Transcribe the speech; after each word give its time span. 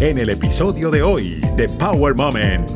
en 0.00 0.18
el 0.18 0.30
episodio 0.30 0.90
de 0.90 1.02
hoy 1.02 1.40
de 1.56 1.68
Power 1.78 2.14
Moment. 2.14 2.70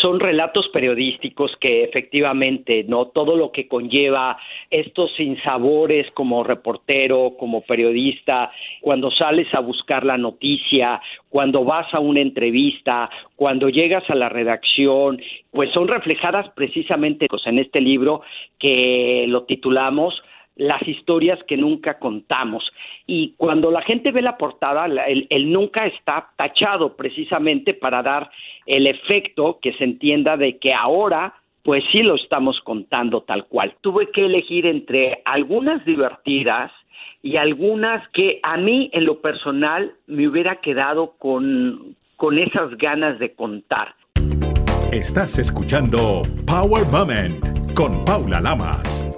son 0.00 0.18
relatos 0.18 0.68
periodísticos 0.72 1.52
que 1.60 1.84
efectivamente, 1.84 2.84
¿no? 2.88 3.08
Todo 3.08 3.36
lo 3.36 3.52
que 3.52 3.68
conlleva 3.68 4.38
estos 4.70 5.14
sinsabores 5.16 6.10
como 6.12 6.42
reportero, 6.42 7.34
como 7.38 7.60
periodista, 7.60 8.50
cuando 8.80 9.10
sales 9.10 9.52
a 9.52 9.60
buscar 9.60 10.06
la 10.06 10.16
noticia, 10.16 11.02
cuando 11.28 11.64
vas 11.64 11.92
a 11.92 12.00
una 12.00 12.22
entrevista, 12.22 13.10
cuando 13.36 13.68
llegas 13.68 14.08
a 14.08 14.14
la 14.14 14.30
redacción, 14.30 15.20
pues 15.50 15.70
son 15.74 15.88
reflejadas 15.88 16.48
precisamente 16.54 17.26
pues, 17.28 17.46
en 17.46 17.58
este 17.58 17.82
libro 17.82 18.22
que 18.58 19.26
lo 19.28 19.44
titulamos 19.44 20.14
las 20.56 20.86
historias 20.86 21.38
que 21.46 21.56
nunca 21.56 21.98
contamos. 21.98 22.64
Y 23.06 23.34
cuando 23.36 23.70
la 23.70 23.82
gente 23.82 24.12
ve 24.12 24.22
la 24.22 24.36
portada, 24.36 24.86
el, 24.86 25.52
nunca 25.52 25.86
está 25.86 26.30
tachado 26.36 26.96
precisamente 26.96 27.74
para 27.74 28.02
dar 28.02 28.30
el 28.66 28.86
efecto 28.86 29.58
que 29.60 29.72
se 29.74 29.84
entienda 29.84 30.36
de 30.36 30.58
que 30.58 30.72
ahora 30.78 31.34
pues 31.62 31.84
sí 31.92 32.02
lo 32.02 32.14
estamos 32.14 32.58
contando 32.64 33.22
tal 33.22 33.46
cual. 33.46 33.74
Tuve 33.80 34.10
que 34.10 34.24
elegir 34.24 34.66
entre 34.66 35.22
algunas 35.24 35.84
divertidas 35.84 36.72
y 37.22 37.36
algunas 37.36 38.06
que 38.10 38.40
a 38.42 38.56
mí 38.56 38.90
en 38.92 39.04
lo 39.04 39.20
personal 39.20 39.92
me 40.06 40.26
hubiera 40.26 40.56
quedado 40.56 41.14
con, 41.18 41.96
con 42.16 42.38
esas 42.38 42.76
ganas 42.78 43.18
de 43.18 43.34
contar. 43.34 43.94
Estás 44.92 45.38
escuchando 45.38 46.22
Power 46.46 46.84
Moment 46.86 47.74
con 47.74 48.04
Paula 48.04 48.40
Lamas. 48.40 49.10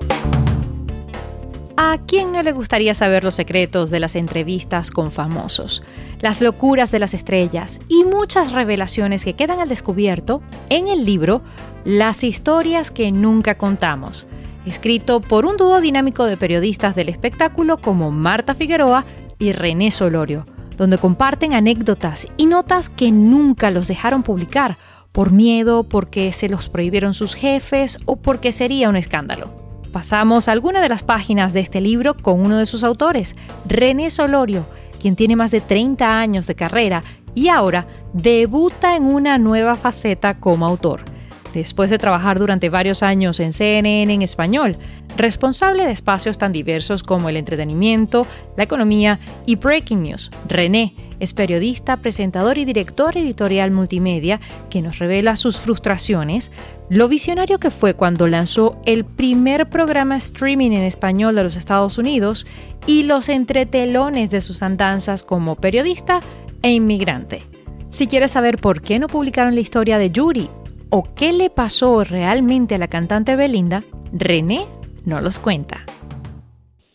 ¿A 1.77 1.97
quién 2.07 2.33
no 2.33 2.43
le 2.43 2.53
gustaría 2.53 2.93
saber 2.93 3.25
los 3.25 3.35
secretos 3.35 3.91
de 3.91 3.99
las 3.99 4.15
entrevistas 4.15 4.91
con 4.91 5.11
famosos, 5.11 5.83
las 6.21 6.43
locuras 6.43 6.91
de 6.91 6.99
las 6.99 7.15
estrellas 7.15 7.81
y 7.89 8.05
muchas 8.05 8.53
revelaciones 8.53 9.25
que 9.25 9.33
quedan 9.33 9.59
al 9.59 9.71
descubierto 9.71 10.43
en 10.69 10.89
el 10.89 11.07
libro 11.07 11.41
Las 11.85 12.25
historias 12.25 12.91
que 12.91 13.11
nunca 13.11 13.57
contamos, 13.57 14.27
escrito 14.67 15.21
por 15.21 15.47
un 15.47 15.57
dúo 15.57 15.81
dinámico 15.81 16.27
de 16.27 16.37
periodistas 16.37 16.95
del 16.95 17.09
espectáculo 17.09 17.79
como 17.79 18.11
Marta 18.11 18.55
Figueroa 18.55 19.07
y 19.39 19.53
René 19.53 19.91
Solorio, 19.91 20.45
donde 20.77 20.99
comparten 20.99 21.55
anécdotas 21.55 22.27
y 22.37 22.47
notas 22.47 22.91
que 22.91 23.11
nunca 23.11 23.71
los 23.71 23.89
dejaron 23.89 24.23
publicar 24.23 24.77
por 25.11 25.31
miedo, 25.31 25.85
porque 25.85 26.33
se 26.33 26.51
los 26.51 26.69
prohibieron 26.69 27.15
sus 27.15 27.35
jefes 27.35 27.99
o 28.05 28.17
porque 28.17 28.53
sería 28.53 28.91
un 28.91 28.97
escándalo. 28.97 29.72
Pasamos 29.93 30.49
alguna 30.49 30.81
de 30.81 30.89
las 30.89 31.03
páginas 31.03 31.53
de 31.53 31.61
este 31.61 31.83
libro 31.83 32.15
con 32.15 32.41
uno 32.41 32.57
de 32.57 32.65
sus 32.65 32.83
autores, 32.83 33.37
René 33.67 34.09
Solorio, 34.09 34.65
quien 35.01 35.17
tiene 35.17 35.37
más 35.37 35.51
de 35.51 35.61
30 35.61 36.19
años 36.19 36.47
de 36.47 36.55
carrera 36.55 37.05
y 37.35 37.49
ahora 37.49 37.87
debuta 38.15 38.97
en 38.97 39.05
una 39.05 39.37
nueva 39.37 39.77
faceta 39.77 40.41
como 40.41 40.67
autor. 40.67 41.12
Después 41.55 41.91
de 41.91 41.99
trabajar 41.99 42.39
durante 42.39 42.71
varios 42.71 43.03
años 43.03 43.39
en 43.39 43.53
CNN 43.53 44.13
en 44.13 44.23
español, 44.23 44.77
responsable 45.17 45.85
de 45.85 45.93
espacios 45.93 46.39
tan 46.39 46.53
diversos 46.53 47.03
como 47.03 47.29
el 47.29 47.37
entretenimiento, 47.37 48.27
la 48.57 48.65
economía 48.65 49.19
y 49.45 49.57
Breaking 49.57 50.03
News, 50.03 50.31
René 50.49 50.93
es 51.21 51.35
periodista, 51.35 51.99
presentador 51.99 52.59
y 52.59 52.65
director 52.65 53.17
editorial 53.17 53.71
multimedia 53.71 54.41
que 54.71 54.83
nos 54.83 54.99
revela 54.99 55.37
sus 55.37 55.61
frustraciones, 55.61 56.53
lo 56.89 57.07
visionario 57.07 57.59
que 57.59 57.71
fue 57.71 57.95
cuando 57.95 58.27
lanzó 58.27 58.77
el 58.87 59.05
primer 59.05 59.69
programa 59.69 60.17
streaming 60.17 60.73
en 60.73 60.83
español 60.83 61.35
de 61.35 61.45
los 61.45 61.57
Estados 61.57 61.97
Unidos 61.99 62.47
y 62.87 63.05
los 63.05 63.29
entretelones 63.29 64.31
de 64.31 64.41
sus 64.41 64.63
andanzas 64.63 65.23
como 65.23 65.57
periodista 65.57 66.21
e 66.63 66.73
inmigrante. 66.73 67.43
Si 67.89 68.07
quieres 68.07 68.33
saber 68.33 68.59
por 68.59 68.81
qué 68.81 68.99
no 68.99 69.07
publicaron 69.07 69.55
la 69.55 69.61
historia 69.61 69.99
de 69.99 70.11
Yuri 70.11 70.49
o 70.95 71.09
qué 71.19 71.33
le 71.33 71.49
pasó 71.49 72.05
realmente 72.05 72.75
a 72.75 72.79
la 72.79 72.87
cantante 72.87 73.35
Belinda, 73.35 73.83
René 74.13 74.67
no 75.07 75.23
los 75.23 75.39
cuenta. 75.39 75.87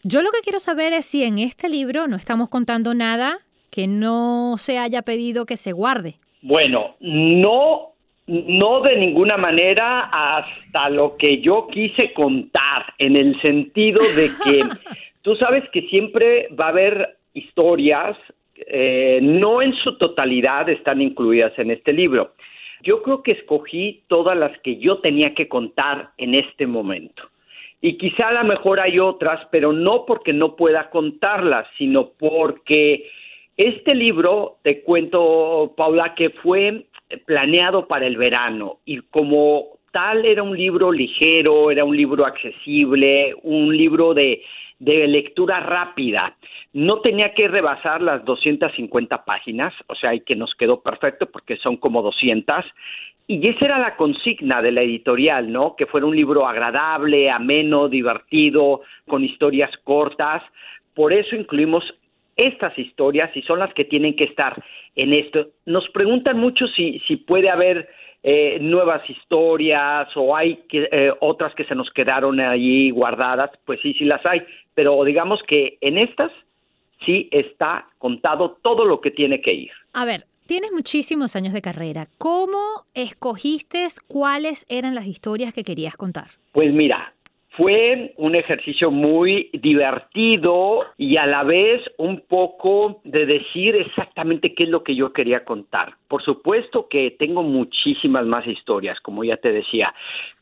Yo 0.03 0.21
lo 0.21 0.29
que 0.29 0.41
quiero 0.43 0.59
saber 0.59 0.93
es 0.93 1.07
si 1.07 1.23
en 1.23 1.39
este 1.39 1.67
libro 1.67 2.07
no 2.07 2.15
estamos 2.15 2.47
contando 2.47 2.93
nada 2.93 3.39
que 3.71 3.87
no 3.87 4.53
se 4.57 4.77
haya 4.77 5.01
pedido 5.01 5.47
que 5.47 5.57
se 5.57 5.71
guarde. 5.71 6.15
Bueno, 6.43 6.95
no, 6.99 7.93
no 8.27 8.81
de 8.81 8.97
ninguna 8.97 9.35
manera 9.35 10.11
hasta 10.11 10.89
lo 10.91 11.17
que 11.17 11.41
yo 11.41 11.67
quise 11.67 12.13
contar, 12.13 12.93
en 12.99 13.15
el 13.15 13.41
sentido 13.41 14.03
de 14.15 14.29
que 14.43 14.61
tú 15.23 15.35
sabes 15.37 15.63
que 15.73 15.81
siempre 15.89 16.49
va 16.57 16.67
a 16.67 16.69
haber 16.69 17.17
historias, 17.33 18.15
eh, 18.55 19.19
no 19.23 19.63
en 19.63 19.73
su 19.77 19.97
totalidad 19.97 20.69
están 20.69 21.01
incluidas 21.01 21.57
en 21.57 21.71
este 21.71 21.93
libro. 21.93 22.33
Yo 22.83 23.01
creo 23.03 23.23
que 23.23 23.31
escogí 23.31 24.03
todas 24.07 24.37
las 24.37 24.57
que 24.61 24.77
yo 24.77 24.99
tenía 24.99 25.33
que 25.33 25.47
contar 25.47 26.11
en 26.17 26.35
este 26.35 26.67
momento. 26.67 27.23
Y 27.81 27.97
quizá 27.97 28.29
a 28.29 28.43
lo 28.43 28.43
mejor 28.43 28.79
hay 28.79 28.99
otras, 28.99 29.47
pero 29.51 29.71
no 29.71 30.05
porque 30.05 30.33
no 30.33 30.55
pueda 30.55 30.89
contarlas, 30.89 31.67
sino 31.77 32.09
porque 32.17 33.09
este 33.55 33.95
libro, 33.95 34.57
te 34.63 34.81
cuento, 34.81 35.73
Paula, 35.75 36.13
que 36.15 36.29
fue 36.29 36.85
planeado 37.25 37.87
para 37.87 38.05
el 38.05 38.17
verano 38.17 38.79
y 38.85 38.99
como 39.01 39.76
tal 39.97 40.27
era 40.27 40.43
un 40.43 40.55
libro 40.55 40.91
ligero, 40.91 41.71
era 41.71 41.83
un 41.83 41.97
libro 41.97 42.23
accesible, 42.23 43.33
un 43.41 43.75
libro 43.75 44.13
de, 44.13 44.43
de 44.77 45.07
lectura 45.07 45.59
rápida. 45.59 46.35
No 46.73 47.01
tenía 47.01 47.33
que 47.33 47.47
rebasar 47.47 48.03
las 48.03 48.23
250 48.23 49.25
páginas, 49.25 49.73
o 49.87 49.95
sea, 49.95 50.13
y 50.13 50.19
que 50.19 50.35
nos 50.35 50.53
quedó 50.53 50.83
perfecto 50.83 51.25
porque 51.25 51.57
son 51.57 51.77
como 51.77 52.03
200. 52.03 52.63
Y 53.25 53.49
esa 53.49 53.65
era 53.65 53.79
la 53.79 53.95
consigna 53.95 54.61
de 54.61 54.71
la 54.71 54.83
editorial, 54.83 55.51
¿no? 55.51 55.75
Que 55.75 55.87
fuera 55.87 56.05
un 56.05 56.15
libro 56.15 56.47
agradable, 56.47 57.31
ameno, 57.31 57.89
divertido, 57.89 58.81
con 59.07 59.23
historias 59.23 59.71
cortas. 59.83 60.43
Por 60.93 61.11
eso 61.11 61.35
incluimos 61.35 61.83
estas 62.35 62.77
historias 62.77 63.35
y 63.35 63.41
son 63.41 63.57
las 63.57 63.73
que 63.73 63.85
tienen 63.85 64.15
que 64.15 64.25
estar 64.25 64.63
en 64.95 65.15
esto. 65.15 65.47
Nos 65.65 65.89
preguntan 65.89 66.37
mucho 66.37 66.67
si, 66.67 66.99
si 67.07 67.15
puede 67.15 67.49
haber 67.49 67.89
eh, 68.23 68.57
nuevas 68.59 69.07
historias 69.09 70.09
o 70.15 70.35
hay 70.35 70.57
que, 70.69 70.89
eh, 70.91 71.13
otras 71.21 71.53
que 71.55 71.65
se 71.65 71.75
nos 71.75 71.89
quedaron 71.91 72.39
ahí 72.39 72.89
guardadas. 72.91 73.51
Pues 73.65 73.79
sí, 73.81 73.93
sí 73.93 74.05
las 74.05 74.25
hay, 74.25 74.41
pero 74.73 75.03
digamos 75.03 75.39
que 75.47 75.77
en 75.81 75.97
estas 75.97 76.31
sí 77.05 77.29
está 77.31 77.87
contado 77.97 78.57
todo 78.61 78.85
lo 78.85 79.01
que 79.01 79.11
tiene 79.11 79.41
que 79.41 79.53
ir. 79.53 79.71
A 79.93 80.05
ver, 80.05 80.25
tienes 80.45 80.71
muchísimos 80.71 81.35
años 81.35 81.53
de 81.53 81.61
carrera. 81.61 82.07
¿Cómo 82.17 82.83
escogiste 82.93 83.85
cuáles 84.07 84.65
eran 84.69 84.95
las 84.95 85.05
historias 85.05 85.53
que 85.53 85.63
querías 85.63 85.95
contar? 85.95 86.27
Pues 86.51 86.73
mira, 86.73 87.13
fue 87.57 88.13
un 88.17 88.35
ejercicio 88.35 88.91
muy 88.91 89.49
divertido 89.51 90.85
y 90.95 91.17
a 91.17 91.25
la 91.25 91.43
vez 91.43 91.81
un 91.97 92.21
poco 92.21 93.01
de 93.03 93.25
decir 93.25 93.75
exactamente 93.75 94.53
qué 94.53 94.65
es 94.65 94.69
lo 94.69 94.83
que 94.83 94.95
yo 94.95 95.11
quería 95.11 95.43
contar. 95.43 95.95
Por 96.07 96.23
supuesto 96.23 96.87
que 96.87 97.15
tengo 97.17 97.41
muchísimas 97.41 98.27
más 98.27 98.45
historias, 98.45 98.99
como 99.01 99.23
ya 99.23 99.37
te 99.37 99.51
decía, 99.51 99.91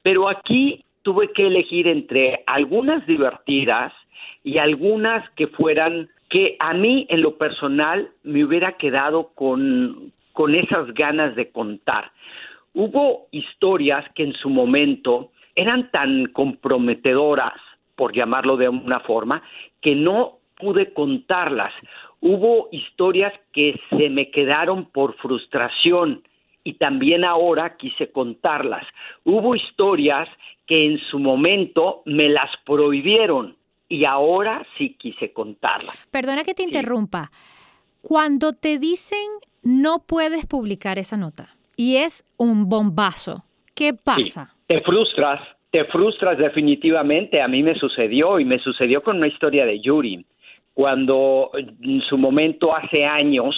pero 0.04 0.28
aquí 0.28 0.84
tuve 1.04 1.32
que 1.32 1.48
elegir 1.48 1.88
entre 1.88 2.44
algunas 2.48 3.08
divertidas 3.08 3.94
y 4.44 4.58
algunas 4.58 5.30
que 5.32 5.48
fueran 5.48 6.10
que 6.30 6.58
a 6.60 6.74
mí 6.74 7.08
en 7.10 7.22
lo 7.22 7.38
personal 7.38 8.10
me 8.24 8.44
hubiera 8.44 8.74
quedado 8.74 9.32
con, 9.36 10.12
con 10.34 10.54
esas 10.54 10.94
ganas 10.94 11.34
de 11.36 11.50
contar. 11.50 12.12
Hubo 12.74 13.28
historias 13.32 14.04
que 14.16 14.24
en 14.24 14.34
su 14.34 14.50
momento 14.50 15.32
eran 15.56 15.90
tan 15.92 16.28
comprometedoras, 16.28 17.54
por 17.96 18.14
llamarlo 18.14 18.58
de 18.58 18.70
una 18.70 19.00
forma, 19.02 19.42
que 19.82 19.96
no 19.96 20.40
pude 20.58 20.94
contarlas. 20.94 21.74
Hubo 22.22 22.70
historias 22.72 23.34
que 23.54 23.80
se 23.90 24.10
me 24.10 24.32
quedaron 24.32 24.86
por 24.86 25.16
frustración 25.18 26.24
y 26.64 26.74
también 26.74 27.26
ahora 27.26 27.78
quise 27.78 28.12
contarlas. 28.12 28.86
Hubo 29.24 29.56
historias 29.56 30.28
que 30.66 30.86
en 30.86 31.00
su 31.12 31.20
momento 31.20 32.02
me 32.06 32.28
las 32.28 32.50
prohibieron 32.66 33.56
y 33.88 34.08
ahora 34.08 34.66
sí 34.78 34.96
quise 35.00 35.32
contarlas. 35.32 36.08
Perdona 36.12 36.44
que 36.44 36.56
te 36.56 36.64
interrumpa. 36.64 37.32
Cuando 38.02 38.52
te 38.52 38.78
dicen 38.78 39.28
no 39.66 40.04
puedes 40.06 40.46
publicar 40.46 41.00
esa 41.00 41.18
nota 41.18 41.56
y 41.76 41.98
es 41.98 42.24
un 42.38 42.70
bombazo, 42.70 43.46
¿qué 43.74 43.94
pasa? 43.94 44.55
Te 44.68 44.82
frustras, 44.82 45.42
te 45.70 45.86
frustras 45.86 46.38
definitivamente. 46.38 47.42
A 47.42 47.48
mí 47.48 47.62
me 47.62 47.76
sucedió 47.76 48.40
y 48.40 48.46
me 48.46 48.58
sucedió 48.60 49.04
con 49.04 49.18
una 49.18 49.28
historia 49.28 49.66
de 49.66 49.80
Yuri. 49.80 50.26
Cuando 50.74 51.52
en 51.56 52.02
su 52.02 52.18
momento, 52.18 52.76
hace 52.76 53.06
años, 53.06 53.56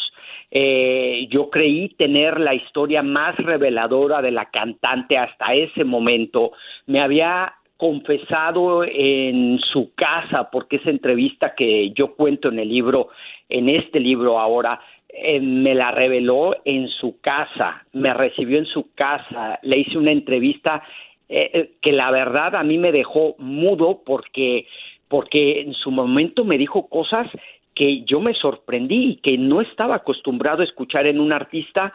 eh, 0.51 1.27
yo 1.31 1.49
creí 1.49 1.89
tener 1.97 2.39
la 2.39 2.53
historia 2.53 3.01
más 3.01 3.35
reveladora 3.37 4.21
de 4.21 4.31
la 4.31 4.49
cantante 4.49 5.17
hasta 5.17 5.53
ese 5.53 5.83
momento. 5.83 6.51
Me 6.85 6.99
había 6.99 7.53
confesado 7.77 8.83
en 8.83 9.59
su 9.59 9.93
casa, 9.95 10.49
porque 10.51 10.77
esa 10.77 10.89
entrevista 10.89 11.53
que 11.55 11.91
yo 11.91 12.15
cuento 12.15 12.49
en 12.49 12.59
el 12.59 12.69
libro, 12.69 13.09
en 13.49 13.69
este 13.69 13.99
libro 13.99 14.39
ahora, 14.39 14.79
eh, 15.19 15.39
me 15.39 15.73
la 15.73 15.89
reveló 15.89 16.55
en 16.63 16.89
su 16.89 17.19
casa, 17.19 17.83
me 17.93 18.13
recibió 18.13 18.59
en 18.59 18.67
su 18.67 18.93
casa, 18.93 19.57
le 19.63 19.79
hice 19.79 19.97
una 19.97 20.11
entrevista 20.11 20.83
eh, 21.27 21.49
eh, 21.53 21.71
que 21.81 21.91
la 21.91 22.11
verdad 22.11 22.55
a 22.55 22.63
mí 22.63 22.77
me 22.77 22.91
dejó 22.91 23.35
mudo 23.39 24.03
porque 24.05 24.67
porque 25.07 25.61
en 25.61 25.73
su 25.73 25.89
momento 25.89 26.45
me 26.45 26.57
dijo 26.57 26.87
cosas 26.87 27.27
que 27.73 28.03
yo 28.03 28.19
me 28.19 28.35
sorprendí 28.35 29.11
y 29.11 29.15
que 29.15 29.39
no 29.39 29.61
estaba 29.61 29.95
acostumbrado 29.95 30.61
a 30.61 30.65
escuchar 30.65 31.07
en 31.07 31.19
un 31.19 31.33
artista 31.33 31.93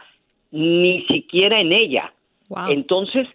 ni 0.51 1.05
siquiera 1.05 1.59
en 1.59 1.73
ella. 1.73 2.11
Entonces, 2.67 3.27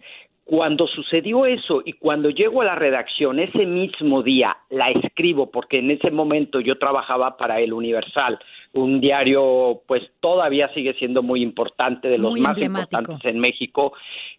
cuando 0.49 0.87
sucedió 0.87 1.45
eso 1.45 1.81
y 1.85 1.93
cuando 1.93 2.29
llego 2.29 2.61
a 2.61 2.65
la 2.65 2.75
redacción 2.75 3.39
ese 3.39 3.65
mismo 3.65 4.23
día, 4.23 4.57
la 4.69 4.89
escribo 4.89 5.51
porque 5.51 5.79
en 5.79 5.91
ese 5.91 6.11
momento 6.11 6.59
yo 6.59 6.77
trabajaba 6.77 7.37
para 7.37 7.59
El 7.59 7.73
Universal, 7.73 8.39
un 8.73 9.01
diario 9.01 9.81
pues 9.87 10.03
todavía 10.19 10.71
sigue 10.73 10.93
siendo 10.93 11.23
muy 11.23 11.41
importante, 11.41 12.07
de 12.07 12.17
los 12.17 12.39
más 12.39 12.57
importantes 12.57 13.17
en 13.23 13.39
México, 13.39 13.93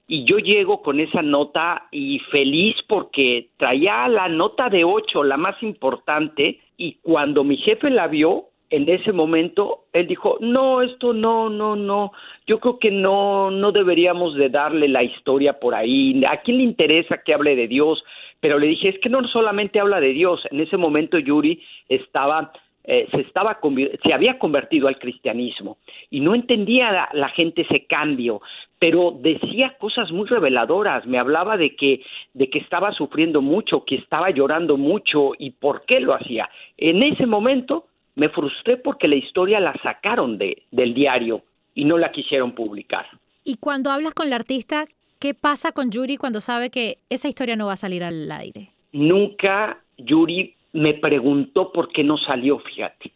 y 0.06 0.24
yo 0.24 0.38
llego 0.38 0.82
con 0.82 1.00
esa 1.00 1.22
nota 1.22 1.88
y 1.90 2.18
feliz 2.32 2.76
porque 2.88 3.50
traía 3.56 4.08
la 4.08 4.28
nota 4.28 4.68
de 4.68 4.84
ocho, 4.84 5.24
la 5.24 5.36
más 5.36 5.60
importante, 5.62 6.60
y 6.76 6.94
cuando 7.02 7.44
mi 7.44 7.56
jefe 7.56 7.90
la 7.90 8.08
vio, 8.08 8.46
en 8.70 8.88
ese 8.88 9.12
momento 9.12 9.86
él 9.92 10.06
dijo, 10.06 10.36
no, 10.40 10.80
esto 10.82 11.12
no, 11.12 11.50
no, 11.50 11.74
no, 11.74 12.12
yo 12.46 12.60
creo 12.60 12.78
que 12.78 12.92
no, 12.92 13.50
no 13.50 13.72
deberíamos 13.72 14.36
de 14.36 14.48
darle 14.48 14.86
la 14.88 15.02
historia 15.02 15.58
por 15.58 15.74
ahí, 15.74 16.22
¿a 16.30 16.40
quién 16.40 16.58
le 16.58 16.64
interesa 16.64 17.20
que 17.24 17.34
hable 17.34 17.56
de 17.56 17.66
Dios? 17.66 18.02
Pero 18.38 18.58
le 18.58 18.68
dije, 18.68 18.88
es 18.88 18.98
que 19.00 19.10
no 19.10 19.26
solamente 19.28 19.80
habla 19.80 20.00
de 20.00 20.12
Dios, 20.12 20.40
en 20.50 20.60
ese 20.60 20.76
momento 20.76 21.18
Yuri 21.18 21.62
estaba 21.88 22.52
eh, 22.84 23.08
se 23.10 23.20
estaba 23.20 23.58
se 24.04 24.14
había 24.14 24.38
convertido 24.38 24.88
al 24.88 24.98
cristianismo 24.98 25.78
y 26.10 26.20
no 26.20 26.34
entendía 26.34 26.90
la, 26.90 27.08
la, 27.12 27.28
gente 27.30 27.62
ese 27.62 27.86
cambio 27.86 28.40
pero 28.78 29.14
decía 29.20 29.76
cosas 29.78 30.10
muy 30.10 30.26
reveladoras 30.26 31.06
me 31.06 31.18
hablaba 31.18 31.56
de 31.56 31.76
que 31.76 32.02
de 32.32 32.48
que 32.48 32.58
estaba 32.58 32.92
sufriendo 32.92 33.42
mucho 33.42 33.84
que 33.84 33.96
estaba 33.96 34.30
llorando 34.30 34.76
mucho 34.76 35.32
y 35.38 35.50
por 35.50 35.84
qué 35.84 36.00
lo 36.00 36.14
hacía 36.14 36.48
en 36.78 37.04
ese 37.04 37.26
momento 37.26 37.84
me 38.20 38.28
frustré 38.28 38.76
porque 38.76 39.08
la 39.08 39.16
historia 39.16 39.60
la 39.60 39.74
sacaron 39.82 40.36
de, 40.38 40.64
del 40.70 40.94
diario 40.94 41.42
y 41.74 41.84
no 41.84 41.96
la 41.98 42.12
quisieron 42.12 42.54
publicar. 42.54 43.06
Y 43.44 43.56
cuando 43.56 43.90
hablas 43.90 44.14
con 44.14 44.28
la 44.28 44.36
artista, 44.36 44.84
¿qué 45.18 45.34
pasa 45.34 45.72
con 45.72 45.90
Yuri 45.90 46.16
cuando 46.16 46.40
sabe 46.40 46.70
que 46.70 46.98
esa 47.08 47.28
historia 47.28 47.56
no 47.56 47.66
va 47.66 47.74
a 47.74 47.76
salir 47.76 48.04
al 48.04 48.30
aire? 48.30 48.70
Nunca 48.92 49.78
Yuri 49.96 50.54
me 50.72 50.94
preguntó 50.94 51.72
por 51.72 51.90
qué 51.92 52.04
no 52.04 52.16
salió, 52.18 52.58
fíjate. 52.58 53.12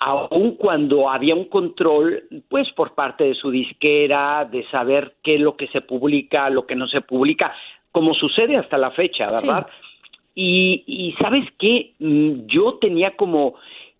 Aun 0.00 0.52
cuando 0.52 1.10
había 1.10 1.34
un 1.34 1.46
control, 1.46 2.22
pues 2.48 2.70
por 2.72 2.94
parte 2.94 3.24
de 3.24 3.34
su 3.34 3.50
disquera, 3.50 4.44
de 4.44 4.64
saber 4.70 5.14
qué 5.24 5.34
es 5.34 5.40
lo 5.40 5.56
que 5.56 5.66
se 5.68 5.80
publica, 5.80 6.48
lo 6.50 6.66
que 6.66 6.76
no 6.76 6.86
se 6.86 7.00
publica, 7.00 7.52
como 7.90 8.14
sucede 8.14 8.52
hasta 8.58 8.78
la 8.78 8.92
fecha, 8.92 9.30
¿verdad? 9.30 9.66
Y, 10.36 10.84
y 10.86 11.12
sabes 11.20 11.44
qué, 11.58 11.94
mm, 11.98 12.46
yo 12.46 12.74
tenía 12.80 13.16
como 13.16 13.56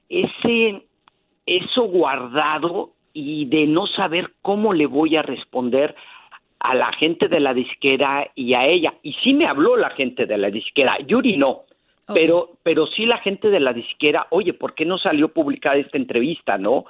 ese 0.09 0.83
eso 1.47 1.83
guardado 1.85 2.93
y 3.13 3.47
de 3.47 3.67
no 3.67 3.87
saber 3.87 4.33
cómo 4.43 4.73
le 4.73 4.87
voy 4.87 5.17
a 5.17 5.23
responder 5.23 5.97
a 6.61 6.75
la 6.75 6.93
gente 6.93 7.29
de 7.29 7.41
la 7.41 7.55
disquera 7.55 8.31
y 8.35 8.55
a 8.55 8.63
ella. 8.63 8.95
Y 9.03 9.15
sí 9.25 9.35
me 9.35 9.47
habló 9.47 9.77
la 9.77 9.91
gente 9.91 10.27
de 10.27 10.39
la 10.39 10.51
disquera, 10.51 10.99
Yuri 11.07 11.37
no, 11.37 11.63
pero, 12.15 12.59
pero 12.63 12.87
sí 12.87 13.07
la 13.07 13.19
gente 13.19 13.51
de 13.51 13.61
la 13.61 13.73
disquera, 13.73 14.27
oye, 14.31 14.53
¿por 14.53 14.75
qué 14.75 14.85
no 14.85 14.99
salió 14.99 15.29
publicada 15.29 15.77
esta 15.77 15.99
entrevista, 15.99 16.59
no? 16.59 16.85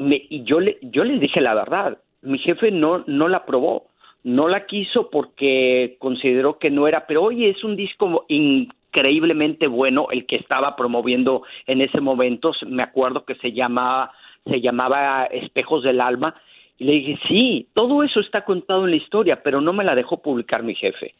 y 0.00 0.44
yo 0.44 0.60
le, 0.60 0.78
yo 0.80 1.02
les 1.02 1.18
dije 1.18 1.40
la 1.40 1.54
verdad, 1.54 1.98
mi 2.22 2.38
jefe 2.38 2.70
no, 2.70 3.04
no 3.06 3.28
la 3.28 3.38
aprobó, 3.38 3.88
no 4.24 4.48
la 4.48 4.66
quiso 4.66 5.10
porque 5.10 5.96
consideró 5.98 6.58
que 6.58 6.70
no 6.70 6.86
era, 6.88 7.06
pero 7.06 7.24
oye, 7.24 7.50
es 7.50 7.64
un 7.64 7.76
disco 7.76 8.26
increíblemente 8.28 9.68
bueno 9.68 10.08
el 10.10 10.26
que 10.26 10.36
estaba 10.36 10.76
promoviendo 10.76 11.42
en 11.66 11.80
ese 11.80 12.00
momento, 12.00 12.52
me 12.66 12.82
acuerdo 12.82 13.24
que 13.24 13.36
se 13.36 13.52
llamaba, 13.52 14.12
se 14.44 14.60
llamaba 14.60 15.24
Espejos 15.24 15.82
del 15.82 16.00
Alma, 16.00 16.34
y 16.78 16.84
le 16.84 16.92
dije, 16.92 17.18
sí, 17.28 17.68
todo 17.74 18.02
eso 18.04 18.20
está 18.20 18.44
contado 18.44 18.84
en 18.84 18.90
la 18.90 18.96
historia, 18.96 19.42
pero 19.42 19.60
no 19.60 19.72
me 19.72 19.84
la 19.84 19.96
dejó 19.96 20.22
publicar 20.22 20.62
mi 20.62 20.74
jefe. 20.76 21.14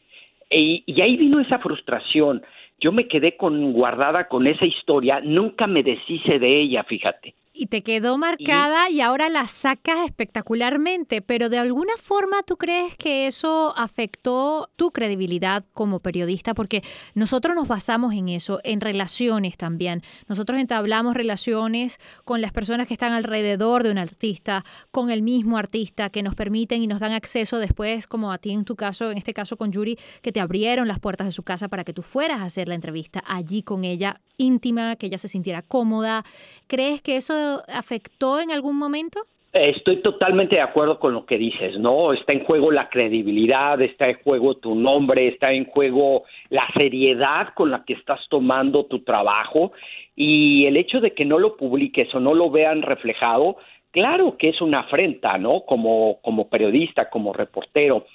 Y, 0.49 0.83
y 0.85 1.01
ahí 1.01 1.17
vino 1.17 1.39
esa 1.41 1.59
frustración. 1.59 2.41
Yo 2.79 2.91
me 2.91 3.07
quedé 3.07 3.35
con 3.35 3.73
guardada 3.73 4.27
con 4.27 4.47
esa 4.47 4.65
historia, 4.65 5.19
nunca 5.21 5.67
me 5.67 5.83
deshice 5.83 6.39
de 6.39 6.47
ella, 6.47 6.83
fíjate 6.83 7.35
y 7.59 7.65
te 7.65 7.83
quedó 7.83 8.17
marcada 8.17 8.89
y, 8.89 9.01
ahora 9.01 9.27
la 9.27 9.47
sacas 9.47 10.05
espectacularmente, 10.05 11.21
pero 11.21 11.49
de 11.49 11.57
alguna 11.57 11.91
forma 11.97 12.41
tú 12.43 12.55
crees 12.55 12.95
que 12.95 13.27
eso 13.27 13.73
afectó 13.75 14.69
tu 14.77 14.91
credibilidad 14.91 15.65
como 15.73 15.99
periodista, 15.99 16.53
porque 16.53 16.83
nosotros 17.15 17.57
nos 17.57 17.67
basamos 17.67 18.13
en 18.13 18.29
eso, 18.29 18.61
en 18.63 18.79
relaciones 18.79 19.57
también. 19.57 20.01
Nosotros 20.29 20.57
entablamos 20.57 21.15
relaciones 21.15 21.99
con 22.23 22.39
las 22.39 22.53
personas 22.53 22.87
que 22.87 22.93
están 22.93 23.11
alrededor 23.11 23.83
de 23.83 23.91
un 23.91 23.97
artista, 23.97 24.63
con 24.91 25.09
el 25.09 25.21
mismo 25.21 25.57
artista, 25.57 26.09
que 26.09 26.23
nos 26.23 26.35
permiten 26.35 26.81
y 26.81 26.87
nos 26.87 27.01
dan 27.01 27.11
acceso 27.11 27.57
después, 27.57 28.07
como 28.07 28.31
a 28.31 28.37
ti 28.37 28.51
en 28.51 28.63
tu 28.63 28.77
caso, 28.77 29.11
en 29.11 29.17
este 29.17 29.33
caso 29.33 29.57
con 29.57 29.73
Yuri, 29.73 29.97
que 30.21 30.31
te 30.31 30.39
abrieron 30.39 30.87
las 30.87 30.99
puertas 30.99 31.27
de 31.27 31.33
su 31.33 31.43
casa 31.43 31.67
para 31.67 31.83
que 31.83 31.93
tú 31.93 32.03
fueras 32.03 32.39
a 32.39 32.45
hacer 32.45 32.69
la 32.69 32.75
entrevista 32.75 33.21
allí 33.27 33.63
con 33.63 33.83
ella, 33.83 34.21
íntima, 34.37 34.95
que 34.95 35.07
ella 35.07 35.17
se 35.17 35.27
sintiera 35.27 35.61
cómoda. 35.61 36.23
¿Crees 36.67 37.01
que 37.01 37.17
eso 37.17 37.48
afectó 37.67 38.39
en 38.39 38.51
algún 38.51 38.77
momento? 38.77 39.21
Estoy 39.51 40.03
totalmente 40.03 40.57
de 40.57 40.61
acuerdo 40.61 40.99
con 40.99 41.13
lo 41.13 41.25
que 41.25 41.39
dices, 41.39 41.79
¿no? 41.79 42.13
Está 42.13 42.33
en 42.33 42.45
juego 42.45 42.71
la 42.71 42.87
credibilidad, 42.87 43.81
está 43.81 44.07
en 44.07 44.19
juego 44.23 44.57
tu 44.57 44.75
nombre, 44.75 45.27
está 45.27 45.51
en 45.51 45.65
juego 45.65 46.23
la 46.51 46.67
seriedad 46.77 47.49
con 47.55 47.71
la 47.71 47.83
que 47.83 47.93
estás 47.93 48.19
tomando 48.29 48.85
tu 48.85 48.99
trabajo 48.99 49.71
y 50.15 50.67
el 50.67 50.77
hecho 50.77 50.99
de 50.99 51.15
que 51.15 51.25
no 51.25 51.39
lo 51.39 51.57
publiques 51.57 52.13
o 52.13 52.19
no 52.19 52.35
lo 52.35 52.51
vean 52.51 52.83
reflejado, 52.83 53.57
claro 53.89 54.37
que 54.37 54.49
es 54.49 54.61
una 54.61 54.81
afrenta, 54.81 55.39
¿no? 55.39 55.61
Como, 55.61 56.19
como 56.21 56.47
periodista, 56.47 57.09
como 57.09 57.33
reportero. 57.33 58.05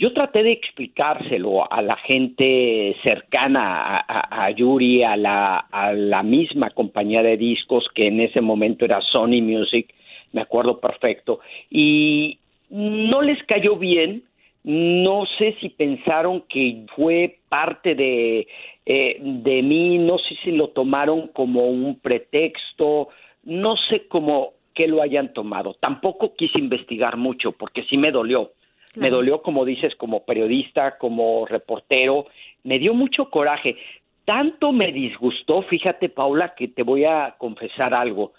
Yo 0.00 0.14
traté 0.14 0.42
de 0.42 0.52
explicárselo 0.52 1.70
a 1.70 1.82
la 1.82 1.94
gente 1.96 2.96
cercana 3.04 4.02
a, 4.08 4.50
Yuri, 4.50 5.02
a 5.02 5.14
la, 5.14 6.22
misma 6.24 6.70
compañía 6.70 7.22
de 7.22 7.36
discos 7.36 7.86
que 7.94 8.08
en 8.08 8.20
ese 8.20 8.40
momento 8.40 8.86
era 8.86 9.02
Sony 9.02 9.42
Music, 9.42 9.92
me 10.32 10.40
acuerdo 10.40 10.80
perfecto, 10.80 11.40
y 11.68 12.38
no 12.70 13.20
les 13.20 13.42
cayó 13.42 13.76
bien, 13.76 14.22
no 14.64 15.26
sé 15.36 15.54
si 15.60 15.68
pensaron 15.68 16.44
que 16.48 16.86
fue 16.96 17.36
parte 17.50 17.94
de, 17.94 18.48
eh, 18.86 19.18
de 19.20 19.62
mí, 19.62 19.98
no 19.98 20.16
sé 20.16 20.34
si 20.42 20.52
lo 20.52 20.68
tomaron 20.68 21.28
como 21.28 21.68
un 21.68 22.00
pretexto, 22.00 23.08
no 23.44 23.76
sé 23.90 24.06
cómo 24.08 24.54
que 24.72 24.88
lo 24.88 25.02
hayan 25.02 25.34
tomado. 25.34 25.74
Tampoco 25.74 26.34
quise 26.36 26.58
investigar 26.58 27.18
mucho 27.18 27.52
porque 27.52 27.82
sí 27.82 27.98
me 27.98 28.10
dolió. 28.10 28.52
Me 28.96 29.10
dolió, 29.10 29.42
como 29.42 29.64
dices, 29.64 29.94
como 29.94 30.24
periodista, 30.24 30.98
como 30.98 31.46
reportero, 31.46 32.26
me 32.64 32.78
dio 32.78 32.92
mucho 32.92 33.30
coraje. 33.30 33.76
Tanto 34.24 34.72
me 34.72 34.92
disgustó, 34.92 35.62
fíjate, 35.62 36.08
Paula, 36.08 36.54
que 36.54 36.68
te 36.68 36.82
voy 36.82 37.04
a 37.04 37.36
confesar 37.38 37.94
algo, 37.94 38.32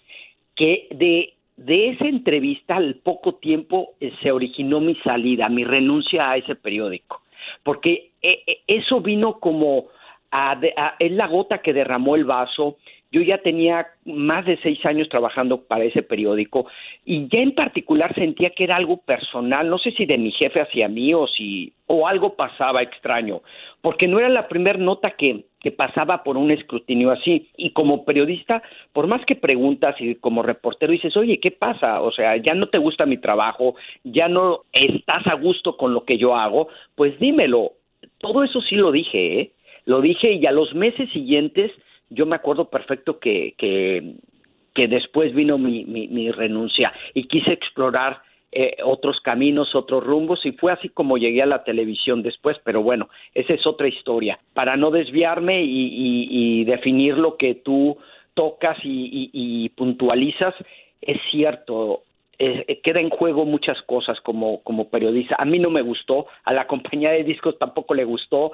que 0.56 0.88
de, 0.92 1.34
de 1.58 1.90
esa 1.90 2.06
entrevista 2.06 2.76
al 2.76 2.96
poco 2.96 3.36
tiempo 3.36 3.94
eh, 4.00 4.12
se 4.22 4.32
originó 4.32 4.80
mi 4.80 4.96
salida, 4.96 5.48
mi 5.50 5.64
renuncia 5.64 6.30
a 6.30 6.38
ese 6.38 6.56
periódico, 6.56 7.22
porque 7.64 8.12
eh, 8.22 8.44
eh, 8.46 8.62
eso 8.68 9.02
vino 9.02 9.40
como 9.40 9.88
a, 10.32 10.52
a, 10.52 10.96
es 11.00 11.12
la 11.12 11.28
gota 11.28 11.60
que 11.60 11.74
derramó 11.74 12.16
el 12.16 12.26
vaso 12.26 12.78
yo 13.12 13.22
ya 13.22 13.40
tenía 13.40 13.88
más 14.06 14.46
de 14.46 14.58
seis 14.64 14.84
años 14.86 15.10
trabajando 15.10 15.62
para 15.66 15.84
ese 15.84 16.02
periódico 16.02 16.68
y 17.06 17.28
ya 17.28 17.42
en 17.42 17.54
particular 17.54 18.16
sentía 18.16 18.52
que 18.52 18.64
era 18.64 18.78
algo 18.78 18.98
personal, 18.98 19.70
no 19.70 19.78
sé 19.78 19.92
si 19.92 20.06
de 20.06 20.18
mi 20.18 20.32
jefe 20.32 20.62
hacia 20.62 20.88
mí 20.88 21.14
o 21.14 21.28
si 21.28 21.74
o 21.88 22.08
algo 22.08 22.36
pasaba 22.36 22.82
extraño, 22.82 23.42
porque 23.82 24.08
no 24.08 24.18
era 24.18 24.30
la 24.30 24.48
primera 24.48 24.80
nota 24.80 25.12
que, 25.12 25.44
que 25.60 25.72
pasaba 25.72 26.24
por 26.24 26.38
un 26.38 26.50
escrutinio 26.50 27.12
así. 27.12 27.50
Y 27.58 27.72
como 27.72 28.06
periodista, 28.06 28.64
por 28.94 29.08
más 29.08 29.26
que 29.26 29.36
preguntas 29.36 29.96
y 30.00 30.16
como 30.16 30.42
reportero 30.42 30.94
dices, 30.94 31.18
oye, 31.18 31.42
¿qué 31.42 31.52
pasa? 31.52 32.00
O 32.02 32.14
sea, 32.14 32.38
ya 32.38 32.54
no 32.54 32.68
te 32.68 32.80
gusta 32.80 33.06
mi 33.06 33.18
trabajo, 33.18 33.76
ya 34.06 34.30
no 34.30 34.62
estás 34.72 35.28
a 35.28 35.34
gusto 35.34 35.76
con 35.76 35.94
lo 35.94 36.06
que 36.06 36.18
yo 36.18 36.34
hago, 36.34 36.70
pues 36.96 37.20
dímelo. 37.20 37.74
Todo 38.20 38.46
eso 38.46 38.62
sí 38.62 38.76
lo 38.76 38.94
dije, 38.94 39.42
¿eh? 39.42 39.52
Lo 39.84 40.00
dije 40.00 40.32
y 40.32 40.46
a 40.46 40.52
los 40.52 40.74
meses 40.74 41.10
siguientes 41.12 41.72
yo 42.12 42.26
me 42.26 42.36
acuerdo 42.36 42.70
perfecto 42.70 43.20
que, 43.20 43.56
que, 43.58 44.88
después 44.88 45.34
vino 45.34 45.58
mi, 45.58 45.86
mi, 45.86 46.32
renuncia 46.32 46.94
y 47.14 47.28
quise 47.28 47.54
explorar 47.54 48.22
eh, 48.52 48.78
otros 48.84 49.20
caminos, 49.22 49.74
otros 49.76 50.04
rumbos 50.04 50.46
y 50.46 50.52
fue 50.52 50.74
así 50.74 50.90
como 50.90 51.18
llegué 51.18 51.42
a 51.42 51.46
la 51.48 51.64
televisión 51.64 52.22
después, 52.22 52.58
pero 52.64 52.84
bueno, 52.84 53.10
esa 53.34 53.54
es 53.54 53.66
otra 53.66 53.88
historia. 53.88 54.40
Para 54.54 54.76
no 54.76 54.92
desviarme 54.92 55.64
y, 55.64 56.64
definir 56.66 57.18
lo 57.18 57.38
que 57.38 57.56
tú 57.56 57.98
tocas 58.34 58.78
y 58.84 59.70
puntualizas, 59.70 60.54
es 61.02 61.18
cierto, 61.32 62.04
eh, 62.44 62.80
queda 62.82 63.00
en 63.00 63.12
juego 63.12 63.46
muchas 63.46 63.80
cosas 63.84 64.20
como, 64.22 64.64
como 64.64 64.90
periodista. 64.90 65.36
A 65.38 65.46
mí 65.46 65.60
no 65.60 65.70
me 65.70 65.84
gustó, 65.84 66.26
a 66.44 66.54
la 66.54 66.66
compañía 66.66 67.12
de 67.12 67.24
discos 67.24 67.60
tampoco 67.60 67.94
le 67.94 68.04
gustó. 68.04 68.54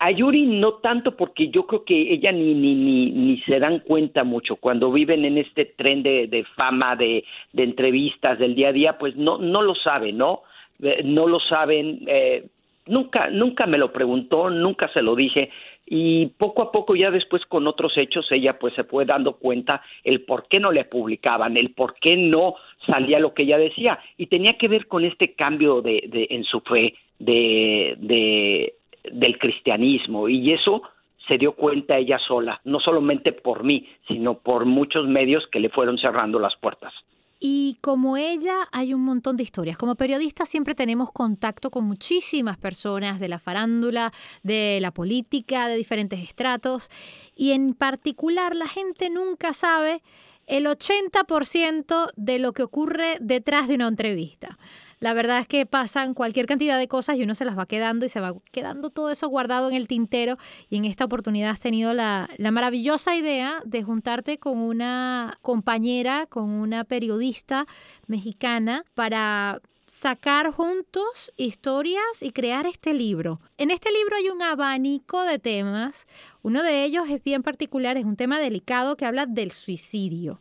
A 0.00 0.10
Yuri 0.10 0.44
no 0.46 0.74
tanto 0.74 1.16
porque 1.16 1.48
yo 1.48 1.64
creo 1.64 1.84
que 1.84 2.12
ella 2.14 2.32
ni, 2.32 2.52
ni, 2.54 2.74
ni, 2.74 3.10
ni 3.12 3.40
se 3.42 3.60
dan 3.60 3.78
cuenta 3.80 4.24
mucho. 4.24 4.56
Cuando 4.56 4.90
viven 4.90 5.24
en 5.24 5.38
este 5.38 5.66
tren 5.66 6.02
de, 6.02 6.44
fama, 6.56 6.96
de, 6.96 7.24
de, 7.52 7.62
entrevistas 7.62 8.40
del 8.40 8.56
día 8.56 8.70
a 8.70 8.72
día, 8.72 8.98
pues 8.98 9.14
no, 9.14 9.38
no 9.38 9.62
lo 9.62 9.76
saben, 9.76 10.18
¿no? 10.18 10.42
Eh, 10.82 11.02
no 11.04 11.28
lo 11.28 11.38
saben. 11.38 12.00
Eh, 12.08 12.44
nunca, 12.86 13.30
nunca 13.30 13.66
me 13.66 13.78
lo 13.78 13.92
preguntó, 13.92 14.50
nunca 14.50 14.90
se 14.92 15.02
lo 15.02 15.14
dije 15.14 15.50
y 15.90 16.26
poco 16.26 16.62
a 16.62 16.72
poco 16.72 16.94
ya 16.94 17.10
después 17.10 17.44
con 17.46 17.66
otros 17.66 17.96
hechos 17.96 18.30
ella 18.30 18.58
pues 18.58 18.74
se 18.74 18.84
fue 18.84 19.04
dando 19.04 19.36
cuenta 19.36 19.82
el 20.04 20.22
por 20.22 20.46
qué 20.48 20.60
no 20.60 20.70
le 20.70 20.84
publicaban, 20.84 21.56
el 21.56 21.70
por 21.70 21.94
qué 21.94 22.16
no 22.16 22.54
salía 22.86 23.18
lo 23.18 23.32
que 23.34 23.44
ella 23.44 23.58
decía 23.58 23.98
y 24.16 24.26
tenía 24.26 24.54
que 24.58 24.68
ver 24.68 24.86
con 24.86 25.04
este 25.04 25.34
cambio 25.34 25.80
de, 25.80 26.04
de 26.08 26.26
en 26.30 26.44
su 26.44 26.60
fe 26.60 26.94
de, 27.18 27.96
de 27.98 28.74
del 29.10 29.38
cristianismo 29.38 30.28
y 30.28 30.52
eso 30.52 30.82
se 31.26 31.38
dio 31.38 31.52
cuenta 31.52 31.98
ella 31.98 32.18
sola, 32.18 32.60
no 32.64 32.80
solamente 32.80 33.32
por 33.32 33.62
mí, 33.62 33.86
sino 34.08 34.38
por 34.38 34.64
muchos 34.64 35.06
medios 35.06 35.46
que 35.52 35.60
le 35.60 35.68
fueron 35.68 35.98
cerrando 35.98 36.38
las 36.38 36.56
puertas. 36.56 36.92
Y 37.40 37.78
como 37.80 38.16
ella 38.16 38.68
hay 38.72 38.94
un 38.94 39.02
montón 39.02 39.36
de 39.36 39.44
historias. 39.44 39.78
Como 39.78 39.94
periodistas 39.94 40.48
siempre 40.48 40.74
tenemos 40.74 41.12
contacto 41.12 41.70
con 41.70 41.84
muchísimas 41.84 42.56
personas 42.56 43.20
de 43.20 43.28
la 43.28 43.38
farándula, 43.38 44.12
de 44.42 44.78
la 44.80 44.92
política, 44.92 45.68
de 45.68 45.76
diferentes 45.76 46.20
estratos. 46.20 46.88
Y 47.36 47.52
en 47.52 47.74
particular 47.74 48.56
la 48.56 48.66
gente 48.66 49.08
nunca 49.08 49.52
sabe 49.52 50.02
el 50.46 50.66
80% 50.66 52.10
de 52.16 52.38
lo 52.38 52.52
que 52.52 52.62
ocurre 52.64 53.18
detrás 53.20 53.68
de 53.68 53.74
una 53.74 53.86
entrevista 53.86 54.58
la 55.00 55.14
verdad 55.14 55.38
es 55.38 55.46
que 55.46 55.66
pasan 55.66 56.14
cualquier 56.14 56.46
cantidad 56.46 56.78
de 56.78 56.88
cosas 56.88 57.16
y 57.16 57.22
uno 57.22 57.34
se 57.34 57.44
las 57.44 57.58
va 57.58 57.66
quedando 57.66 58.06
y 58.06 58.08
se 58.08 58.20
va 58.20 58.34
quedando 58.50 58.90
todo 58.90 59.10
eso 59.10 59.28
guardado 59.28 59.68
en 59.68 59.76
el 59.76 59.86
tintero. 59.86 60.36
Y 60.68 60.76
en 60.76 60.84
esta 60.84 61.04
oportunidad 61.04 61.50
has 61.50 61.60
tenido 61.60 61.94
la, 61.94 62.28
la 62.36 62.50
maravillosa 62.50 63.16
idea 63.16 63.60
de 63.64 63.82
juntarte 63.82 64.38
con 64.38 64.58
una 64.58 65.38
compañera, 65.42 66.26
con 66.26 66.50
una 66.50 66.84
periodista 66.84 67.66
mexicana 68.06 68.84
para 68.94 69.60
sacar 69.88 70.52
juntos 70.52 71.32
historias 71.36 72.22
y 72.22 72.30
crear 72.32 72.66
este 72.66 72.92
libro. 72.92 73.40
En 73.56 73.70
este 73.70 73.90
libro 73.90 74.16
hay 74.16 74.28
un 74.28 74.42
abanico 74.42 75.22
de 75.22 75.38
temas. 75.38 76.06
Uno 76.42 76.62
de 76.62 76.84
ellos 76.84 77.08
es 77.08 77.24
bien 77.24 77.42
particular, 77.42 77.96
es 77.96 78.04
un 78.04 78.16
tema 78.16 78.38
delicado 78.38 78.96
que 78.96 79.06
habla 79.06 79.24
del 79.24 79.50
suicidio. 79.50 80.38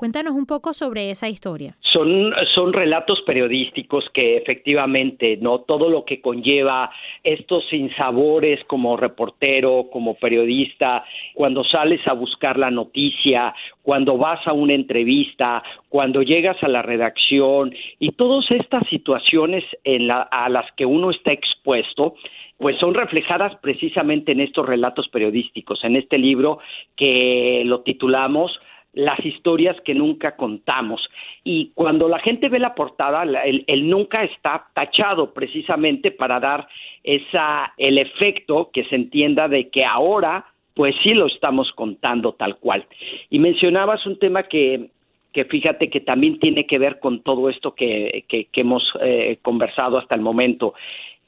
Cuéntanos 0.00 0.32
un 0.32 0.46
poco 0.46 0.72
sobre 0.72 1.10
esa 1.10 1.28
historia. 1.28 1.76
Son, 1.80 2.32
son 2.54 2.72
relatos 2.72 3.20
periodísticos 3.26 4.02
que 4.14 4.38
efectivamente, 4.38 5.36
¿no? 5.36 5.58
Todo 5.58 5.90
lo 5.90 6.06
que 6.06 6.22
conlleva 6.22 6.90
estos 7.22 7.68
sinsabores 7.68 8.64
como 8.64 8.96
reportero, 8.96 9.90
como 9.92 10.14
periodista, 10.14 11.04
cuando 11.34 11.64
sales 11.64 12.00
a 12.08 12.14
buscar 12.14 12.58
la 12.58 12.70
noticia, 12.70 13.54
cuando 13.82 14.16
vas 14.16 14.40
a 14.46 14.54
una 14.54 14.74
entrevista, 14.74 15.62
cuando 15.90 16.22
llegas 16.22 16.56
a 16.62 16.68
la 16.68 16.80
redacción 16.80 17.74
y 17.98 18.12
todas 18.12 18.46
estas 18.52 18.88
situaciones 18.88 19.64
en 19.84 20.06
la, 20.06 20.22
a 20.22 20.48
las 20.48 20.64
que 20.78 20.86
uno 20.86 21.10
está 21.10 21.34
expuesto, 21.34 22.14
pues 22.56 22.78
son 22.78 22.94
reflejadas 22.94 23.54
precisamente 23.56 24.32
en 24.32 24.40
estos 24.40 24.64
relatos 24.64 25.08
periodísticos, 25.08 25.84
en 25.84 25.96
este 25.96 26.16
libro 26.18 26.58
que 26.96 27.64
lo 27.66 27.80
titulamos 27.80 28.58
las 28.92 29.24
historias 29.24 29.76
que 29.84 29.94
nunca 29.94 30.36
contamos. 30.36 31.00
Y 31.44 31.70
cuando 31.74 32.08
la 32.08 32.18
gente 32.18 32.48
ve 32.48 32.58
la 32.58 32.74
portada, 32.74 33.22
el, 33.22 33.88
nunca 33.88 34.24
está 34.24 34.66
tachado 34.74 35.32
precisamente 35.32 36.10
para 36.10 36.40
dar 36.40 36.66
esa, 37.04 37.72
el 37.76 37.98
efecto 37.98 38.70
que 38.72 38.84
se 38.84 38.96
entienda 38.96 39.48
de 39.48 39.68
que 39.68 39.84
ahora, 39.84 40.44
pues 40.74 40.94
sí 41.02 41.14
lo 41.14 41.26
estamos 41.26 41.70
contando 41.72 42.32
tal 42.32 42.56
cual. 42.56 42.84
Y 43.30 43.38
mencionabas 43.38 44.04
un 44.06 44.18
tema 44.18 44.44
que, 44.44 44.90
que 45.32 45.44
fíjate 45.44 45.88
que 45.88 46.00
también 46.00 46.38
tiene 46.40 46.64
que 46.64 46.78
ver 46.78 46.98
con 46.98 47.22
todo 47.22 47.48
esto 47.48 47.74
que, 47.74 48.24
que, 48.28 48.48
hemos 48.54 48.82
eh, 49.00 49.38
conversado 49.42 49.98
hasta 49.98 50.16
el 50.16 50.22
momento. 50.22 50.74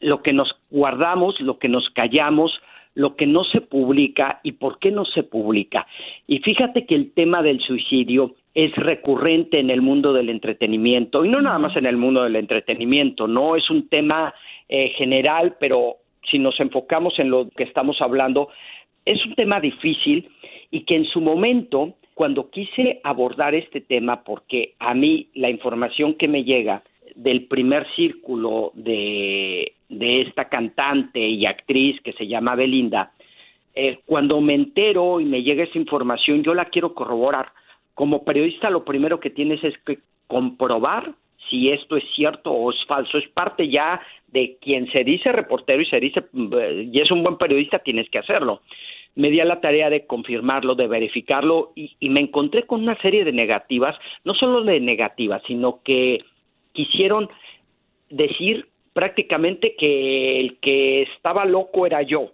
Lo 0.00 0.20
que 0.20 0.32
nos 0.32 0.50
guardamos, 0.70 1.40
lo 1.40 1.58
que 1.58 1.68
nos 1.68 1.88
callamos, 1.90 2.52
lo 2.94 3.16
que 3.16 3.26
no 3.26 3.44
se 3.44 3.60
publica 3.60 4.40
y 4.42 4.52
por 4.52 4.78
qué 4.78 4.90
no 4.90 5.04
se 5.04 5.22
publica. 5.22 5.86
Y 6.26 6.40
fíjate 6.40 6.86
que 6.86 6.94
el 6.94 7.12
tema 7.12 7.42
del 7.42 7.60
suicidio 7.60 8.34
es 8.54 8.74
recurrente 8.76 9.58
en 9.60 9.70
el 9.70 9.80
mundo 9.80 10.12
del 10.12 10.28
entretenimiento 10.28 11.24
y 11.24 11.28
no 11.28 11.40
nada 11.40 11.58
más 11.58 11.76
en 11.76 11.86
el 11.86 11.96
mundo 11.96 12.22
del 12.22 12.36
entretenimiento, 12.36 13.26
no 13.26 13.56
es 13.56 13.70
un 13.70 13.88
tema 13.88 14.34
eh, 14.68 14.90
general, 14.90 15.56
pero 15.58 15.96
si 16.30 16.38
nos 16.38 16.58
enfocamos 16.60 17.18
en 17.18 17.30
lo 17.30 17.48
que 17.48 17.64
estamos 17.64 17.96
hablando, 18.00 18.48
es 19.04 19.24
un 19.24 19.34
tema 19.34 19.58
difícil 19.60 20.28
y 20.70 20.84
que 20.84 20.96
en 20.96 21.06
su 21.06 21.20
momento, 21.20 21.94
cuando 22.14 22.50
quise 22.50 23.00
abordar 23.04 23.54
este 23.54 23.80
tema, 23.80 24.22
porque 24.22 24.74
a 24.78 24.94
mí 24.94 25.28
la 25.34 25.50
información 25.50 26.14
que 26.14 26.28
me 26.28 26.44
llega 26.44 26.82
del 27.14 27.46
primer 27.46 27.86
círculo 27.94 28.72
de, 28.74 29.72
de 29.92 30.22
esta 30.22 30.48
cantante 30.48 31.20
y 31.20 31.46
actriz 31.46 32.00
que 32.02 32.12
se 32.14 32.26
llama 32.26 32.54
Belinda, 32.54 33.12
eh, 33.74 34.00
cuando 34.04 34.40
me 34.40 34.54
entero 34.54 35.20
y 35.20 35.24
me 35.24 35.42
llega 35.42 35.64
esa 35.64 35.78
información, 35.78 36.42
yo 36.42 36.54
la 36.54 36.66
quiero 36.66 36.94
corroborar. 36.94 37.52
Como 37.94 38.24
periodista, 38.24 38.70
lo 38.70 38.84
primero 38.84 39.20
que 39.20 39.30
tienes 39.30 39.62
es 39.64 39.74
que 39.86 39.98
comprobar 40.26 41.14
si 41.48 41.70
esto 41.70 41.96
es 41.96 42.04
cierto 42.14 42.50
o 42.50 42.70
es 42.70 42.84
falso. 42.86 43.18
Es 43.18 43.28
parte 43.28 43.68
ya 43.68 44.00
de 44.28 44.56
quien 44.60 44.90
se 44.92 45.04
dice 45.04 45.32
reportero 45.32 45.82
y 45.82 45.86
se 45.86 46.00
dice 46.00 46.24
eh, 46.58 46.88
y 46.92 47.00
es 47.00 47.10
un 47.10 47.22
buen 47.22 47.36
periodista, 47.36 47.78
tienes 47.78 48.08
que 48.10 48.18
hacerlo. 48.18 48.62
Me 49.14 49.28
di 49.28 49.40
a 49.40 49.44
la 49.44 49.60
tarea 49.60 49.90
de 49.90 50.06
confirmarlo, 50.06 50.74
de 50.74 50.86
verificarlo 50.86 51.72
y, 51.74 51.94
y 52.00 52.08
me 52.08 52.20
encontré 52.20 52.64
con 52.64 52.82
una 52.82 52.96
serie 53.02 53.24
de 53.24 53.32
negativas, 53.32 53.96
no 54.24 54.34
solo 54.34 54.62
de 54.64 54.80
negativas, 54.80 55.42
sino 55.46 55.80
que 55.84 56.24
quisieron 56.72 57.28
decir 58.08 58.66
prácticamente 58.92 59.74
que 59.76 60.40
el 60.40 60.58
que 60.58 61.02
estaba 61.02 61.44
loco 61.44 61.86
era 61.86 62.02
yo. 62.02 62.32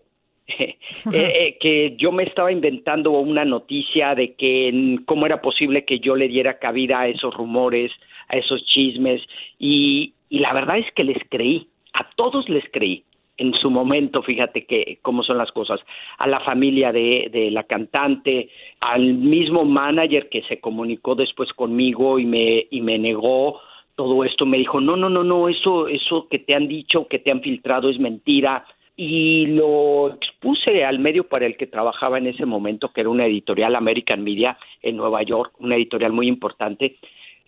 Eh, 1.12 1.32
eh, 1.36 1.58
que 1.60 1.94
yo 1.98 2.10
me 2.10 2.22
estaba 2.22 2.50
inventando 2.50 3.10
una 3.12 3.44
noticia 3.44 4.14
de 4.14 4.32
que 4.32 4.98
cómo 5.04 5.26
era 5.26 5.42
posible 5.42 5.84
que 5.84 6.00
yo 6.00 6.16
le 6.16 6.26
diera 6.26 6.58
cabida 6.58 7.00
a 7.00 7.08
esos 7.08 7.34
rumores, 7.34 7.92
a 8.28 8.36
esos 8.36 8.64
chismes, 8.64 9.20
y, 9.58 10.14
y 10.30 10.38
la 10.38 10.54
verdad 10.54 10.78
es 10.78 10.90
que 10.94 11.04
les 11.04 11.18
creí, 11.28 11.68
a 11.92 12.08
todos 12.16 12.48
les 12.48 12.64
creí 12.72 13.04
en 13.38 13.54
su 13.54 13.70
momento, 13.70 14.22
fíjate 14.22 14.66
que 14.66 14.98
cómo 15.00 15.22
son 15.22 15.38
las 15.38 15.52
cosas, 15.52 15.80
a 16.18 16.26
la 16.26 16.40
familia 16.40 16.92
de, 16.92 17.28
de, 17.30 17.50
la 17.50 17.62
cantante, 17.62 18.50
al 18.80 19.14
mismo 19.14 19.64
manager 19.64 20.28
que 20.28 20.42
se 20.42 20.60
comunicó 20.60 21.14
después 21.14 21.52
conmigo 21.52 22.18
y 22.18 22.26
me, 22.26 22.66
y 22.70 22.80
me 22.80 22.98
negó 22.98 23.60
todo 23.98 24.22
esto, 24.22 24.46
me 24.46 24.58
dijo, 24.58 24.80
no, 24.80 24.96
no, 24.96 25.10
no, 25.10 25.24
no, 25.24 25.48
eso, 25.48 25.88
eso 25.88 26.28
que 26.30 26.38
te 26.38 26.56
han 26.56 26.68
dicho, 26.68 27.08
que 27.08 27.18
te 27.18 27.32
han 27.32 27.40
filtrado 27.40 27.90
es 27.90 27.98
mentira. 27.98 28.64
Y 28.96 29.46
lo 29.46 30.14
expuse 30.14 30.84
al 30.84 31.00
medio 31.00 31.24
para 31.24 31.46
el 31.46 31.56
que 31.56 31.66
trabajaba 31.66 32.16
en 32.16 32.28
ese 32.28 32.46
momento, 32.46 32.92
que 32.92 33.00
era 33.00 33.10
una 33.10 33.26
editorial 33.26 33.74
American 33.74 34.22
Media 34.22 34.56
en 34.82 34.96
Nueva 34.96 35.24
York, 35.24 35.52
una 35.58 35.74
editorial 35.74 36.12
muy 36.12 36.28
importante. 36.28 36.94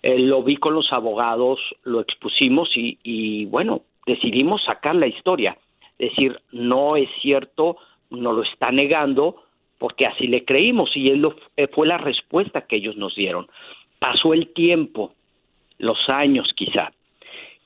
Eh, 0.02 0.18
lo 0.18 0.42
vi 0.42 0.56
con 0.56 0.74
los 0.74 0.92
abogados, 0.92 1.60
lo 1.84 2.00
expusimos 2.00 2.68
y, 2.76 2.98
y 3.04 3.44
bueno, 3.44 3.82
decidimos 4.04 4.60
sacar 4.64 4.96
la 4.96 5.06
historia. 5.06 5.56
Decir, 6.00 6.36
no 6.50 6.96
es 6.96 7.08
cierto, 7.22 7.76
no 8.10 8.32
lo 8.32 8.42
está 8.42 8.70
negando, 8.70 9.36
porque 9.78 10.04
así 10.04 10.26
le 10.26 10.44
creímos 10.44 10.96
y 10.96 11.10
él 11.10 11.28
eh, 11.56 11.68
fue 11.72 11.86
la 11.86 11.98
respuesta 11.98 12.62
que 12.62 12.74
ellos 12.74 12.96
nos 12.96 13.14
dieron. 13.14 13.46
Pasó 14.00 14.34
el 14.34 14.48
tiempo, 14.48 15.14
los 15.80 15.98
años 16.08 16.50
quizá. 16.54 16.92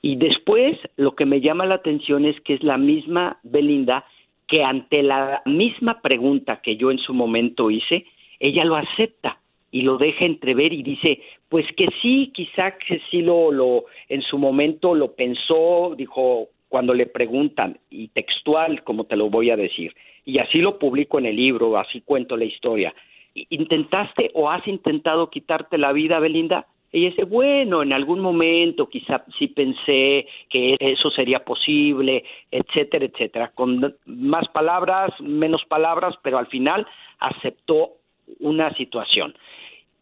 Y 0.01 0.17
después 0.17 0.77
lo 0.97 1.15
que 1.15 1.25
me 1.25 1.41
llama 1.41 1.65
la 1.65 1.75
atención 1.75 2.25
es 2.25 2.39
que 2.41 2.53
es 2.53 2.63
la 2.63 2.77
misma 2.77 3.39
Belinda 3.43 4.05
que 4.47 4.63
ante 4.63 5.01
la 5.01 5.41
misma 5.45 6.01
pregunta 6.01 6.61
que 6.61 6.77
yo 6.77 6.91
en 6.91 6.99
su 6.99 7.13
momento 7.13 7.71
hice, 7.71 8.05
ella 8.39 8.63
lo 8.63 8.75
acepta 8.75 9.39
y 9.71 9.81
lo 9.81 9.97
deja 9.97 10.25
entrever 10.25 10.71
y 10.73 10.83
dice, 10.83 11.21
pues 11.49 11.65
que 11.75 11.87
sí, 12.01 12.31
quizá 12.33 12.77
que 12.77 13.01
sí 13.09 13.21
lo, 13.21 13.51
lo 13.51 13.85
en 14.07 14.21
su 14.21 14.37
momento 14.37 14.93
lo 14.93 15.13
pensó, 15.13 15.95
dijo 15.97 16.49
cuando 16.69 16.93
le 16.93 17.07
preguntan 17.07 17.79
y 17.89 18.09
textual 18.09 18.83
como 18.83 19.05
te 19.05 19.15
lo 19.15 19.29
voy 19.29 19.49
a 19.49 19.57
decir. 19.57 19.93
Y 20.23 20.39
así 20.39 20.59
lo 20.59 20.79
publico 20.79 21.19
en 21.19 21.25
el 21.25 21.35
libro, 21.35 21.77
así 21.77 22.01
cuento 22.01 22.37
la 22.37 22.45
historia. 22.45 22.93
¿Intentaste 23.33 24.31
o 24.33 24.49
has 24.49 24.67
intentado 24.67 25.29
quitarte 25.29 25.77
la 25.77 25.91
vida, 25.91 26.19
Belinda? 26.19 26.67
Ella 26.95 27.09
dice, 27.09 27.25
bueno, 27.25 27.83
en 27.83 27.91
algún 27.91 28.21
momento 28.21 28.87
quizá 28.87 29.25
sí 29.37 29.49
pensé 29.49 30.27
que 30.49 30.77
eso 30.79 31.09
sería 31.11 31.43
posible, 31.43 32.23
etcétera, 32.49 33.03
etcétera, 33.03 33.51
con 33.53 33.97
más 34.05 34.47
palabras, 34.47 35.11
menos 35.19 35.65
palabras, 35.65 36.15
pero 36.23 36.37
al 36.37 36.47
final 36.47 36.87
aceptó 37.19 37.95
una 38.39 38.73
situación. 38.75 39.35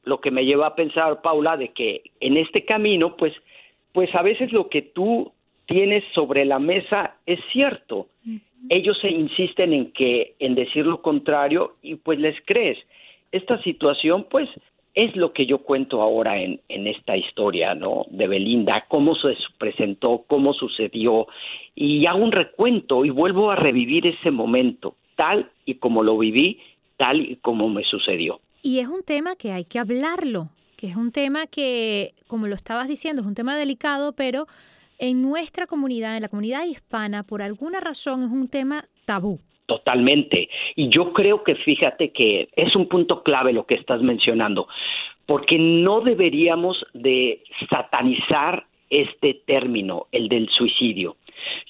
Lo 0.03 0.21
que 0.21 0.29
me 0.29 0.45
lleva 0.45 0.67
a 0.67 0.75
pensar, 0.75 1.23
Paula, 1.23 1.57
de 1.57 1.69
que 1.69 2.03
en 2.19 2.38
este 2.38 2.63
camino, 2.63 3.17
pues, 3.17 3.33
pues 3.91 4.13
a 4.13 4.21
veces 4.21 4.51
lo 4.51 4.69
que 4.69 4.83
tú 4.83 5.31
tienes 5.65 6.03
sobre 6.13 6.45
la 6.45 6.59
mesa 6.59 7.15
es 7.25 7.39
cierto. 7.51 8.05
Ellos 8.69 9.00
se 9.01 9.09
insisten 9.09 9.73
en 9.73 9.91
que 9.93 10.35
en 10.38 10.53
decir 10.53 10.85
lo 10.85 11.01
contrario 11.01 11.77
y 11.81 11.95
pues 11.95 12.19
les 12.19 12.39
crees. 12.45 12.77
Esta 13.31 13.59
situación, 13.63 14.27
pues, 14.29 14.47
es 14.95 15.15
lo 15.15 15.33
que 15.33 15.45
yo 15.45 15.59
cuento 15.59 16.01
ahora 16.01 16.39
en, 16.39 16.62
en 16.69 16.88
esta 16.88 17.17
historia, 17.17 17.73
¿no? 17.73 18.05
De 18.09 18.27
Belinda, 18.27 18.85
cómo 18.88 19.15
se 19.15 19.35
presentó, 19.57 20.23
cómo 20.27 20.53
sucedió, 20.53 21.27
y 21.75 22.05
hago 22.05 22.23
un 22.23 22.31
recuento 22.31 23.03
y 23.03 23.09
vuelvo 23.09 23.50
a 23.51 23.55
revivir 23.55 24.07
ese 24.07 24.29
momento, 24.29 24.95
tal 25.15 25.50
y 25.65 25.75
como 25.75 26.03
lo 26.03 26.17
viví, 26.17 26.59
tal 26.97 27.21
y 27.21 27.38
como 27.38 27.69
me 27.69 27.83
sucedió. 27.83 28.39
Y 28.62 28.79
es 28.79 28.88
un 28.88 29.03
tema 29.03 29.35
que 29.35 29.51
hay 29.51 29.65
que 29.65 29.79
hablarlo, 29.79 30.50
que 30.77 30.88
es 30.88 30.95
un 30.95 31.12
tema 31.12 31.47
que, 31.47 32.13
como 32.27 32.47
lo 32.47 32.55
estabas 32.55 32.88
diciendo, 32.88 33.21
es 33.21 33.27
un 33.27 33.35
tema 33.35 33.57
delicado, 33.57 34.13
pero 34.13 34.45
en 35.00 35.21
nuestra 35.21 35.65
comunidad, 35.65 36.15
en 36.15 36.21
la 36.21 36.29
comunidad 36.29 36.65
hispana, 36.65 37.23
por 37.23 37.41
alguna 37.41 37.79
razón 37.79 38.23
es 38.23 38.29
un 38.29 38.47
tema 38.47 38.85
tabú. 39.05 39.39
Totalmente. 39.65 40.50
Y 40.75 40.89
yo 40.89 41.13
creo 41.13 41.43
que 41.43 41.55
fíjate 41.55 42.12
que 42.12 42.50
es 42.55 42.75
un 42.75 42.88
punto 42.88 43.24
clave 43.24 43.53
lo 43.53 43.65
que 43.65 43.75
estás 43.75 44.01
mencionando, 44.01 44.67
porque 45.25 45.58
no 45.58 46.01
deberíamos 46.01 46.86
de 46.93 47.41
satanizar 47.70 48.65
este 48.89 49.41
término, 49.46 50.08
el 50.12 50.27
del 50.27 50.50
suicidio. 50.50 51.15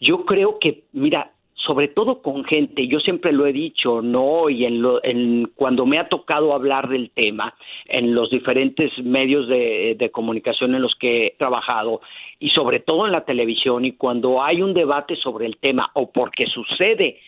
Yo 0.01 0.25
creo 0.25 0.57
que, 0.59 0.83
mira, 0.91 1.31
sobre 1.55 1.87
todo 1.87 2.21
con 2.21 2.43
gente, 2.43 2.87
yo 2.87 2.99
siempre 2.99 3.31
lo 3.31 3.45
he 3.45 3.53
dicho, 3.53 4.01
¿no? 4.01 4.49
Y 4.49 4.65
en, 4.65 4.81
lo, 4.81 5.03
en 5.03 5.49
cuando 5.55 5.85
me 5.85 5.97
ha 5.97 6.09
tocado 6.09 6.53
hablar 6.53 6.89
del 6.89 7.11
tema, 7.11 7.53
en 7.85 8.13
los 8.13 8.29
diferentes 8.29 8.91
medios 9.01 9.47
de, 9.47 9.95
de, 9.97 10.11
comunicación 10.11 10.75
en 10.75 10.81
los 10.81 10.95
que 10.95 11.27
he 11.27 11.35
trabajado, 11.37 12.01
y 12.39 12.49
sobre 12.49 12.79
todo 12.79 13.05
en 13.05 13.13
la 13.13 13.23
televisión, 13.23 13.85
y 13.85 13.93
cuando 13.93 14.43
hay 14.43 14.61
un 14.61 14.73
debate 14.73 15.15
sobre 15.15 15.45
el 15.45 15.57
tema, 15.57 15.91
o 15.93 16.11
porque 16.11 16.47
sucede 16.47 17.19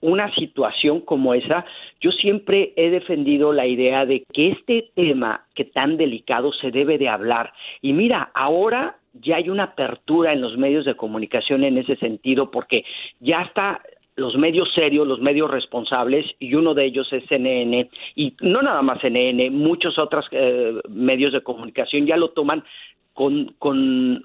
una 0.00 0.32
situación 0.34 1.00
como 1.00 1.34
esa, 1.34 1.64
yo 2.00 2.12
siempre 2.12 2.72
he 2.76 2.90
defendido 2.90 3.52
la 3.52 3.66
idea 3.66 4.06
de 4.06 4.24
que 4.32 4.48
este 4.48 4.90
tema 4.94 5.46
que 5.54 5.64
tan 5.64 5.96
delicado 5.96 6.52
se 6.52 6.70
debe 6.70 6.98
de 6.98 7.08
hablar. 7.08 7.52
Y 7.82 7.92
mira, 7.92 8.30
ahora 8.34 8.96
ya 9.14 9.36
hay 9.36 9.48
una 9.48 9.64
apertura 9.64 10.32
en 10.32 10.42
los 10.42 10.56
medios 10.58 10.84
de 10.84 10.94
comunicación 10.94 11.64
en 11.64 11.78
ese 11.78 11.96
sentido 11.96 12.50
porque 12.50 12.84
ya 13.20 13.42
está 13.42 13.80
los 14.16 14.36
medios 14.36 14.72
serios, 14.74 15.06
los 15.06 15.20
medios 15.20 15.50
responsables, 15.50 16.26
y 16.38 16.54
uno 16.54 16.72
de 16.72 16.86
ellos 16.86 17.06
es 17.12 17.24
CNN, 17.28 17.90
y 18.14 18.34
no 18.40 18.62
nada 18.62 18.80
más 18.80 19.00
CNN, 19.00 19.50
muchos 19.50 19.98
otros 19.98 20.24
eh, 20.30 20.80
medios 20.88 21.34
de 21.34 21.42
comunicación 21.42 22.06
ya 22.06 22.16
lo 22.16 22.30
toman 22.30 22.64
con, 23.12 23.54
con, 23.58 24.24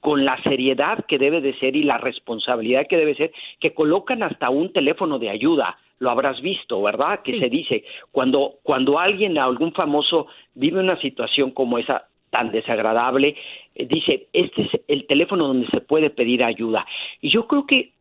con 0.00 0.24
la 0.24 0.42
seriedad 0.42 1.04
que 1.06 1.18
debe 1.18 1.40
de 1.40 1.58
ser 1.58 1.76
y 1.76 1.82
la 1.82 1.98
responsabilidad 1.98 2.86
que 2.88 2.96
debe 2.96 3.14
ser, 3.14 3.32
que 3.60 3.74
colocan 3.74 4.22
hasta 4.22 4.50
un 4.50 4.72
teléfono 4.72 5.18
de 5.18 5.30
ayuda. 5.30 5.76
Lo 5.98 6.10
habrás 6.10 6.40
visto, 6.40 6.80
¿verdad? 6.80 7.20
Que 7.22 7.38
se 7.38 7.50
dice, 7.50 7.84
cuando, 8.10 8.54
cuando 8.62 8.98
alguien, 8.98 9.36
algún 9.36 9.72
famoso, 9.72 10.28
vive 10.54 10.80
una 10.80 10.98
situación 11.00 11.50
como 11.50 11.76
esa, 11.78 12.06
tan 12.30 12.50
desagradable, 12.50 13.36
eh, 13.74 13.86
dice, 13.86 14.28
este 14.32 14.62
es 14.62 14.80
el 14.88 15.06
teléfono 15.06 15.48
donde 15.48 15.66
se 15.68 15.80
puede 15.80 16.10
pedir 16.10 16.42
ayuda. 16.42 16.86
Y 17.20 17.28
yo 17.28 17.46
creo 17.46 17.66
que 17.66 17.92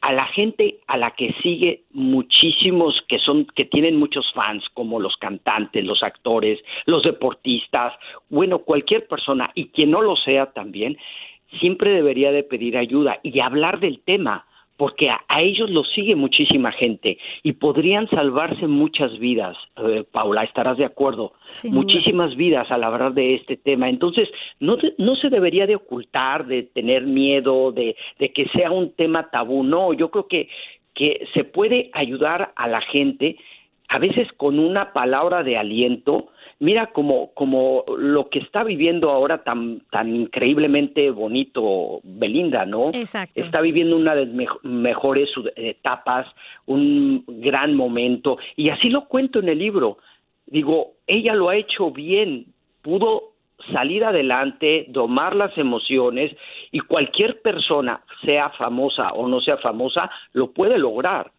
a 0.00 0.12
la 0.12 0.26
gente 0.26 0.78
a 0.86 0.96
la 0.96 1.10
que 1.10 1.34
sigue 1.42 1.82
muchísimos 1.90 3.02
que 3.08 3.18
son 3.18 3.46
que 3.46 3.64
tienen 3.64 3.96
muchos 3.96 4.32
fans 4.32 4.64
como 4.72 5.00
los 5.00 5.16
cantantes, 5.16 5.84
los 5.84 6.04
actores, 6.04 6.60
los 6.86 7.02
deportistas, 7.02 7.94
bueno, 8.28 8.60
cualquier 8.60 9.08
persona 9.08 9.50
y 9.54 9.68
quien 9.68 9.90
no 9.90 10.00
lo 10.00 10.14
sea 10.14 10.52
también, 10.52 10.96
siempre 11.60 11.90
debería 11.92 12.32
de 12.32 12.42
pedir 12.42 12.76
ayuda 12.76 13.18
y 13.22 13.42
hablar 13.42 13.80
del 13.80 14.00
tema 14.00 14.46
porque 14.78 15.10
a, 15.10 15.40
ellos 15.40 15.68
los 15.70 15.92
sigue 15.92 16.14
muchísima 16.14 16.70
gente 16.70 17.18
y 17.42 17.52
podrían 17.54 18.08
salvarse 18.10 18.68
muchas 18.68 19.18
vidas, 19.18 19.56
eh, 19.76 20.04
Paula, 20.10 20.44
estarás 20.44 20.78
de 20.78 20.84
acuerdo, 20.84 21.32
muchísimas 21.64 22.36
vidas 22.36 22.70
al 22.70 22.84
hablar 22.84 23.12
de 23.12 23.34
este 23.34 23.56
tema. 23.56 23.88
Entonces, 23.88 24.28
no, 24.60 24.78
no 24.96 25.16
se 25.16 25.30
debería 25.30 25.66
de 25.66 25.74
ocultar, 25.74 26.46
de 26.46 26.62
tener 26.62 27.02
miedo, 27.02 27.72
de, 27.72 27.96
de 28.20 28.32
que 28.32 28.48
sea 28.50 28.70
un 28.70 28.92
tema 28.92 29.30
tabú, 29.30 29.64
no, 29.64 29.92
yo 29.94 30.10
creo 30.12 30.28
que, 30.28 30.48
que 30.94 31.26
se 31.34 31.42
puede 31.42 31.90
ayudar 31.92 32.52
a 32.54 32.68
la 32.68 32.80
gente, 32.80 33.36
a 33.88 33.98
veces 33.98 34.28
con 34.36 34.60
una 34.60 34.92
palabra 34.92 35.42
de 35.42 35.56
aliento, 35.56 36.28
mira 36.60 36.88
como, 36.88 37.32
como 37.34 37.84
lo 37.96 38.28
que 38.28 38.40
está 38.40 38.64
viviendo 38.64 39.10
ahora 39.10 39.42
tan, 39.44 39.80
tan 39.90 40.14
increíblemente 40.14 41.10
bonito 41.10 42.00
Belinda, 42.02 42.66
¿no? 42.66 42.90
Exacto. 42.92 43.42
Está 43.42 43.60
viviendo 43.60 43.96
una 43.96 44.14
de 44.14 44.26
las 44.26 44.64
mejores 44.64 45.30
etapas, 45.56 46.26
un 46.66 47.24
gran 47.26 47.74
momento, 47.74 48.38
y 48.56 48.70
así 48.70 48.88
lo 48.88 49.06
cuento 49.06 49.38
en 49.38 49.48
el 49.48 49.58
libro. 49.58 49.98
Digo, 50.46 50.94
ella 51.06 51.34
lo 51.34 51.50
ha 51.50 51.56
hecho 51.56 51.90
bien, 51.90 52.46
pudo 52.82 53.32
salir 53.72 54.04
adelante, 54.04 54.86
domar 54.88 55.36
las 55.36 55.56
emociones, 55.58 56.34
y 56.72 56.80
cualquier 56.80 57.40
persona, 57.42 58.02
sea 58.26 58.50
famosa 58.50 59.12
o 59.12 59.28
no 59.28 59.40
sea 59.40 59.58
famosa, 59.58 60.10
lo 60.32 60.52
puede 60.52 60.78
lograr 60.78 61.32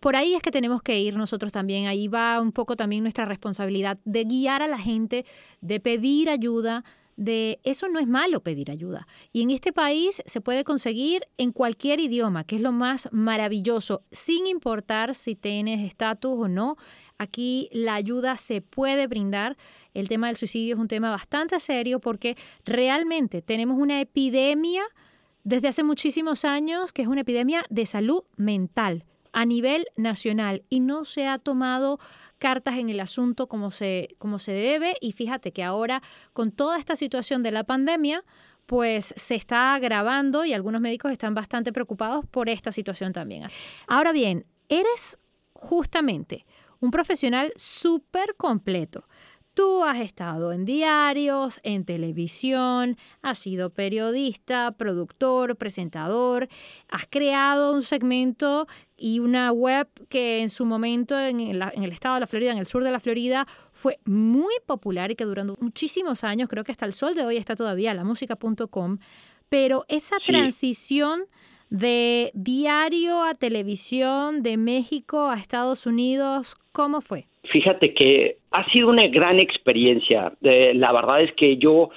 por 0.00 0.16
ahí 0.16 0.34
es 0.34 0.42
que 0.42 0.50
tenemos 0.50 0.82
que 0.82 0.98
ir 1.00 1.16
nosotros 1.16 1.52
también. 1.52 1.86
Ahí 1.86 2.08
va 2.08 2.40
un 2.40 2.52
poco 2.52 2.76
también 2.76 3.02
nuestra 3.02 3.24
responsabilidad 3.24 3.98
de 4.04 4.24
guiar 4.24 4.62
a 4.62 4.66
la 4.66 4.78
gente, 4.78 5.24
de 5.60 5.80
pedir 5.80 6.28
ayuda, 6.28 6.84
de 7.16 7.60
eso 7.64 7.88
no 7.88 7.98
es 7.98 8.06
malo 8.06 8.42
pedir 8.42 8.70
ayuda. 8.70 9.06
Y 9.32 9.42
en 9.42 9.50
este 9.50 9.72
país 9.72 10.22
se 10.26 10.40
puede 10.42 10.64
conseguir 10.64 11.22
en 11.38 11.50
cualquier 11.50 11.98
idioma, 11.98 12.44
que 12.44 12.56
es 12.56 12.62
lo 12.62 12.72
más 12.72 13.08
maravilloso, 13.10 14.02
sin 14.12 14.46
importar 14.46 15.14
si 15.14 15.34
tienes 15.34 15.80
estatus 15.80 16.34
o 16.38 16.48
no. 16.48 16.76
Aquí 17.16 17.70
la 17.72 17.94
ayuda 17.94 18.36
se 18.36 18.60
puede 18.60 19.06
brindar. 19.06 19.56
El 19.94 20.08
tema 20.08 20.26
del 20.26 20.36
suicidio 20.36 20.74
es 20.74 20.80
un 20.80 20.88
tema 20.88 21.10
bastante 21.10 21.58
serio 21.58 22.00
porque 22.00 22.36
realmente 22.66 23.40
tenemos 23.40 23.78
una 23.78 24.00
epidemia 24.02 24.82
desde 25.42 25.68
hace 25.68 25.82
muchísimos 25.82 26.44
años 26.44 26.92
que 26.92 27.00
es 27.00 27.08
una 27.08 27.22
epidemia 27.22 27.64
de 27.70 27.86
salud 27.86 28.24
mental 28.36 29.04
a 29.32 29.44
nivel 29.44 29.86
nacional 29.96 30.64
y 30.68 30.80
no 30.80 31.04
se 31.04 31.26
ha 31.26 31.38
tomado 31.38 31.98
cartas 32.38 32.76
en 32.76 32.90
el 32.90 33.00
asunto 33.00 33.48
como 33.48 33.70
se, 33.70 34.16
como 34.18 34.38
se 34.38 34.52
debe 34.52 34.96
y 35.00 35.12
fíjate 35.12 35.52
que 35.52 35.62
ahora 35.62 36.02
con 36.32 36.52
toda 36.52 36.78
esta 36.78 36.96
situación 36.96 37.42
de 37.42 37.50
la 37.50 37.64
pandemia 37.64 38.24
pues 38.66 39.14
se 39.16 39.36
está 39.36 39.74
agravando 39.74 40.44
y 40.44 40.52
algunos 40.52 40.80
médicos 40.80 41.12
están 41.12 41.34
bastante 41.34 41.72
preocupados 41.72 42.26
por 42.26 42.48
esta 42.48 42.72
situación 42.72 43.12
también. 43.12 43.44
Ahora 43.86 44.12
bien, 44.12 44.44
eres 44.68 45.18
justamente 45.52 46.44
un 46.80 46.90
profesional 46.90 47.52
súper 47.56 48.34
completo. 48.36 49.08
Tú 49.56 49.84
has 49.84 50.00
estado 50.00 50.52
en 50.52 50.66
diarios, 50.66 51.60
en 51.62 51.86
televisión, 51.86 52.98
has 53.22 53.38
sido 53.38 53.70
periodista, 53.70 54.72
productor, 54.72 55.56
presentador, 55.56 56.50
has 56.90 57.06
creado 57.08 57.72
un 57.72 57.80
segmento 57.80 58.66
y 58.98 59.20
una 59.20 59.52
web 59.52 59.88
que 60.10 60.42
en 60.42 60.50
su 60.50 60.66
momento 60.66 61.18
en, 61.18 61.40
el 61.40 61.90
estado 61.90 62.16
de 62.16 62.20
la 62.20 62.26
Florida, 62.26 62.52
en 62.52 62.58
el 62.58 62.66
sur 62.66 62.84
de 62.84 62.90
la 62.90 63.00
Florida, 63.00 63.46
fue 63.72 63.98
muy 64.04 64.52
popular 64.66 65.10
y 65.10 65.16
que 65.16 65.24
durante 65.24 65.54
muchísimos 65.58 66.22
años, 66.22 66.50
creo 66.50 66.62
que 66.62 66.72
hasta 66.72 66.84
el 66.84 66.92
sol 66.92 67.14
de 67.14 67.24
hoy 67.24 67.38
está 67.38 67.56
todavía, 67.56 67.94
la 67.94 68.04
música.com, 68.04 68.98
pero 69.48 69.86
esa 69.88 70.16
transición 70.18 71.24
de 71.70 72.30
diario 72.34 73.22
a 73.24 73.34
televisión, 73.34 74.42
de 74.42 74.58
México 74.58 75.30
a 75.30 75.38
Estados 75.38 75.86
Unidos, 75.86 76.56
¿cómo 76.72 77.00
fue? 77.00 77.26
Fíjate 77.52 77.94
que 77.94 78.38
ha 78.50 78.70
sido 78.70 78.88
una 78.88 79.06
gran 79.08 79.38
experiencia. 79.40 80.32
Eh, 80.42 80.72
la 80.74 80.92
verdad 80.92 81.22
es 81.22 81.32
que 81.34 81.56
yo 81.56 81.90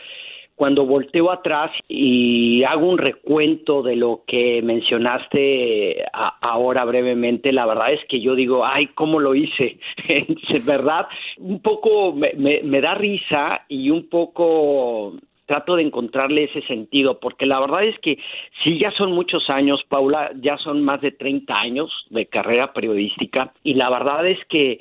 cuando 0.59 0.85
volteo 0.85 1.31
atrás 1.31 1.71
y 1.87 2.65
hago 2.65 2.85
un 2.85 2.97
recuento 2.97 3.81
de 3.81 3.95
lo 3.95 4.23
que 4.27 4.61
mencionaste 4.61 6.03
ahora 6.11 6.83
brevemente, 6.83 7.53
la 7.53 7.65
verdad 7.65 7.93
es 7.93 8.01
que 8.09 8.19
yo 8.19 8.35
digo, 8.35 8.65
ay, 8.65 8.87
¿cómo 8.87 9.21
lo 9.21 9.35
hice? 9.35 9.79
Es 10.09 10.65
verdad, 10.65 11.07
un 11.37 11.61
poco 11.61 12.13
me, 12.13 12.81
da 12.81 12.93
risa 12.93 13.61
y 13.69 13.89
un 13.89 14.09
poco 14.09 15.13
trato 15.45 15.77
de 15.77 15.83
encontrarle 15.83 16.43
ese 16.43 16.61
sentido, 16.63 17.21
porque 17.21 17.45
la 17.45 17.61
verdad 17.61 17.85
es 17.85 17.97
que 17.99 18.17
sí, 18.61 18.77
ya 18.79 18.91
son 18.91 19.13
muchos 19.13 19.49
años, 19.49 19.81
Paula, 19.87 20.33
ya 20.41 20.57
son 20.57 20.83
más 20.83 20.99
de 20.99 21.11
30 21.11 21.53
años 21.57 21.89
de 22.09 22.25
carrera 22.25 22.73
periodística, 22.73 23.53
y 23.63 23.75
la 23.75 23.89
verdad 23.89 24.27
es 24.27 24.39
que 24.49 24.77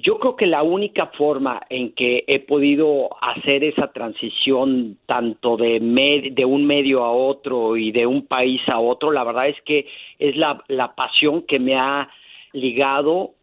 Yo 0.00 0.18
creo 0.18 0.36
que 0.36 0.46
la 0.46 0.62
única 0.62 1.06
forma 1.06 1.60
en 1.70 1.92
que 1.92 2.24
he 2.26 2.40
podido 2.40 3.08
hacer 3.22 3.64
esa 3.64 3.92
transición 3.92 4.98
tanto 5.06 5.56
de, 5.56 5.80
de 6.32 6.44
un 6.44 6.66
medio 6.66 7.04
a 7.04 7.10
otro 7.10 7.76
y 7.76 7.90
de 7.90 8.06
un 8.06 8.26
país 8.26 8.60
a 8.68 8.78
otro, 8.78 9.10
la 9.10 9.24
verdad 9.24 9.48
es 9.48 9.60
que 9.62 9.86
es 10.18 10.36
la, 10.36 10.62
la 10.68 10.94
pasión 10.94 11.42
que 11.42 11.58
me 11.58 11.76
ha 11.76 12.08
ligado 12.52 13.34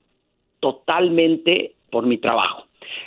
totalmente 0.59 1.73
por 1.89 2.05
mi 2.05 2.17
trabajo. 2.17 2.65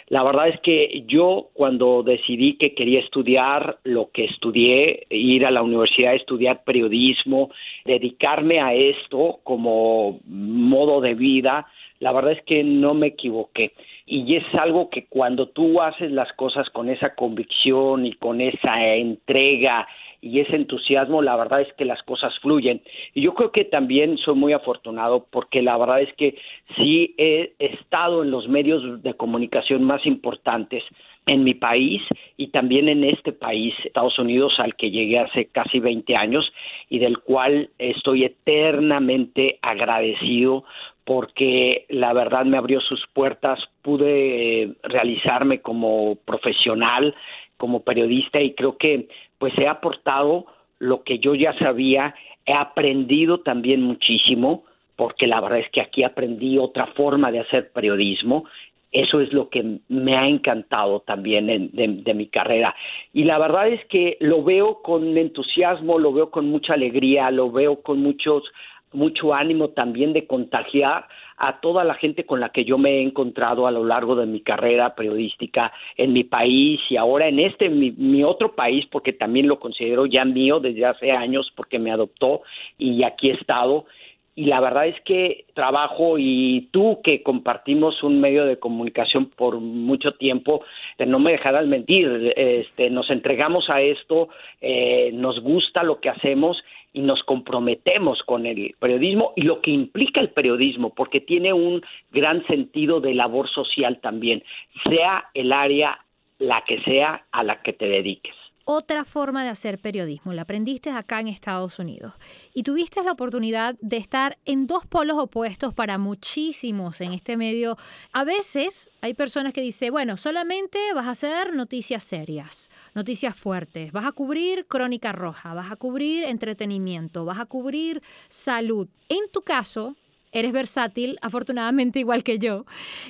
La 0.08 0.22
verdad 0.22 0.48
es 0.48 0.60
que 0.60 1.04
yo 1.06 1.48
cuando 1.52 2.02
decidí 2.02 2.54
que 2.54 2.74
quería 2.74 3.00
estudiar 3.00 3.78
lo 3.84 4.10
que 4.10 4.24
estudié, 4.24 5.06
ir 5.10 5.44
a 5.46 5.50
la 5.50 5.62
universidad 5.62 6.12
a 6.12 6.16
estudiar 6.16 6.64
periodismo, 6.64 7.50
dedicarme 7.84 8.60
a 8.60 8.74
esto 8.74 9.40
como 9.44 10.20
modo 10.26 11.00
de 11.00 11.14
vida, 11.14 11.66
la 12.00 12.12
verdad 12.12 12.32
es 12.32 12.42
que 12.44 12.62
no 12.62 12.94
me 12.94 13.08
equivoqué. 13.08 13.72
Y 14.06 14.36
es 14.36 14.44
algo 14.58 14.88
que 14.88 15.06
cuando 15.06 15.48
tú 15.48 15.80
haces 15.82 16.10
las 16.10 16.32
cosas 16.32 16.68
con 16.70 16.88
esa 16.88 17.14
convicción 17.14 18.06
y 18.06 18.12
con 18.14 18.40
esa 18.40 18.84
entrega 18.94 19.86
y 20.20 20.40
ese 20.40 20.56
entusiasmo, 20.56 21.22
la 21.22 21.36
verdad 21.36 21.60
es 21.60 21.72
que 21.74 21.84
las 21.84 22.02
cosas 22.02 22.36
fluyen. 22.40 22.82
Y 23.14 23.22
yo 23.22 23.34
creo 23.34 23.52
que 23.52 23.64
también 23.64 24.18
soy 24.18 24.34
muy 24.34 24.52
afortunado 24.52 25.26
porque 25.30 25.62
la 25.62 25.76
verdad 25.76 26.00
es 26.00 26.12
que 26.14 26.36
sí 26.76 27.14
he 27.18 27.52
estado 27.58 28.22
en 28.22 28.30
los 28.30 28.48
medios 28.48 29.02
de 29.02 29.14
comunicación 29.14 29.84
más 29.84 30.04
importantes 30.06 30.82
en 31.26 31.44
mi 31.44 31.54
país 31.54 32.02
y 32.36 32.48
también 32.48 32.88
en 32.88 33.04
este 33.04 33.32
país, 33.32 33.74
Estados 33.84 34.18
Unidos, 34.18 34.54
al 34.58 34.74
que 34.76 34.90
llegué 34.90 35.18
hace 35.18 35.46
casi 35.46 35.78
20 35.78 36.16
años 36.16 36.50
y 36.88 36.98
del 36.98 37.18
cual 37.18 37.70
estoy 37.78 38.24
eternamente 38.24 39.58
agradecido 39.60 40.64
porque 41.08 41.86
la 41.88 42.12
verdad 42.12 42.44
me 42.44 42.58
abrió 42.58 42.82
sus 42.82 43.02
puertas, 43.14 43.58
pude 43.80 44.74
realizarme 44.82 45.62
como 45.62 46.16
profesional, 46.16 47.14
como 47.56 47.80
periodista 47.80 48.42
y 48.42 48.52
creo 48.52 48.76
que 48.76 49.08
pues 49.38 49.54
he 49.58 49.66
aportado 49.66 50.44
lo 50.78 51.04
que 51.04 51.18
yo 51.18 51.34
ya 51.34 51.58
sabía, 51.58 52.14
he 52.44 52.52
aprendido 52.52 53.40
también 53.40 53.80
muchísimo, 53.80 54.64
porque 54.96 55.26
la 55.26 55.40
verdad 55.40 55.60
es 55.60 55.70
que 55.70 55.80
aquí 55.80 56.04
aprendí 56.04 56.58
otra 56.58 56.88
forma 56.88 57.32
de 57.32 57.40
hacer 57.40 57.72
periodismo. 57.72 58.44
Eso 58.92 59.22
es 59.22 59.32
lo 59.32 59.48
que 59.48 59.78
me 59.88 60.12
ha 60.12 60.28
encantado 60.28 61.00
también 61.00 61.46
de, 61.72 62.14
mi 62.14 62.26
carrera. 62.26 62.74
Y 63.14 63.24
la 63.24 63.38
verdad 63.38 63.68
es 63.68 63.82
que 63.86 64.18
lo 64.20 64.44
veo 64.44 64.82
con 64.82 65.16
entusiasmo, 65.16 65.98
lo 65.98 66.12
veo 66.12 66.30
con 66.30 66.50
mucha 66.50 66.74
alegría, 66.74 67.30
lo 67.30 67.50
veo 67.50 67.80
con 67.80 68.02
muchos, 68.02 68.44
mucho 68.92 69.34
ánimo 69.34 69.68
también 69.68 70.12
de 70.12 70.26
contagiar 70.26 71.06
a 71.36 71.60
toda 71.60 71.84
la 71.84 71.94
gente 71.94 72.24
con 72.24 72.40
la 72.40 72.50
que 72.50 72.64
yo 72.64 72.78
me 72.78 72.98
he 72.98 73.02
encontrado 73.02 73.66
a 73.66 73.70
lo 73.70 73.84
largo 73.84 74.16
de 74.16 74.26
mi 74.26 74.40
carrera 74.40 74.94
periodística 74.94 75.72
en 75.96 76.12
mi 76.12 76.24
país 76.24 76.80
y 76.90 76.96
ahora 76.96 77.28
en 77.28 77.38
este 77.38 77.68
mi, 77.68 78.24
otro 78.24 78.54
país 78.54 78.84
porque 78.90 79.12
también 79.12 79.46
lo 79.46 79.60
considero 79.60 80.06
ya 80.06 80.24
mío 80.24 80.58
desde 80.58 80.84
hace 80.84 81.14
años 81.14 81.50
porque 81.54 81.78
me 81.78 81.92
adoptó 81.92 82.42
y 82.76 83.04
aquí 83.04 83.30
he 83.30 83.34
estado. 83.34 83.86
Y 84.34 84.44
la 84.44 84.60
verdad 84.60 84.86
es 84.86 85.00
que 85.00 85.46
trabajo 85.52 86.16
y 86.16 86.68
tú 86.70 87.00
que 87.02 87.24
compartimos 87.24 88.04
un 88.04 88.20
medio 88.20 88.44
de 88.44 88.60
comunicación 88.60 89.26
por 89.26 89.58
mucho 89.58 90.12
tiempo, 90.12 90.62
no 91.04 91.18
me 91.18 91.32
dejarás 91.32 91.66
mentir, 91.66 92.32
este, 92.36 92.88
nos 92.88 93.10
entregamos 93.10 93.68
a 93.68 93.80
esto, 93.80 94.28
eh, 94.60 95.10
nos 95.12 95.40
gusta 95.40 95.82
lo 95.82 95.98
que 95.98 96.08
hacemos 96.08 96.56
y 96.92 97.00
nos 97.00 97.22
comprometemos 97.22 98.22
con 98.22 98.46
el 98.46 98.74
periodismo 98.78 99.32
y 99.36 99.42
lo 99.42 99.60
que 99.60 99.70
implica 99.70 100.20
el 100.20 100.30
periodismo, 100.30 100.94
porque 100.94 101.20
tiene 101.20 101.52
un 101.52 101.82
gran 102.10 102.46
sentido 102.46 103.00
de 103.00 103.14
labor 103.14 103.48
social 103.48 104.00
también, 104.00 104.42
sea 104.88 105.28
el 105.34 105.52
área 105.52 105.98
la 106.38 106.64
que 106.66 106.80
sea 106.82 107.24
a 107.32 107.44
la 107.44 107.62
que 107.62 107.72
te 107.72 107.86
dediques 107.86 108.34
otra 108.70 109.06
forma 109.06 109.44
de 109.44 109.48
hacer 109.48 109.78
periodismo. 109.78 110.34
La 110.34 110.42
aprendiste 110.42 110.90
acá 110.90 111.20
en 111.20 111.28
Estados 111.28 111.78
Unidos. 111.78 112.12
Y 112.52 112.64
tuviste 112.64 113.02
la 113.02 113.12
oportunidad 113.12 113.76
de 113.80 113.96
estar 113.96 114.36
en 114.44 114.66
dos 114.66 114.84
polos 114.84 115.16
opuestos 115.16 115.72
para 115.72 115.96
muchísimos 115.96 117.00
en 117.00 117.14
este 117.14 117.38
medio. 117.38 117.78
A 118.12 118.24
veces 118.24 118.90
hay 119.00 119.14
personas 119.14 119.54
que 119.54 119.62
dicen, 119.62 119.90
bueno, 119.90 120.18
solamente 120.18 120.78
vas 120.94 121.06
a 121.06 121.12
hacer 121.12 121.54
noticias 121.54 122.04
serias, 122.04 122.68
noticias 122.94 123.34
fuertes, 123.34 123.90
vas 123.90 124.04
a 124.04 124.12
cubrir 124.12 124.66
crónica 124.66 125.12
roja, 125.12 125.54
vas 125.54 125.72
a 125.72 125.76
cubrir 125.76 126.24
entretenimiento, 126.24 127.24
vas 127.24 127.40
a 127.40 127.46
cubrir 127.46 128.02
salud. 128.28 128.86
En 129.08 129.30
tu 129.32 129.40
caso, 129.40 129.96
eres 130.30 130.52
versátil, 130.52 131.18
afortunadamente 131.22 132.00
igual 132.00 132.22
que 132.22 132.38
yo, 132.38 132.66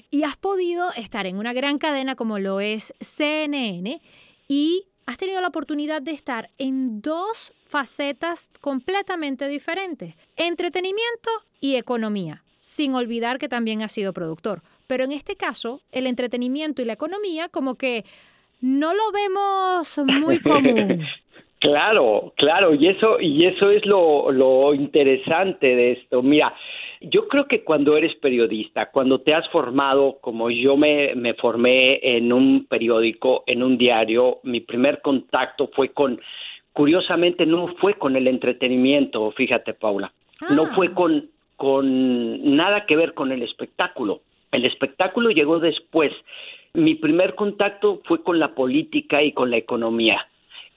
y 0.08 0.22
has 0.22 0.36
podido 0.36 0.92
estar 0.92 1.26
en 1.26 1.36
una 1.36 1.52
gran 1.52 1.78
cadena 1.78 2.14
como 2.14 2.38
lo 2.38 2.60
es 2.60 2.94
CNN 3.00 4.00
y 4.46 4.84
has 5.08 5.16
tenido 5.16 5.40
la 5.40 5.48
oportunidad 5.48 6.02
de 6.02 6.10
estar 6.10 6.50
en 6.58 7.00
dos 7.00 7.54
facetas 7.66 8.46
completamente 8.60 9.48
diferentes, 9.48 10.14
entretenimiento 10.36 11.30
y 11.62 11.76
economía, 11.76 12.42
sin 12.58 12.94
olvidar 12.94 13.38
que 13.38 13.48
también 13.48 13.80
has 13.80 13.92
sido 13.92 14.12
productor. 14.12 14.60
Pero 14.86 15.04
en 15.04 15.12
este 15.12 15.34
caso, 15.34 15.80
el 15.92 16.06
entretenimiento 16.06 16.82
y 16.82 16.84
la 16.84 16.92
economía 16.92 17.48
como 17.48 17.76
que 17.76 18.04
no 18.60 18.92
lo 18.92 19.10
vemos 19.10 19.98
muy 20.04 20.40
común. 20.42 21.02
Claro, 21.58 22.34
claro, 22.36 22.74
y 22.74 22.88
eso, 22.88 23.18
y 23.18 23.46
eso 23.46 23.70
es 23.70 23.86
lo, 23.86 24.30
lo 24.30 24.74
interesante 24.74 25.74
de 25.74 25.92
esto. 25.92 26.22
Mira, 26.22 26.54
yo 27.00 27.28
creo 27.28 27.46
que 27.46 27.62
cuando 27.62 27.96
eres 27.96 28.14
periodista, 28.16 28.90
cuando 28.90 29.20
te 29.20 29.34
has 29.34 29.48
formado, 29.50 30.18
como 30.20 30.50
yo 30.50 30.76
me, 30.76 31.14
me 31.14 31.34
formé 31.34 32.00
en 32.02 32.32
un 32.32 32.66
periódico, 32.66 33.44
en 33.46 33.62
un 33.62 33.78
diario, 33.78 34.40
mi 34.42 34.60
primer 34.60 35.00
contacto 35.00 35.70
fue 35.74 35.90
con, 35.90 36.20
curiosamente 36.72 37.46
no 37.46 37.68
fue 37.76 37.94
con 37.94 38.16
el 38.16 38.26
entretenimiento, 38.26 39.30
fíjate 39.32 39.74
Paula, 39.74 40.12
no 40.50 40.64
ah. 40.64 40.72
fue 40.74 40.92
con, 40.92 41.28
con 41.56 42.56
nada 42.56 42.84
que 42.86 42.96
ver 42.96 43.14
con 43.14 43.32
el 43.32 43.42
espectáculo. 43.42 44.22
El 44.50 44.64
espectáculo 44.64 45.30
llegó 45.30 45.60
después. 45.60 46.12
Mi 46.72 46.94
primer 46.94 47.34
contacto 47.34 48.00
fue 48.04 48.22
con 48.22 48.38
la 48.38 48.54
política 48.54 49.22
y 49.22 49.32
con 49.32 49.50
la 49.50 49.56
economía 49.56 50.26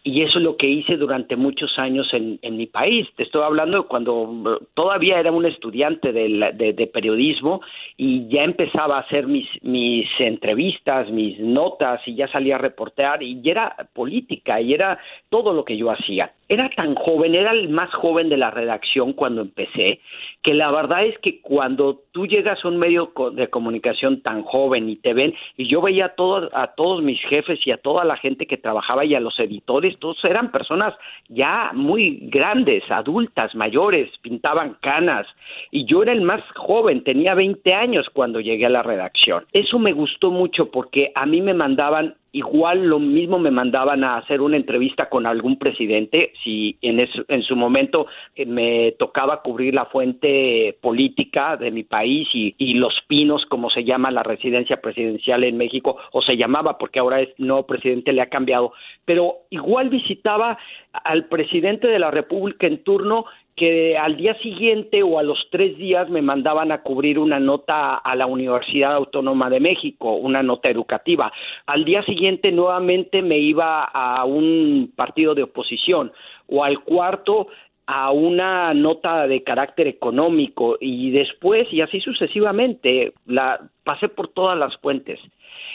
y 0.03 0.23
eso 0.23 0.39
es 0.39 0.43
lo 0.43 0.57
que 0.57 0.67
hice 0.67 0.97
durante 0.97 1.35
muchos 1.35 1.77
años 1.77 2.11
en, 2.13 2.39
en 2.41 2.57
mi 2.57 2.65
país. 2.65 3.07
Te 3.15 3.23
estoy 3.23 3.43
hablando 3.43 3.87
cuando 3.87 4.59
todavía 4.73 5.19
era 5.19 5.31
un 5.31 5.45
estudiante 5.45 6.11
de, 6.11 6.73
de, 6.73 6.87
periodismo 6.87 7.61
y 7.97 8.27
ya 8.27 8.41
empezaba 8.41 8.97
a 8.97 9.01
hacer 9.01 9.27
mis, 9.27 9.47
mis 9.61 10.07
entrevistas, 10.19 11.09
mis 11.11 11.39
notas 11.39 12.01
y 12.07 12.15
ya 12.15 12.27
salía 12.29 12.55
a 12.55 12.59
reportear 12.59 13.21
y 13.21 13.41
era 13.47 13.75
política 13.93 14.59
y 14.59 14.73
era 14.73 14.97
todo 15.29 15.53
lo 15.53 15.63
que 15.63 15.77
yo 15.77 15.91
hacía. 15.91 16.33
Era 16.49 16.69
tan 16.69 16.95
joven, 16.95 17.33
era 17.33 17.51
el 17.51 17.69
más 17.69 17.93
joven 17.93 18.27
de 18.27 18.35
la 18.35 18.51
redacción 18.51 19.13
cuando 19.13 19.41
empecé, 19.41 20.01
que 20.43 20.53
la 20.53 20.69
verdad 20.69 21.05
es 21.05 21.17
que 21.19 21.39
cuando 21.39 22.01
tú 22.11 22.27
llegas 22.27 22.59
a 22.65 22.67
un 22.67 22.77
medio 22.77 23.13
de 23.33 23.47
comunicación 23.47 24.21
tan 24.21 24.43
joven 24.43 24.89
y 24.89 24.97
te 24.97 25.13
ven, 25.13 25.33
y 25.55 25.69
yo 25.69 25.81
veía 25.81 26.07
a 26.07 26.15
todos, 26.15 26.49
a 26.53 26.73
todos 26.75 27.01
mis 27.03 27.21
jefes 27.21 27.59
y 27.65 27.71
a 27.71 27.77
toda 27.77 28.03
la 28.03 28.17
gente 28.17 28.47
que 28.47 28.57
trabajaba 28.57 29.05
y 29.05 29.15
a 29.15 29.21
los 29.21 29.39
editores, 29.39 29.90
todos 29.97 30.17
eran 30.23 30.51
personas 30.51 30.93
ya 31.29 31.71
muy 31.73 32.29
grandes, 32.31 32.83
adultas, 32.89 33.53
mayores, 33.55 34.09
pintaban 34.21 34.77
canas, 34.81 35.27
y 35.71 35.85
yo 35.85 36.03
era 36.03 36.11
el 36.11 36.21
más 36.21 36.41
joven, 36.55 37.03
tenía 37.03 37.33
20 37.35 37.75
años 37.75 38.07
cuando 38.13 38.39
llegué 38.39 38.65
a 38.65 38.69
la 38.69 38.83
redacción. 38.83 39.45
Eso 39.51 39.79
me 39.79 39.93
gustó 39.93 40.31
mucho 40.31 40.71
porque 40.71 41.11
a 41.15 41.25
mí 41.25 41.41
me 41.41 41.53
mandaban 41.53 42.15
Igual 42.33 42.85
lo 42.85 42.97
mismo 42.97 43.39
me 43.39 43.51
mandaban 43.51 44.05
a 44.05 44.15
hacer 44.15 44.39
una 44.39 44.55
entrevista 44.55 45.09
con 45.09 45.25
algún 45.25 45.59
presidente, 45.59 46.31
si 46.41 46.77
en, 46.81 47.05
en 47.27 47.43
su 47.43 47.57
momento 47.57 48.07
eh, 48.35 48.45
me 48.45 48.93
tocaba 48.93 49.41
cubrir 49.41 49.73
la 49.73 49.85
fuente 49.87 50.77
política 50.81 51.57
de 51.57 51.71
mi 51.71 51.83
país 51.83 52.29
y, 52.33 52.55
y, 52.57 52.75
Los 52.75 52.93
Pinos, 53.07 53.45
como 53.47 53.69
se 53.69 53.83
llama 53.83 54.11
la 54.11 54.23
residencia 54.23 54.79
presidencial 54.79 55.43
en 55.43 55.57
México, 55.57 55.97
o 56.13 56.21
se 56.21 56.37
llamaba 56.37 56.77
porque 56.77 56.99
ahora 56.99 57.19
es 57.19 57.29
no 57.37 57.63
presidente, 57.63 58.13
le 58.13 58.21
ha 58.21 58.29
cambiado, 58.29 58.71
pero 59.03 59.39
igual 59.49 59.89
visitaba 59.89 60.57
al 60.93 61.25
presidente 61.25 61.87
de 61.87 61.99
la 61.99 62.11
República 62.11 62.65
en 62.65 62.81
turno 62.83 63.25
que 63.55 63.97
al 63.97 64.17
día 64.17 64.33
siguiente 64.39 65.03
o 65.03 65.19
a 65.19 65.23
los 65.23 65.47
tres 65.51 65.77
días 65.77 66.09
me 66.09 66.21
mandaban 66.21 66.71
a 66.71 66.81
cubrir 66.81 67.19
una 67.19 67.39
nota 67.39 67.95
a 67.95 68.15
la 68.15 68.25
Universidad 68.25 68.93
Autónoma 68.93 69.49
de 69.49 69.59
México, 69.59 70.15
una 70.15 70.41
nota 70.41 70.69
educativa. 70.71 71.31
Al 71.65 71.83
día 71.85 72.03
siguiente 72.03 72.51
nuevamente 72.51 73.21
me 73.21 73.37
iba 73.37 73.83
a 73.83 74.23
un 74.25 74.91
partido 74.95 75.35
de 75.35 75.43
oposición 75.43 76.11
o 76.47 76.63
al 76.63 76.79
cuarto 76.83 77.47
a 77.87 78.11
una 78.11 78.73
nota 78.73 79.27
de 79.27 79.43
carácter 79.43 79.87
económico 79.87 80.77
y 80.79 81.11
después 81.11 81.67
y 81.73 81.81
así 81.81 81.99
sucesivamente 81.99 83.13
la 83.25 83.59
pasé 83.83 84.07
por 84.07 84.29
todas 84.29 84.57
las 84.57 84.77
fuentes 84.77 85.19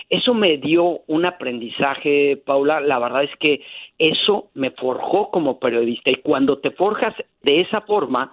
eso 0.08 0.34
me 0.34 0.56
dio 0.58 1.00
un 1.06 1.26
aprendizaje, 1.26 2.36
Paula. 2.36 2.80
La 2.80 2.98
verdad 2.98 3.24
es 3.24 3.36
que 3.40 3.62
eso 3.98 4.50
me 4.54 4.70
forjó 4.70 5.30
como 5.30 5.58
periodista 5.58 6.12
y 6.12 6.22
cuando 6.22 6.58
te 6.58 6.70
forjas 6.70 7.14
de 7.42 7.60
esa 7.60 7.80
forma, 7.80 8.32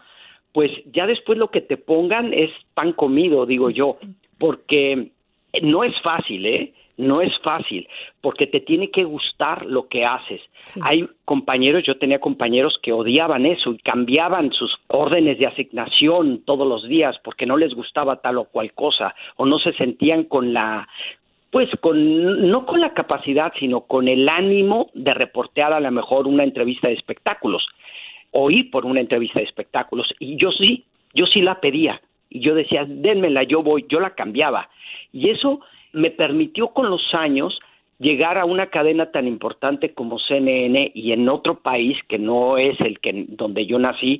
pues 0.51 0.71
ya 0.93 1.07
después 1.07 1.37
lo 1.37 1.49
que 1.49 1.61
te 1.61 1.77
pongan 1.77 2.33
es 2.33 2.51
pan 2.73 2.93
comido, 2.93 3.45
digo 3.45 3.69
yo, 3.69 3.97
porque 4.37 5.09
No 5.61 5.83
es 5.83 5.93
fácil, 6.01 6.45
¿eh? 6.47 6.73
No 6.97 7.21
es 7.21 7.31
fácil, 7.43 7.87
porque 8.21 8.47
te 8.47 8.59
tiene 8.59 8.89
que 8.89 9.03
gustar 9.03 9.65
lo 9.65 9.87
que 9.87 10.03
haces. 10.03 10.41
Hay 10.81 11.07
compañeros, 11.25 11.83
yo 11.83 11.97
tenía 11.97 12.19
compañeros 12.19 12.79
que 12.81 12.91
odiaban 12.91 13.45
eso 13.45 13.71
y 13.71 13.77
cambiaban 13.79 14.51
sus 14.51 14.75
órdenes 14.87 15.39
de 15.39 15.47
asignación 15.47 16.43
todos 16.45 16.67
los 16.67 16.87
días 16.87 17.15
porque 17.23 17.45
no 17.45 17.55
les 17.55 17.73
gustaba 17.73 18.17
tal 18.17 18.37
o 18.37 18.45
cual 18.45 18.73
cosa 18.73 19.13
o 19.37 19.45
no 19.45 19.57
se 19.59 19.73
sentían 19.73 20.23
con 20.23 20.53
la 20.53 20.87
pues 21.53 21.69
con 21.81 22.49
no 22.49 22.65
con 22.65 22.81
la 22.81 22.95
capacidad, 22.95 23.53
sino 23.59 23.81
con 23.81 24.07
el 24.07 24.27
ánimo 24.27 24.89
de 24.95 25.11
reportear 25.11 25.71
a 25.71 25.79
lo 25.79 25.91
mejor 25.91 26.27
una 26.27 26.43
entrevista 26.43 26.87
de 26.87 26.95
espectáculos 26.95 27.63
o 28.31 28.49
ir 28.49 28.71
por 28.71 28.87
una 28.87 29.01
entrevista 29.01 29.39
de 29.39 29.45
espectáculos 29.45 30.11
y 30.19 30.35
yo 30.35 30.51
sí, 30.51 30.83
yo 31.13 31.27
sí 31.27 31.41
la 31.41 31.61
pedía 31.61 32.01
y 32.31 32.39
yo 32.39 32.55
decía, 32.55 32.85
dénmela, 32.87 33.43
yo 33.43 33.61
voy, 33.61 33.85
yo 33.87 33.99
la 33.99 34.15
cambiaba. 34.15 34.67
Y 35.11 35.29
eso 35.29 35.59
me 35.91 36.09
permitió 36.09 36.69
con 36.69 36.89
los 36.89 37.13
años 37.13 37.59
llegar 37.99 38.39
a 38.39 38.45
una 38.45 38.71
cadena 38.71 39.11
tan 39.11 39.27
importante 39.27 39.93
como 39.93 40.17
CNN 40.17 40.91
y 40.95 41.11
en 41.11 41.29
otro 41.29 41.59
país 41.59 41.95
que 42.09 42.17
no 42.17 42.57
es 42.57 42.79
el 42.81 42.99
que 42.99 43.25
donde 43.27 43.67
yo 43.67 43.77
nací 43.77 44.19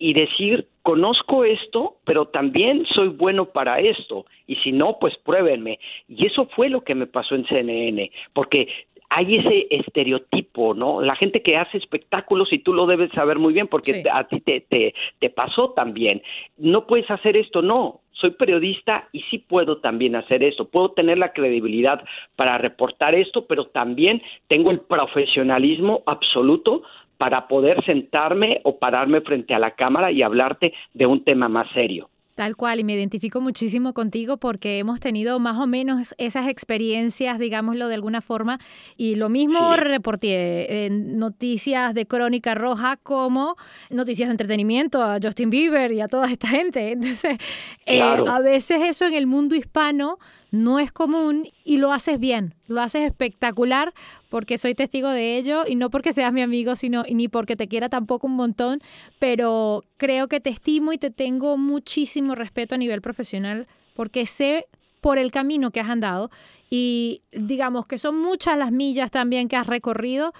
y 0.00 0.14
decir 0.14 0.66
conozco 0.82 1.44
esto 1.44 1.98
pero 2.04 2.26
también 2.26 2.84
soy 2.86 3.08
bueno 3.08 3.44
para 3.44 3.76
esto 3.76 4.24
y 4.48 4.56
si 4.56 4.72
no 4.72 4.96
pues 4.98 5.16
pruébenme 5.18 5.78
y 6.08 6.26
eso 6.26 6.48
fue 6.56 6.68
lo 6.68 6.82
que 6.82 6.96
me 6.96 7.06
pasó 7.06 7.36
en 7.36 7.46
CNN 7.46 8.10
porque 8.32 8.66
hay 9.12 9.34
ese 9.34 9.66
estereotipo, 9.70 10.72
¿no? 10.72 11.02
La 11.02 11.16
gente 11.16 11.42
que 11.42 11.56
hace 11.56 11.78
espectáculos, 11.78 12.52
y 12.52 12.60
tú 12.60 12.72
lo 12.72 12.86
debes 12.86 13.10
saber 13.10 13.40
muy 13.40 13.52
bien 13.52 13.66
porque 13.66 14.04
a 14.10 14.28
ti 14.28 14.40
te, 14.40 14.60
te, 14.60 14.94
te 15.18 15.30
pasó 15.30 15.70
también, 15.70 16.22
no 16.56 16.86
puedes 16.86 17.10
hacer 17.10 17.36
esto, 17.36 17.60
no, 17.60 18.02
soy 18.20 18.30
periodista 18.32 19.08
y 19.12 19.22
sí 19.22 19.38
puedo 19.38 19.78
también 19.78 20.14
hacer 20.14 20.44
esto, 20.44 20.68
puedo 20.68 20.90
tener 20.90 21.18
la 21.18 21.32
credibilidad 21.32 22.04
para 22.36 22.58
reportar 22.58 23.14
esto, 23.14 23.46
pero 23.46 23.66
también 23.66 24.22
tengo 24.46 24.70
el 24.70 24.80
profesionalismo 24.80 26.02
absoluto 26.06 26.82
para 27.20 27.46
poder 27.48 27.84
sentarme 27.84 28.62
o 28.64 28.78
pararme 28.78 29.20
frente 29.20 29.52
a 29.52 29.58
la 29.58 29.72
cámara 29.72 30.10
y 30.10 30.22
hablarte 30.22 30.72
de 30.94 31.06
un 31.06 31.22
tema 31.22 31.48
más 31.48 31.70
serio. 31.74 32.08
Tal 32.34 32.56
cual, 32.56 32.80
y 32.80 32.84
me 32.84 32.94
identifico 32.94 33.42
muchísimo 33.42 33.92
contigo 33.92 34.38
porque 34.38 34.78
hemos 34.78 35.00
tenido 35.00 35.38
más 35.38 35.58
o 35.58 35.66
menos 35.66 36.14
esas 36.16 36.48
experiencias, 36.48 37.38
digámoslo 37.38 37.88
de 37.88 37.94
alguna 37.96 38.22
forma, 38.22 38.58
y 38.96 39.16
lo 39.16 39.28
mismo 39.28 39.76
reporté 39.76 40.86
en 40.86 41.18
noticias 41.18 41.92
de 41.92 42.06
Crónica 42.06 42.54
Roja 42.54 42.96
como 42.96 43.56
noticias 43.90 44.28
de 44.28 44.30
entretenimiento 44.30 45.02
a 45.02 45.18
Justin 45.22 45.50
Bieber 45.50 45.92
y 45.92 46.00
a 46.00 46.08
toda 46.08 46.32
esta 46.32 46.48
gente. 46.48 46.92
Entonces, 46.92 47.36
eh, 47.84 48.00
a 48.00 48.40
veces 48.40 48.80
eso 48.88 49.04
en 49.04 49.12
el 49.12 49.26
mundo 49.26 49.54
hispano 49.54 50.16
no 50.50 50.78
es 50.78 50.92
común 50.92 51.46
y 51.64 51.78
lo 51.78 51.92
haces 51.92 52.18
bien, 52.18 52.54
lo 52.66 52.80
haces 52.80 53.02
espectacular 53.02 53.94
porque 54.28 54.58
soy 54.58 54.74
testigo 54.74 55.08
de 55.08 55.36
ello 55.36 55.64
y 55.66 55.76
no 55.76 55.90
porque 55.90 56.12
seas 56.12 56.32
mi 56.32 56.42
amigo, 56.42 56.74
sino 56.74 57.04
ni 57.10 57.28
porque 57.28 57.56
te 57.56 57.68
quiera 57.68 57.88
tampoco 57.88 58.26
un 58.26 58.34
montón, 58.34 58.80
pero 59.18 59.84
creo 59.96 60.28
que 60.28 60.40
te 60.40 60.50
estimo 60.50 60.92
y 60.92 60.98
te 60.98 61.10
tengo 61.10 61.56
muchísimo 61.56 62.34
respeto 62.34 62.74
a 62.74 62.78
nivel 62.78 63.00
profesional 63.00 63.66
porque 63.94 64.26
sé 64.26 64.66
por 65.00 65.18
el 65.18 65.30
camino 65.30 65.70
que 65.70 65.80
has 65.80 65.88
andado 65.88 66.30
y 66.68 67.22
digamos 67.32 67.86
que 67.86 67.98
son 67.98 68.18
muchas 68.18 68.58
las 68.58 68.72
millas 68.72 69.10
también 69.10 69.48
que 69.48 69.56
has 69.56 69.66
recorrido 69.66 70.32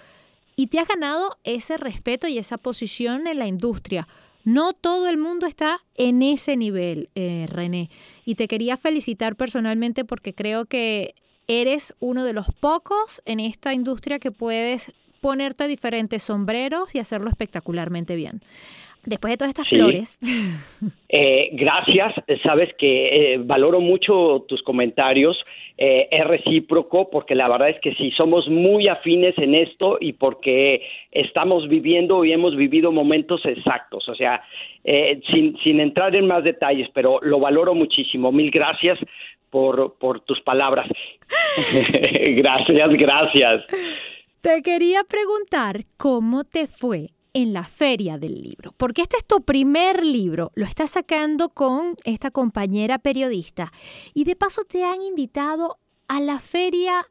y 0.57 0.67
te 0.67 0.79
has 0.79 0.89
ganado 0.89 1.39
ese 1.45 1.77
respeto 1.77 2.29
y 2.29 2.39
esa 2.39 2.59
posición 2.59 3.27
en 3.27 3.39
la 3.39 3.47
industria. 3.47 4.07
No 4.45 4.73
todo 4.73 5.09
el 5.09 5.19
mundo 5.19 5.47
está 5.47 5.81
en 5.97 6.23
ese 6.23 6.57
nivel, 6.57 7.09
eh, 7.15 7.47
René. 7.49 7.91
Y 8.25 8.37
te 8.37 8.49
quería 8.49 8.77
felicitar 8.77 9.37
personalmente 9.37 10.05
porque 10.05 10.35
creo 10.35 10.67
que 10.67 11.15
eres 11.47 11.95
uno 12.01 12.25
de 12.25 12.33
los 12.33 12.47
pocos 12.61 13.23
en 13.25 13.41
esta 13.41 13.75
industria 13.75 14.19
que 14.19 14.31
puedes 14.31 14.93
ponerte 15.21 15.67
diferentes 15.67 16.23
sombreros 16.23 16.95
y 16.95 16.99
hacerlo 16.99 17.29
espectacularmente 17.29 18.17
bien. 18.17 18.41
Después 19.05 19.33
de 19.33 19.37
todas 19.39 19.51
estas 19.51 19.69
flores. 19.69 20.19
Eh, 21.13 21.51
gracias, 21.55 22.15
sabes 22.45 22.69
que 22.79 23.07
eh, 23.07 23.39
valoro 23.39 23.81
mucho 23.81 24.45
tus 24.47 24.63
comentarios, 24.63 25.37
eh, 25.81 26.09
es 26.11 26.27
recíproco 26.27 27.11
porque 27.11 27.35
la 27.35 27.49
verdad 27.49 27.71
es 27.71 27.81
que 27.81 27.95
sí, 27.95 28.13
somos 28.17 28.47
muy 28.49 28.87
afines 28.87 29.37
en 29.39 29.55
esto 29.55 29.97
y 30.01 30.13
porque 30.13 30.83
estamos 31.11 31.69
viviendo 31.69 32.25
y 32.25 32.33
hemos 32.33 32.55
vivido 32.55 32.93
momentos 32.93 33.45
exactos, 33.47 34.09
o 34.09 34.15
sea, 34.15 34.43
sin, 34.85 35.57
sin 35.65 35.81
entrar 35.81 36.15
en 36.15 36.27
más 36.27 36.45
detalles, 36.45 36.89
pero 36.95 37.19
lo 37.23 37.41
valoro 37.41 37.75
muchísimo. 37.75 38.31
Mil 38.31 38.51
gracias 38.51 38.99
por, 39.51 39.95
por 39.99 40.21
tus 40.21 40.41
palabras. 40.43 40.89
gracias, 42.37 42.89
gracias. 42.91 43.65
Te 44.41 44.63
quería 44.63 45.01
preguntar 45.05 45.85
cómo 45.97 46.45
te 46.45 46.67
fue 46.67 47.09
en 47.35 47.53
la 47.53 47.65
feria 47.65 48.19
del 48.19 48.41
libro, 48.41 48.73
porque 48.77 49.03
este 49.03 49.17
es 49.17 49.27
tu 49.27 49.43
primer 49.43 50.05
libro, 50.05 50.51
lo 50.55 50.65
estás 50.65 50.91
sacando 50.91 51.51
con 51.51 51.95
esta 52.05 52.31
compañera 52.31 52.99
periodista 52.99 53.73
y 54.15 54.25
de 54.25 54.37
paso 54.37 54.63
te 54.69 54.85
han 54.85 55.03
invitado 55.03 55.77
a 56.09 56.21
la 56.21 56.39
feria 56.39 57.07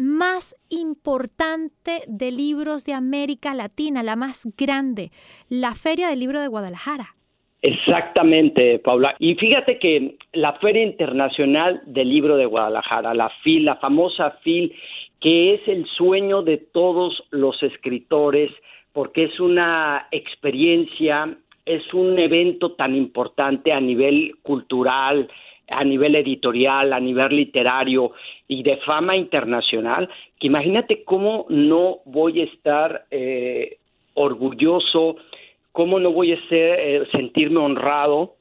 más 0.00 0.56
importante 0.70 2.00
de 2.08 2.30
libros 2.32 2.84
de 2.84 2.94
América 2.94 3.54
Latina, 3.54 4.02
la 4.02 4.16
más 4.16 4.48
grande, 4.56 5.10
la 5.48 5.74
Feria 5.74 6.08
del 6.08 6.20
Libro 6.20 6.40
de 6.40 6.48
Guadalajara. 6.48 7.14
Exactamente, 7.62 8.78
Paula. 8.78 9.14
Y 9.18 9.34
fíjate 9.34 9.78
que 9.78 10.16
la 10.32 10.54
Feria 10.54 10.82
Internacional 10.82 11.82
del 11.84 12.08
Libro 12.08 12.36
de 12.36 12.46
Guadalajara, 12.46 13.12
la 13.12 13.30
FIL, 13.42 13.66
la 13.66 13.76
famosa 13.76 14.38
FIL, 14.42 14.74
que 15.20 15.54
es 15.54 15.68
el 15.68 15.86
sueño 15.98 16.42
de 16.42 16.56
todos 16.56 17.22
los 17.30 17.62
escritores, 17.62 18.50
porque 18.92 19.24
es 19.24 19.40
una 19.40 20.08
experiencia, 20.10 21.36
es 21.64 21.82
un 21.94 22.18
evento 22.18 22.72
tan 22.72 22.94
importante 22.94 23.72
a 23.72 23.80
nivel 23.80 24.36
cultural, 24.42 25.28
a 25.68 25.84
nivel 25.84 26.16
editorial, 26.16 26.92
a 26.92 27.00
nivel 27.00 27.36
literario 27.36 28.12
y 28.48 28.62
de 28.62 28.78
fama 28.78 29.16
internacional, 29.16 30.08
que 30.38 30.48
imagínate 30.48 31.04
cómo 31.04 31.46
no 31.48 31.98
voy 32.04 32.40
a 32.40 32.44
estar 32.44 33.04
eh, 33.10 33.78
orgulloso, 34.14 35.16
cómo 35.72 36.00
no 36.00 36.10
voy 36.12 36.32
a 36.32 36.48
ser, 36.48 36.80
eh, 36.80 37.06
sentirme 37.12 37.60
honrado, 37.60 38.34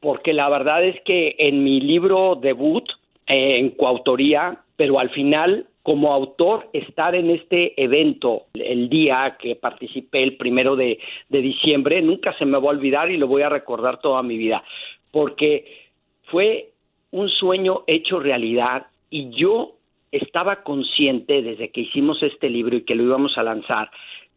porque 0.00 0.32
la 0.32 0.48
verdad 0.48 0.84
es 0.84 1.00
que 1.02 1.34
en 1.38 1.64
mi 1.64 1.80
libro 1.80 2.36
debut, 2.36 2.84
eh, 3.26 3.54
en 3.56 3.70
coautoría, 3.70 4.58
pero 4.76 4.98
al 4.98 5.10
final 5.10 5.66
como 5.82 6.12
autor 6.12 6.68
estar 6.72 7.14
en 7.14 7.30
este 7.30 7.80
evento 7.82 8.44
el 8.54 8.88
día 8.88 9.36
que 9.38 9.56
participé 9.56 10.22
el 10.22 10.36
primero 10.36 10.76
de, 10.76 10.98
diciembre 11.28 12.00
nunca 12.02 12.36
se 12.38 12.44
me 12.44 12.58
va 12.58 12.68
a 12.68 12.76
olvidar 12.76 13.10
y 13.10 13.16
lo 13.16 13.26
voy 13.26 13.42
a 13.42 13.48
recordar 13.48 14.00
toda 14.00 14.22
mi 14.22 14.36
vida 14.36 14.62
porque 15.10 15.90
fue 16.24 16.70
un 17.10 17.28
sueño 17.28 17.84
hecho 17.86 18.20
realidad 18.20 18.86
y 19.10 19.30
yo 19.30 19.72
estaba 20.12 20.62
consciente 20.62 21.42
desde 21.42 21.70
que 21.70 21.82
hicimos 21.82 22.22
este 22.22 22.48
libro 22.48 22.76
y 22.76 22.82
que 22.82 22.94
lo 22.94 23.02
íbamos 23.02 23.36
a 23.36 23.42
lanzar. 23.42 23.90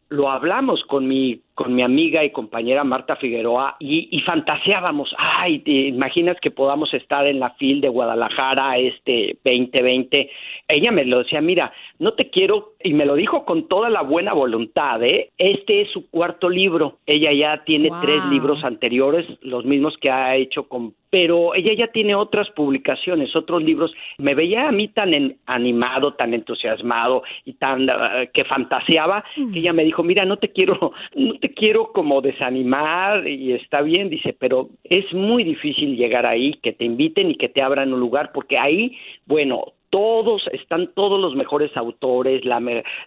Lo 0.08 0.30
hablamos 0.30 0.82
con 0.84 1.06
mi 1.06 1.40
con 1.56 1.74
mi 1.74 1.82
amiga 1.82 2.22
y 2.22 2.32
compañera 2.32 2.84
Marta 2.84 3.16
Figueroa 3.16 3.76
y, 3.80 4.20
fantaseábamos, 4.26 5.08
ay, 5.16 5.60
te 5.60 5.70
imaginas 5.70 6.36
que 6.42 6.50
podamos 6.50 6.92
estar 6.92 7.26
en 7.30 7.40
la 7.40 7.50
FIL 7.52 7.80
de 7.80 7.88
Guadalajara 7.88 8.76
este 8.76 9.38
2020. 9.42 10.30
Ella 10.68 10.92
me 10.92 11.06
lo 11.06 11.20
decía, 11.20 11.40
mira, 11.40 11.72
no 11.98 12.12
te 12.12 12.28
quiero, 12.28 12.74
y 12.84 12.92
me 12.92 13.06
lo 13.06 13.14
dijo 13.14 13.46
con 13.46 13.68
toda 13.68 13.88
la 13.88 14.02
buena 14.02 14.34
voluntad, 14.34 15.02
¿eh? 15.02 15.30
Este 15.38 15.80
es 15.80 15.90
su 15.92 16.10
cuarto 16.10 16.50
libro. 16.50 16.98
Ella 17.06 17.30
ya 17.34 17.64
tiene 17.64 17.88
tres 18.02 18.22
libros 18.26 18.62
anteriores, 18.62 19.24
los 19.40 19.64
mismos 19.64 19.96
que 19.98 20.12
ha 20.12 20.36
hecho 20.36 20.68
con 20.68 20.92
pero 21.16 21.54
ella 21.54 21.72
ya 21.72 21.86
tiene 21.88 22.14
otras 22.14 22.50
publicaciones, 22.50 23.34
otros 23.34 23.62
libros. 23.62 23.90
Me 24.18 24.34
veía 24.34 24.68
a 24.68 24.72
mí 24.72 24.88
tan 24.88 25.38
animado, 25.46 26.12
tan 26.12 26.34
entusiasmado 26.34 27.22
y 27.46 27.54
tan 27.54 27.88
ah, 27.90 28.26
que 28.32 28.44
fantaseaba 28.44 29.24
que 29.34 29.60
ella 29.60 29.72
me 29.72 29.84
dijo, 29.84 30.02
mira, 30.02 30.26
no 30.26 30.36
te 30.36 30.52
quiero, 30.52 30.92
no 31.14 31.38
te 31.38 31.45
quiero 31.54 31.92
como 31.92 32.20
desanimar 32.20 33.26
y 33.26 33.52
está 33.52 33.82
bien, 33.82 34.10
dice, 34.10 34.34
pero 34.38 34.68
es 34.84 35.12
muy 35.12 35.44
difícil 35.44 35.96
llegar 35.96 36.26
ahí, 36.26 36.54
que 36.62 36.72
te 36.72 36.84
inviten 36.84 37.30
y 37.30 37.36
que 37.36 37.48
te 37.48 37.62
abran 37.62 37.92
un 37.92 38.00
lugar, 38.00 38.30
porque 38.32 38.56
ahí, 38.60 38.96
bueno, 39.26 39.72
todos, 39.90 40.46
están 40.52 40.92
todos 40.94 41.20
los 41.20 41.34
mejores 41.34 41.74
autores, 41.76 42.44
la, 42.44 42.60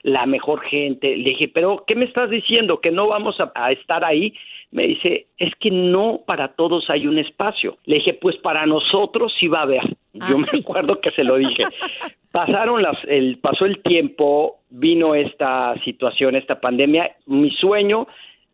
la 0.03 0.25
mejor 0.25 0.61
gente. 0.61 1.15
Le 1.15 1.31
dije, 1.31 1.51
pero 1.53 1.83
¿qué 1.85 1.95
me 1.95 2.05
estás 2.05 2.29
diciendo? 2.29 2.79
¿Que 2.81 2.91
no 2.91 3.07
vamos 3.07 3.35
a, 3.39 3.71
estar 3.71 4.03
ahí? 4.03 4.33
Me 4.71 4.83
dice, 4.83 5.27
es 5.37 5.53
que 5.59 5.71
no 5.71 6.21
para 6.25 6.49
todos 6.49 6.89
hay 6.89 7.07
un 7.07 7.17
espacio. 7.17 7.77
Le 7.85 7.95
dije, 7.95 8.13
pues 8.13 8.37
para 8.37 8.65
nosotros 8.65 9.33
sí 9.39 9.47
va 9.47 9.59
a 9.59 9.63
haber. 9.63 9.83
Yo 10.13 10.37
me 10.37 10.45
ah, 10.53 10.57
acuerdo 10.61 10.99
que 11.01 11.11
se 11.11 11.23
lo 11.23 11.35
dije. 11.35 11.63
Pasaron 12.31 12.83
las, 12.83 12.97
el, 13.07 13.39
pasó 13.39 13.65
el 13.65 13.81
tiempo, 13.81 14.59
vino 14.69 15.15
esta 15.15 15.73
situación, 15.83 16.35
esta 16.35 16.61
pandemia. 16.61 17.15
Mi 17.25 17.49
sueño 17.51 18.07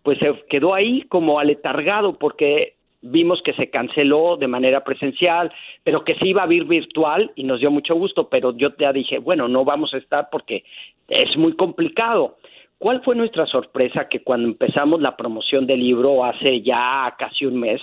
pues 0.03 0.19
se 0.19 0.33
quedó 0.49 0.73
ahí 0.73 1.01
como 1.09 1.39
aletargado 1.39 2.17
porque 2.17 2.75
vimos 3.01 3.41
que 3.43 3.53
se 3.53 3.69
canceló 3.69 4.37
de 4.37 4.47
manera 4.47 4.83
presencial, 4.83 5.51
pero 5.83 6.03
que 6.03 6.15
se 6.15 6.27
iba 6.27 6.43
a 6.43 6.47
vir 6.47 6.65
virtual 6.65 7.31
y 7.35 7.43
nos 7.43 7.59
dio 7.59 7.71
mucho 7.71 7.95
gusto, 7.95 8.29
pero 8.29 8.55
yo 8.55 8.69
ya 8.79 8.93
dije, 8.93 9.19
bueno, 9.19 9.47
no 9.47 9.65
vamos 9.65 9.93
a 9.93 9.97
estar 9.97 10.29
porque 10.31 10.63
es 11.07 11.37
muy 11.37 11.53
complicado. 11.53 12.37
¿Cuál 12.77 13.01
fue 13.03 13.15
nuestra 13.15 13.45
sorpresa 13.45 14.09
que 14.09 14.21
cuando 14.21 14.47
empezamos 14.47 15.01
la 15.01 15.15
promoción 15.15 15.65
del 15.65 15.79
libro 15.79 16.25
hace 16.25 16.61
ya 16.61 17.15
casi 17.17 17.45
un 17.45 17.59
mes, 17.59 17.81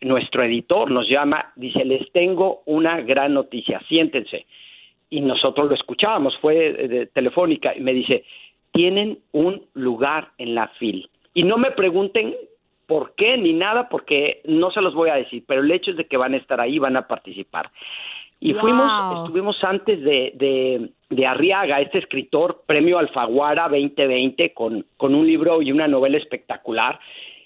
nuestro 0.00 0.42
editor 0.42 0.90
nos 0.90 1.08
llama, 1.08 1.52
dice, 1.56 1.84
les 1.84 2.10
tengo 2.12 2.62
una 2.66 3.00
gran 3.02 3.34
noticia, 3.34 3.80
siéntense. 3.88 4.46
Y 5.10 5.20
nosotros 5.20 5.68
lo 5.68 5.74
escuchábamos, 5.74 6.36
fue 6.38 6.72
de 6.72 7.06
telefónica, 7.06 7.76
y 7.76 7.80
me 7.80 7.92
dice, 7.92 8.24
tienen 8.72 9.18
un 9.32 9.66
lugar 9.74 10.28
en 10.38 10.54
la 10.54 10.68
FIL. 10.78 11.08
Y 11.34 11.42
no 11.42 11.58
me 11.58 11.72
pregunten 11.72 12.34
por 12.86 13.14
qué 13.14 13.36
ni 13.36 13.52
nada, 13.52 13.88
porque 13.88 14.40
no 14.44 14.70
se 14.70 14.80
los 14.80 14.94
voy 14.94 15.10
a 15.10 15.14
decir, 15.14 15.44
pero 15.46 15.60
el 15.60 15.70
hecho 15.70 15.90
es 15.90 15.96
de 15.96 16.06
que 16.06 16.16
van 16.16 16.34
a 16.34 16.38
estar 16.38 16.60
ahí, 16.60 16.78
van 16.78 16.96
a 16.96 17.06
participar. 17.06 17.70
Y 18.42 18.54
fuimos, 18.54 19.26
estuvimos 19.26 19.62
antes 19.62 20.02
de, 20.02 20.90
de, 21.10 21.26
Arriaga, 21.26 21.80
este 21.80 21.98
escritor, 21.98 22.62
premio 22.66 22.98
Alfaguara 22.98 23.68
2020, 23.68 24.54
con, 24.54 24.86
con 24.96 25.14
un 25.14 25.26
libro 25.26 25.60
y 25.60 25.70
una 25.70 25.86
novela 25.86 26.16
espectacular, 26.16 26.98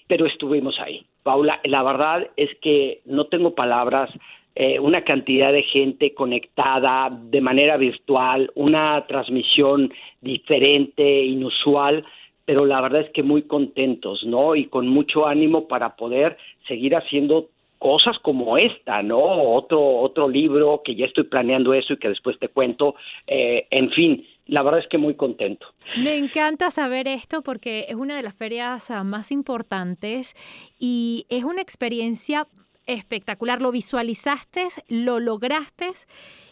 pero 0.07 0.25
estuvimos 0.25 0.79
ahí. 0.79 1.05
Paula, 1.21 1.59
la 1.65 1.83
verdad 1.83 2.27
es 2.37 2.49
que 2.61 3.01
no 3.05 3.25
tengo 3.25 3.53
palabras, 3.53 4.09
eh, 4.55 4.79
una 4.79 5.03
cantidad 5.03 5.51
de 5.51 5.63
gente 5.63 6.13
conectada 6.13 7.09
de 7.11 7.41
manera 7.41 7.75
virtual, 7.75 8.49
una 8.55 9.05
transmisión 9.05 9.93
diferente, 10.21 11.25
inusual, 11.25 12.05
pero 12.45 12.65
la 12.65 12.79
verdad 12.79 13.01
es 13.01 13.09
que 13.09 13.21
muy 13.21 13.41
contentos, 13.41 14.23
¿no? 14.23 14.55
Y 14.55 14.67
con 14.67 14.87
mucho 14.87 15.27
ánimo 15.27 15.67
para 15.67 15.97
poder 15.97 16.37
seguir 16.67 16.95
haciendo 16.95 17.49
cosas 17.79 18.17
como 18.19 18.57
esta, 18.57 19.01
¿no? 19.03 19.19
Otro, 19.19 19.97
otro 19.97 20.27
libro 20.27 20.81
que 20.83 20.95
ya 20.95 21.05
estoy 21.05 21.25
planeando 21.25 21.73
eso 21.73 21.93
y 21.93 21.97
que 21.97 22.09
después 22.09 22.37
te 22.39 22.49
cuento. 22.49 22.95
Eh, 23.27 23.67
en 23.69 23.91
fin, 23.91 24.25
la 24.47 24.63
verdad 24.63 24.81
es 24.81 24.87
que 24.87 24.97
muy 24.97 25.15
contento. 25.15 25.67
Me 25.97 26.17
encanta 26.17 26.69
saber 26.69 27.07
esto 27.07 27.41
porque 27.41 27.85
es 27.89 27.95
una 27.95 28.15
de 28.15 28.23
las 28.23 28.35
ferias 28.35 28.91
ah, 28.91 29.03
más 29.03 29.31
importantes 29.31 30.35
y 30.79 31.25
es 31.29 31.43
una 31.43 31.61
experiencia 31.61 32.47
espectacular. 32.85 33.61
Lo 33.61 33.71
visualizaste, 33.71 34.67
lo 34.87 35.19
lograste, 35.19 35.89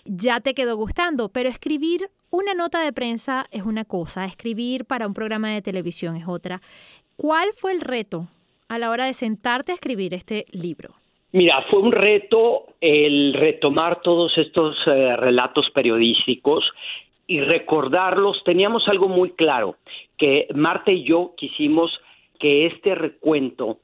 ya 0.05 0.39
te 0.39 0.53
quedó 0.53 0.75
gustando, 0.75 1.29
pero 1.29 1.49
escribir 1.49 2.09
una 2.29 2.55
nota 2.55 2.81
de 2.81 2.91
prensa 2.93 3.45
es 3.51 3.63
una 3.63 3.85
cosa, 3.85 4.25
escribir 4.25 4.85
para 4.85 5.05
un 5.05 5.13
programa 5.13 5.51
de 5.51 5.61
televisión 5.61 6.15
es 6.15 6.27
otra. 6.27 6.61
¿Cuál 7.15 7.49
fue 7.53 7.73
el 7.73 7.81
reto 7.81 8.27
a 8.67 8.79
la 8.79 8.89
hora 8.89 9.05
de 9.05 9.13
sentarte 9.13 9.71
a 9.71 9.75
escribir 9.75 10.15
este 10.15 10.45
libro? 10.51 10.95
Mira, 11.33 11.65
fue 11.71 11.79
un 11.79 11.91
reto 11.91 12.67
el 12.79 13.33
retomar 13.33 14.03
todos 14.03 14.37
estos 14.37 14.77
eh, 14.85 15.15
relatos 15.15 15.67
periodísticos 15.71 16.63
y 17.25 17.39
recordarlos. 17.41 18.43
Teníamos 18.43 18.87
algo 18.87 19.09
muy 19.09 19.31
claro, 19.31 19.77
que 20.15 20.47
Marta 20.53 20.91
y 20.91 21.03
yo 21.03 21.33
quisimos 21.35 21.91
que 22.39 22.67
este 22.67 22.93
recuento 22.93 23.79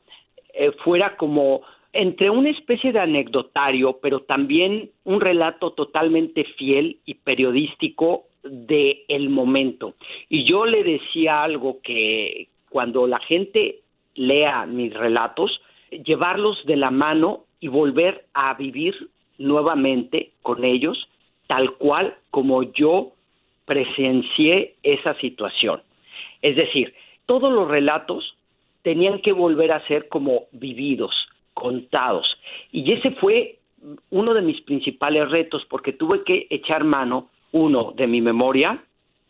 eh, 0.54 0.72
fuera 0.84 1.18
como 1.18 1.62
entre 1.92 2.30
una 2.30 2.52
especie 2.52 2.92
de 2.92 3.00
anecdotario, 3.00 3.98
pero 4.00 4.20
también 4.20 4.92
un 5.06 5.20
relato 5.20 5.72
totalmente 5.72 6.44
fiel 6.56 6.98
y 7.04 7.16
periodístico 7.16 8.26
de 8.44 9.06
el 9.08 9.30
momento. 9.30 9.96
Y 10.30 10.44
yo 10.44 10.68
le 10.68 10.84
decía 10.84 11.42
algo 11.42 11.80
que 11.82 12.50
cuando 12.70 13.08
la 13.08 13.18
gente 13.18 13.80
lea 14.14 14.68
mis 14.68 14.94
relatos, 14.94 15.60
llevarlos 15.92 16.66
de 16.66 16.76
la 16.76 16.92
mano 16.92 17.46
y 17.60 17.68
volver 17.68 18.26
a 18.34 18.54
vivir 18.54 19.10
nuevamente 19.38 20.32
con 20.42 20.64
ellos, 20.64 21.10
tal 21.48 21.74
cual 21.74 22.16
como 22.32 22.64
yo 22.64 23.14
presencié 23.66 24.76
esa 24.84 25.14
situación. 25.16 25.82
Es 26.42 26.56
decir, 26.56 26.94
todos 27.26 27.52
los 27.52 27.68
relatos 27.68 28.36
tenían 28.82 29.22
que 29.22 29.34
volver 29.34 29.72
a 29.72 29.86
ser 29.88 30.08
como 30.08 30.48
vividos, 30.52 31.14
contados. 31.54 32.26
Y 32.72 32.92
ese 32.92 33.12
fue 33.12 33.60
uno 34.10 34.34
de 34.34 34.42
mis 34.42 34.62
principales 34.62 35.30
retos 35.30 35.66
porque 35.70 35.94
tuve 35.94 36.24
que 36.24 36.48
echar 36.50 36.84
mano, 36.84 37.30
uno, 37.52 37.94
de 37.96 38.08
mi 38.08 38.22
memoria, 38.22 38.84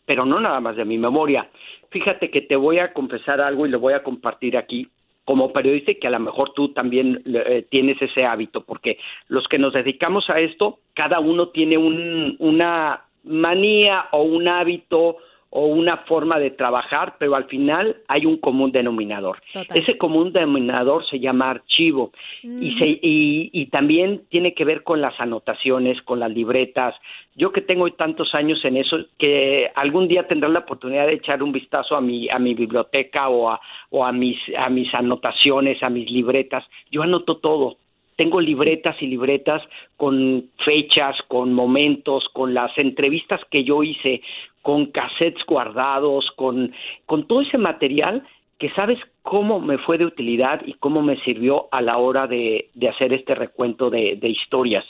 pero 0.06 0.24
no 0.24 0.40
nada 0.40 0.60
más 0.60 0.76
de 0.76 0.84
mi 0.84 0.98
memoria. 0.98 1.48
Fíjate 1.90 2.30
que 2.30 2.40
te 2.42 2.56
voy 2.56 2.78
a 2.78 2.92
confesar 2.92 3.40
algo 3.40 3.66
y 3.66 3.70
lo 3.70 3.80
voy 3.80 3.94
a 3.94 4.02
compartir 4.02 4.56
aquí 4.56 4.88
como 5.24 5.52
periodista 5.52 5.92
y 5.92 5.96
que 5.96 6.08
a 6.08 6.10
lo 6.10 6.20
mejor 6.20 6.52
tú 6.54 6.72
también 6.72 7.22
eh, 7.26 7.66
tienes 7.70 8.00
ese 8.02 8.24
hábito, 8.26 8.64
porque 8.64 8.98
los 9.28 9.46
que 9.48 9.58
nos 9.58 9.72
dedicamos 9.72 10.28
a 10.30 10.40
esto, 10.40 10.80
cada 10.94 11.20
uno 11.20 11.48
tiene 11.48 11.78
un, 11.78 12.36
una 12.38 13.04
manía 13.24 14.06
o 14.12 14.22
un 14.22 14.48
hábito 14.48 15.18
o 15.50 15.66
una 15.66 15.98
forma 15.98 16.38
de 16.38 16.52
trabajar, 16.52 17.16
pero 17.18 17.34
al 17.34 17.46
final 17.46 17.96
hay 18.06 18.24
un 18.24 18.36
común 18.36 18.70
denominador. 18.70 19.42
Ese 19.74 19.98
común 19.98 20.32
denominador 20.32 21.04
se 21.08 21.18
llama 21.18 21.50
archivo 21.50 22.12
y, 22.42 22.78
se, 22.78 22.88
y, 22.88 23.50
y, 23.52 23.66
también 23.66 24.22
tiene 24.28 24.54
que 24.54 24.64
ver 24.64 24.84
con 24.84 25.00
las 25.00 25.18
anotaciones, 25.18 26.00
con 26.02 26.20
las 26.20 26.30
libretas. 26.30 26.94
Yo 27.34 27.50
que 27.50 27.62
tengo 27.62 27.90
tantos 27.90 28.32
años 28.34 28.64
en 28.64 28.76
eso, 28.76 28.98
que 29.18 29.70
algún 29.74 30.06
día 30.06 30.28
tendré 30.28 30.50
la 30.50 30.60
oportunidad 30.60 31.06
de 31.06 31.14
echar 31.14 31.42
un 31.42 31.50
vistazo 31.50 31.96
a 31.96 32.00
mi, 32.00 32.28
a 32.32 32.38
mi 32.38 32.54
biblioteca 32.54 33.28
o 33.28 33.50
a, 33.50 33.60
o 33.90 34.04
a, 34.04 34.12
mis, 34.12 34.38
a 34.56 34.70
mis 34.70 34.88
anotaciones, 34.94 35.82
a 35.82 35.90
mis 35.90 36.08
libretas. 36.08 36.64
Yo 36.92 37.02
anoto 37.02 37.38
todo 37.38 37.76
tengo 38.20 38.38
libretas 38.38 38.96
y 39.00 39.06
libretas 39.06 39.62
con 39.96 40.50
fechas, 40.62 41.16
con 41.26 41.54
momentos, 41.54 42.28
con 42.34 42.52
las 42.52 42.70
entrevistas 42.76 43.40
que 43.50 43.64
yo 43.64 43.82
hice, 43.82 44.20
con 44.62 44.86
cassettes 44.86 45.44
guardados, 45.46 46.30
con, 46.36 46.72
con 47.06 47.26
todo 47.26 47.40
ese 47.42 47.58
material 47.58 48.24
que 48.58 48.70
sabes 48.72 48.98
cómo 49.22 49.58
me 49.58 49.78
fue 49.78 49.96
de 49.96 50.04
utilidad 50.04 50.60
y 50.66 50.74
cómo 50.74 51.02
me 51.02 51.18
sirvió 51.22 51.68
a 51.72 51.80
la 51.80 51.96
hora 51.96 52.26
de, 52.26 52.70
de 52.74 52.88
hacer 52.88 53.12
este 53.12 53.34
recuento 53.34 53.88
de, 53.88 54.16
de, 54.16 54.28
historias. 54.28 54.84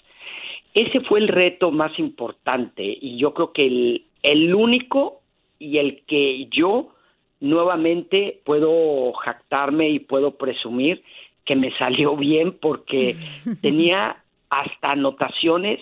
Ese 0.75 1.01
fue 1.01 1.21
el 1.21 1.29
reto 1.29 1.71
más 1.71 1.97
importante 1.99 2.83
y 2.83 3.17
yo 3.17 3.33
creo 3.33 3.53
que 3.53 3.67
el, 3.67 4.05
el 4.23 4.55
único 4.55 5.21
y 5.61 5.79
el 5.79 6.03
que 6.07 6.47
yo 6.51 6.91
nuevamente 7.39 8.41
puedo 8.45 9.13
jactarme 9.13 9.89
y 9.89 10.01
puedo 10.01 10.33
presumir 10.33 11.03
que 11.45 11.55
me 11.55 11.77
salió 11.79 12.17
bien 12.17 12.59
porque 12.61 13.15
tenía 13.63 14.17
hasta 14.51 14.93
anotaciones 14.93 15.81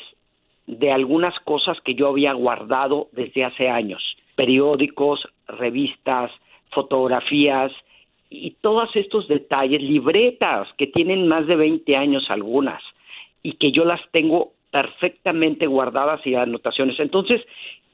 de 0.69 0.93
algunas 0.93 1.35
cosas 1.41 1.81
que 1.81 1.95
yo 1.95 2.09
había 2.09 2.35
guardado 2.35 3.09
desde 3.13 3.43
hace 3.45 3.71
años, 3.71 4.03
periódicos, 4.37 5.27
revistas, 5.49 6.31
fotografías 6.73 7.73
y 8.29 8.51
todos 8.61 8.95
estos 8.95 9.27
detalles, 9.29 9.83
libretas 9.83 10.69
que 10.77 10.87
tienen 10.87 11.27
más 11.27 11.47
de 11.47 11.57
20 11.57 11.97
años 11.97 12.27
algunas 12.29 12.83
y 13.43 13.55
que 13.55 13.73
yo 13.73 13.87
las 13.87 14.01
tengo 14.13 14.53
perfectamente 14.71 15.67
guardadas 15.67 16.21
y 16.27 16.35
anotaciones. 16.35 17.01
Entonces, 17.01 17.41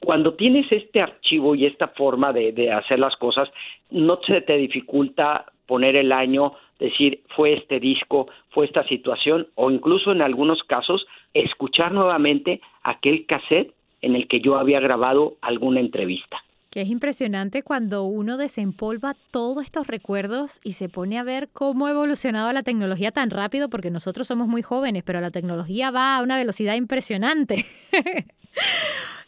cuando 0.00 0.34
tienes 0.34 0.70
este 0.72 1.00
archivo 1.00 1.54
y 1.54 1.66
esta 1.66 1.88
forma 1.88 2.32
de, 2.32 2.50
de 2.50 2.72
hacer 2.72 2.98
las 2.98 3.14
cosas, 3.16 3.48
no 3.90 4.18
se 4.26 4.40
te 4.40 4.56
dificulta 4.56 5.46
poner 5.66 5.96
el 5.96 6.10
año, 6.10 6.54
decir 6.84 7.22
fue 7.36 7.54
este 7.54 7.80
disco, 7.80 8.28
fue 8.50 8.66
esta 8.66 8.86
situación 8.88 9.48
o 9.54 9.70
incluso 9.70 10.12
en 10.12 10.22
algunos 10.22 10.62
casos 10.64 11.06
escuchar 11.32 11.92
nuevamente 11.92 12.60
aquel 12.82 13.26
cassette 13.26 13.74
en 14.02 14.14
el 14.14 14.28
que 14.28 14.40
yo 14.40 14.56
había 14.56 14.80
grabado 14.80 15.36
alguna 15.40 15.80
entrevista. 15.80 16.38
Que 16.70 16.82
es 16.82 16.88
impresionante 16.88 17.62
cuando 17.62 18.04
uno 18.04 18.36
desempolva 18.36 19.14
todos 19.30 19.62
estos 19.62 19.86
recuerdos 19.86 20.60
y 20.64 20.72
se 20.72 20.88
pone 20.88 21.18
a 21.18 21.22
ver 21.22 21.48
cómo 21.52 21.86
ha 21.86 21.92
evolucionado 21.92 22.52
la 22.52 22.64
tecnología 22.64 23.12
tan 23.12 23.30
rápido, 23.30 23.70
porque 23.70 23.90
nosotros 23.90 24.26
somos 24.26 24.48
muy 24.48 24.62
jóvenes, 24.62 25.04
pero 25.04 25.20
la 25.20 25.30
tecnología 25.30 25.90
va 25.92 26.16
a 26.16 26.22
una 26.22 26.36
velocidad 26.36 26.74
impresionante. 26.74 27.64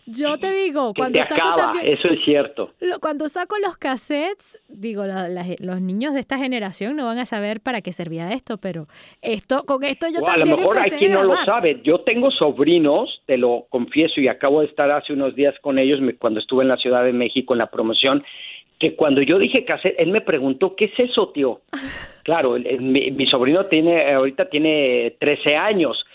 Yo 0.08 0.38
te 0.38 0.52
digo, 0.52 0.92
cuando 0.94 1.20
saco 1.24 1.56
también, 1.56 1.84
eso 1.88 2.08
es 2.08 2.24
cierto. 2.24 2.70
Cuando 3.00 3.28
saco 3.28 3.56
los 3.58 3.76
cassettes, 3.76 4.62
digo, 4.68 5.02
los 5.04 5.80
niños 5.80 6.14
de 6.14 6.20
esta 6.20 6.38
generación 6.38 6.94
no 6.94 7.06
van 7.06 7.18
a 7.18 7.26
saber 7.26 7.60
para 7.60 7.80
qué 7.80 7.92
servía 7.92 8.30
esto, 8.30 8.58
pero 8.58 8.86
esto 9.20 9.64
con 9.64 9.82
esto 9.82 10.06
yo 10.08 10.22
también 10.22 10.46
A 10.46 10.50
lo 10.50 10.56
mejor 10.58 10.78
hay 10.78 10.90
quien 10.90 11.12
no 11.12 11.24
lo 11.24 11.36
sabe. 11.44 11.80
Yo 11.82 12.02
tengo 12.02 12.30
sobrinos, 12.30 13.20
te 13.26 13.36
lo 13.36 13.66
confieso, 13.68 14.20
y 14.20 14.28
acabo 14.28 14.60
de 14.60 14.66
estar 14.66 14.88
hace 14.92 15.12
unos 15.12 15.34
días 15.34 15.54
con 15.60 15.76
ellos 15.76 15.98
cuando 16.20 16.38
estuve 16.38 16.62
en 16.62 16.68
la 16.68 16.76
Ciudad 16.76 17.02
de 17.02 17.12
México 17.12 17.54
en 17.54 17.58
la 17.58 17.66
promoción, 17.66 18.22
que 18.78 18.94
cuando 18.94 19.22
yo 19.22 19.38
dije 19.40 19.64
cassette, 19.64 19.96
él 19.98 20.12
me 20.12 20.20
preguntó, 20.20 20.76
¿qué 20.76 20.84
es 20.84 21.10
eso, 21.10 21.30
tío? 21.30 21.62
claro, 22.22 22.56
mi, 22.78 23.10
mi 23.10 23.26
sobrino 23.26 23.66
tiene, 23.66 24.14
ahorita 24.14 24.48
tiene 24.50 25.16
13 25.18 25.56
años 25.56 26.06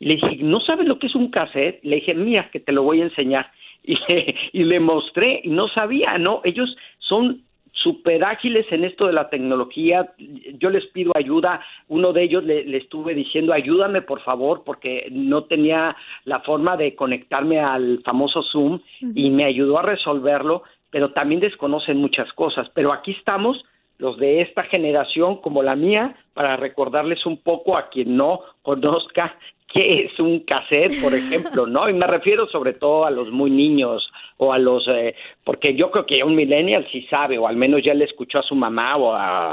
le 0.00 0.14
dije, 0.14 0.38
¿no 0.42 0.60
sabes 0.60 0.86
lo 0.86 0.98
que 0.98 1.08
es 1.08 1.14
un 1.14 1.30
cassette? 1.30 1.80
Le 1.82 1.96
dije, 1.96 2.14
mira, 2.14 2.50
que 2.50 2.60
te 2.60 2.72
lo 2.72 2.82
voy 2.82 3.00
a 3.00 3.04
enseñar. 3.04 3.50
Y 3.88 3.94
le, 4.12 4.34
y 4.52 4.64
le 4.64 4.80
mostré, 4.80 5.40
y 5.44 5.48
no 5.48 5.68
sabía, 5.68 6.18
¿no? 6.18 6.42
Ellos 6.44 6.76
son 6.98 7.42
súper 7.78 8.24
ágiles 8.24 8.66
en 8.70 8.84
esto 8.84 9.06
de 9.06 9.12
la 9.12 9.30
tecnología. 9.30 10.12
Yo 10.58 10.70
les 10.70 10.84
pido 10.86 11.12
ayuda. 11.14 11.60
Uno 11.88 12.12
de 12.12 12.24
ellos 12.24 12.44
le, 12.44 12.76
estuve 12.76 13.14
diciendo, 13.14 13.52
ayúdame 13.52 14.02
por 14.02 14.20
favor, 14.20 14.62
porque 14.64 15.08
no 15.10 15.44
tenía 15.44 15.96
la 16.24 16.40
forma 16.40 16.76
de 16.76 16.94
conectarme 16.94 17.60
al 17.60 18.00
famoso 18.04 18.42
Zoom 18.42 18.80
y 19.14 19.30
me 19.30 19.44
ayudó 19.44 19.78
a 19.78 19.82
resolverlo, 19.82 20.64
pero 20.90 21.12
también 21.12 21.40
desconocen 21.40 21.98
muchas 21.98 22.32
cosas. 22.32 22.68
Pero 22.74 22.92
aquí 22.92 23.12
estamos 23.12 23.64
los 23.98 24.16
de 24.18 24.42
esta 24.42 24.62
generación 24.64 25.40
como 25.40 25.62
la 25.62 25.74
mía, 25.74 26.16
para 26.34 26.56
recordarles 26.56 27.24
un 27.26 27.38
poco 27.38 27.76
a 27.76 27.88
quien 27.88 28.16
no 28.16 28.40
conozca 28.62 29.36
qué 29.72 30.06
es 30.06 30.18
un 30.18 30.40
cassette, 30.40 31.00
por 31.02 31.14
ejemplo, 31.14 31.66
¿no? 31.66 31.88
Y 31.88 31.92
me 31.92 32.06
refiero 32.06 32.48
sobre 32.48 32.72
todo 32.72 33.04
a 33.04 33.10
los 33.10 33.30
muy 33.30 33.50
niños 33.50 34.10
o 34.38 34.52
a 34.52 34.58
los, 34.58 34.86
eh, 34.88 35.14
porque 35.44 35.74
yo 35.74 35.90
creo 35.90 36.06
que 36.06 36.24
un 36.24 36.34
millennial 36.34 36.86
sí 36.90 37.06
sabe, 37.10 37.38
o 37.38 37.46
al 37.46 37.56
menos 37.56 37.82
ya 37.84 37.92
le 37.92 38.04
escuchó 38.04 38.38
a 38.38 38.42
su 38.42 38.54
mamá 38.54 38.96
o 38.96 39.12
a, 39.12 39.52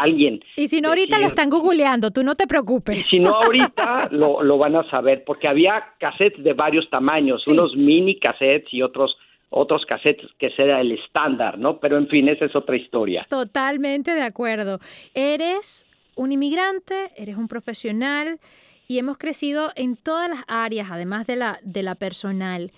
alguien. 0.00 0.42
Y 0.56 0.68
si 0.68 0.80
no, 0.80 0.88
ahorita 0.88 1.18
lo 1.18 1.26
están 1.26 1.50
googleando, 1.50 2.10
tú 2.10 2.24
no 2.24 2.34
te 2.34 2.46
preocupes. 2.46 2.98
Y 2.98 3.02
si 3.02 3.20
no, 3.20 3.34
ahorita 3.42 4.08
lo, 4.12 4.42
lo 4.42 4.56
van 4.56 4.76
a 4.76 4.88
saber, 4.90 5.24
porque 5.24 5.48
había 5.48 5.94
cassettes 5.98 6.42
de 6.42 6.54
varios 6.54 6.88
tamaños, 6.88 7.46
unos 7.48 7.76
mini 7.76 8.18
cassettes 8.18 8.72
y 8.72 8.82
otros 8.82 9.16
otros 9.52 9.84
cassettes 9.84 10.30
que 10.38 10.50
sea 10.50 10.80
el 10.80 10.92
estándar, 10.92 11.58
¿no? 11.58 11.80
Pero 11.80 11.98
en 11.98 12.06
fin, 12.06 12.28
esa 12.28 12.44
es 12.44 12.54
otra 12.54 12.76
historia. 12.76 13.26
Totalmente 13.28 14.14
de 14.14 14.22
acuerdo. 14.22 14.78
Eres 15.12 15.86
un 16.14 16.30
inmigrante, 16.30 17.10
eres 17.16 17.36
un 17.36 17.48
profesional, 17.48 18.38
y 18.90 18.98
hemos 18.98 19.18
crecido 19.18 19.68
en 19.76 19.94
todas 19.94 20.28
las 20.28 20.42
áreas, 20.48 20.88
además 20.90 21.24
de 21.24 21.36
la, 21.36 21.58
de 21.62 21.84
la 21.84 21.94
personal. 21.94 22.72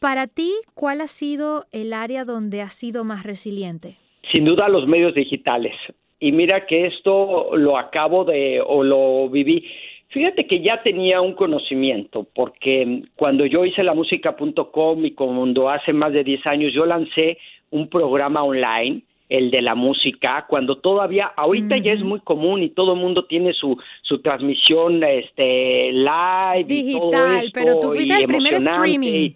Para 0.00 0.26
ti, 0.26 0.54
¿cuál 0.72 1.02
ha 1.02 1.06
sido 1.06 1.64
el 1.70 1.92
área 1.92 2.24
donde 2.24 2.62
has 2.62 2.72
sido 2.72 3.04
más 3.04 3.24
resiliente? 3.24 3.96
Sin 4.32 4.46
duda 4.46 4.70
los 4.70 4.86
medios 4.86 5.14
digitales. 5.14 5.74
Y 6.18 6.32
mira 6.32 6.64
que 6.64 6.86
esto 6.86 7.54
lo 7.58 7.76
acabo 7.76 8.24
de 8.24 8.62
o 8.66 8.82
lo 8.82 9.28
viví. 9.28 9.66
Fíjate 10.08 10.46
que 10.46 10.62
ya 10.62 10.82
tenía 10.82 11.20
un 11.20 11.34
conocimiento, 11.34 12.26
porque 12.34 13.02
cuando 13.14 13.44
yo 13.44 13.66
hice 13.66 13.82
la 13.82 13.92
música.com 13.92 15.04
y 15.04 15.10
cuando 15.10 15.68
hace 15.68 15.92
más 15.92 16.14
de 16.14 16.24
10 16.24 16.46
años 16.46 16.72
yo 16.72 16.86
lancé 16.86 17.36
un 17.70 17.90
programa 17.90 18.42
online 18.42 19.02
el 19.28 19.50
de 19.50 19.60
la 19.60 19.74
música, 19.74 20.46
cuando 20.48 20.78
todavía, 20.78 21.32
ahorita 21.36 21.76
ya 21.78 21.92
es 21.92 22.02
muy 22.02 22.20
común 22.20 22.62
y 22.62 22.70
todo 22.70 22.94
el 22.94 23.00
mundo 23.00 23.24
tiene 23.26 23.52
su, 23.52 23.78
su 24.02 24.20
transmisión 24.20 25.02
este, 25.04 25.92
live. 25.92 26.64
Digital, 26.64 27.50
pero 27.52 27.78
tú 27.78 27.88
fuiste 27.88 28.14
el 28.14 28.26
primer 28.26 28.54
streaming. 28.54 29.32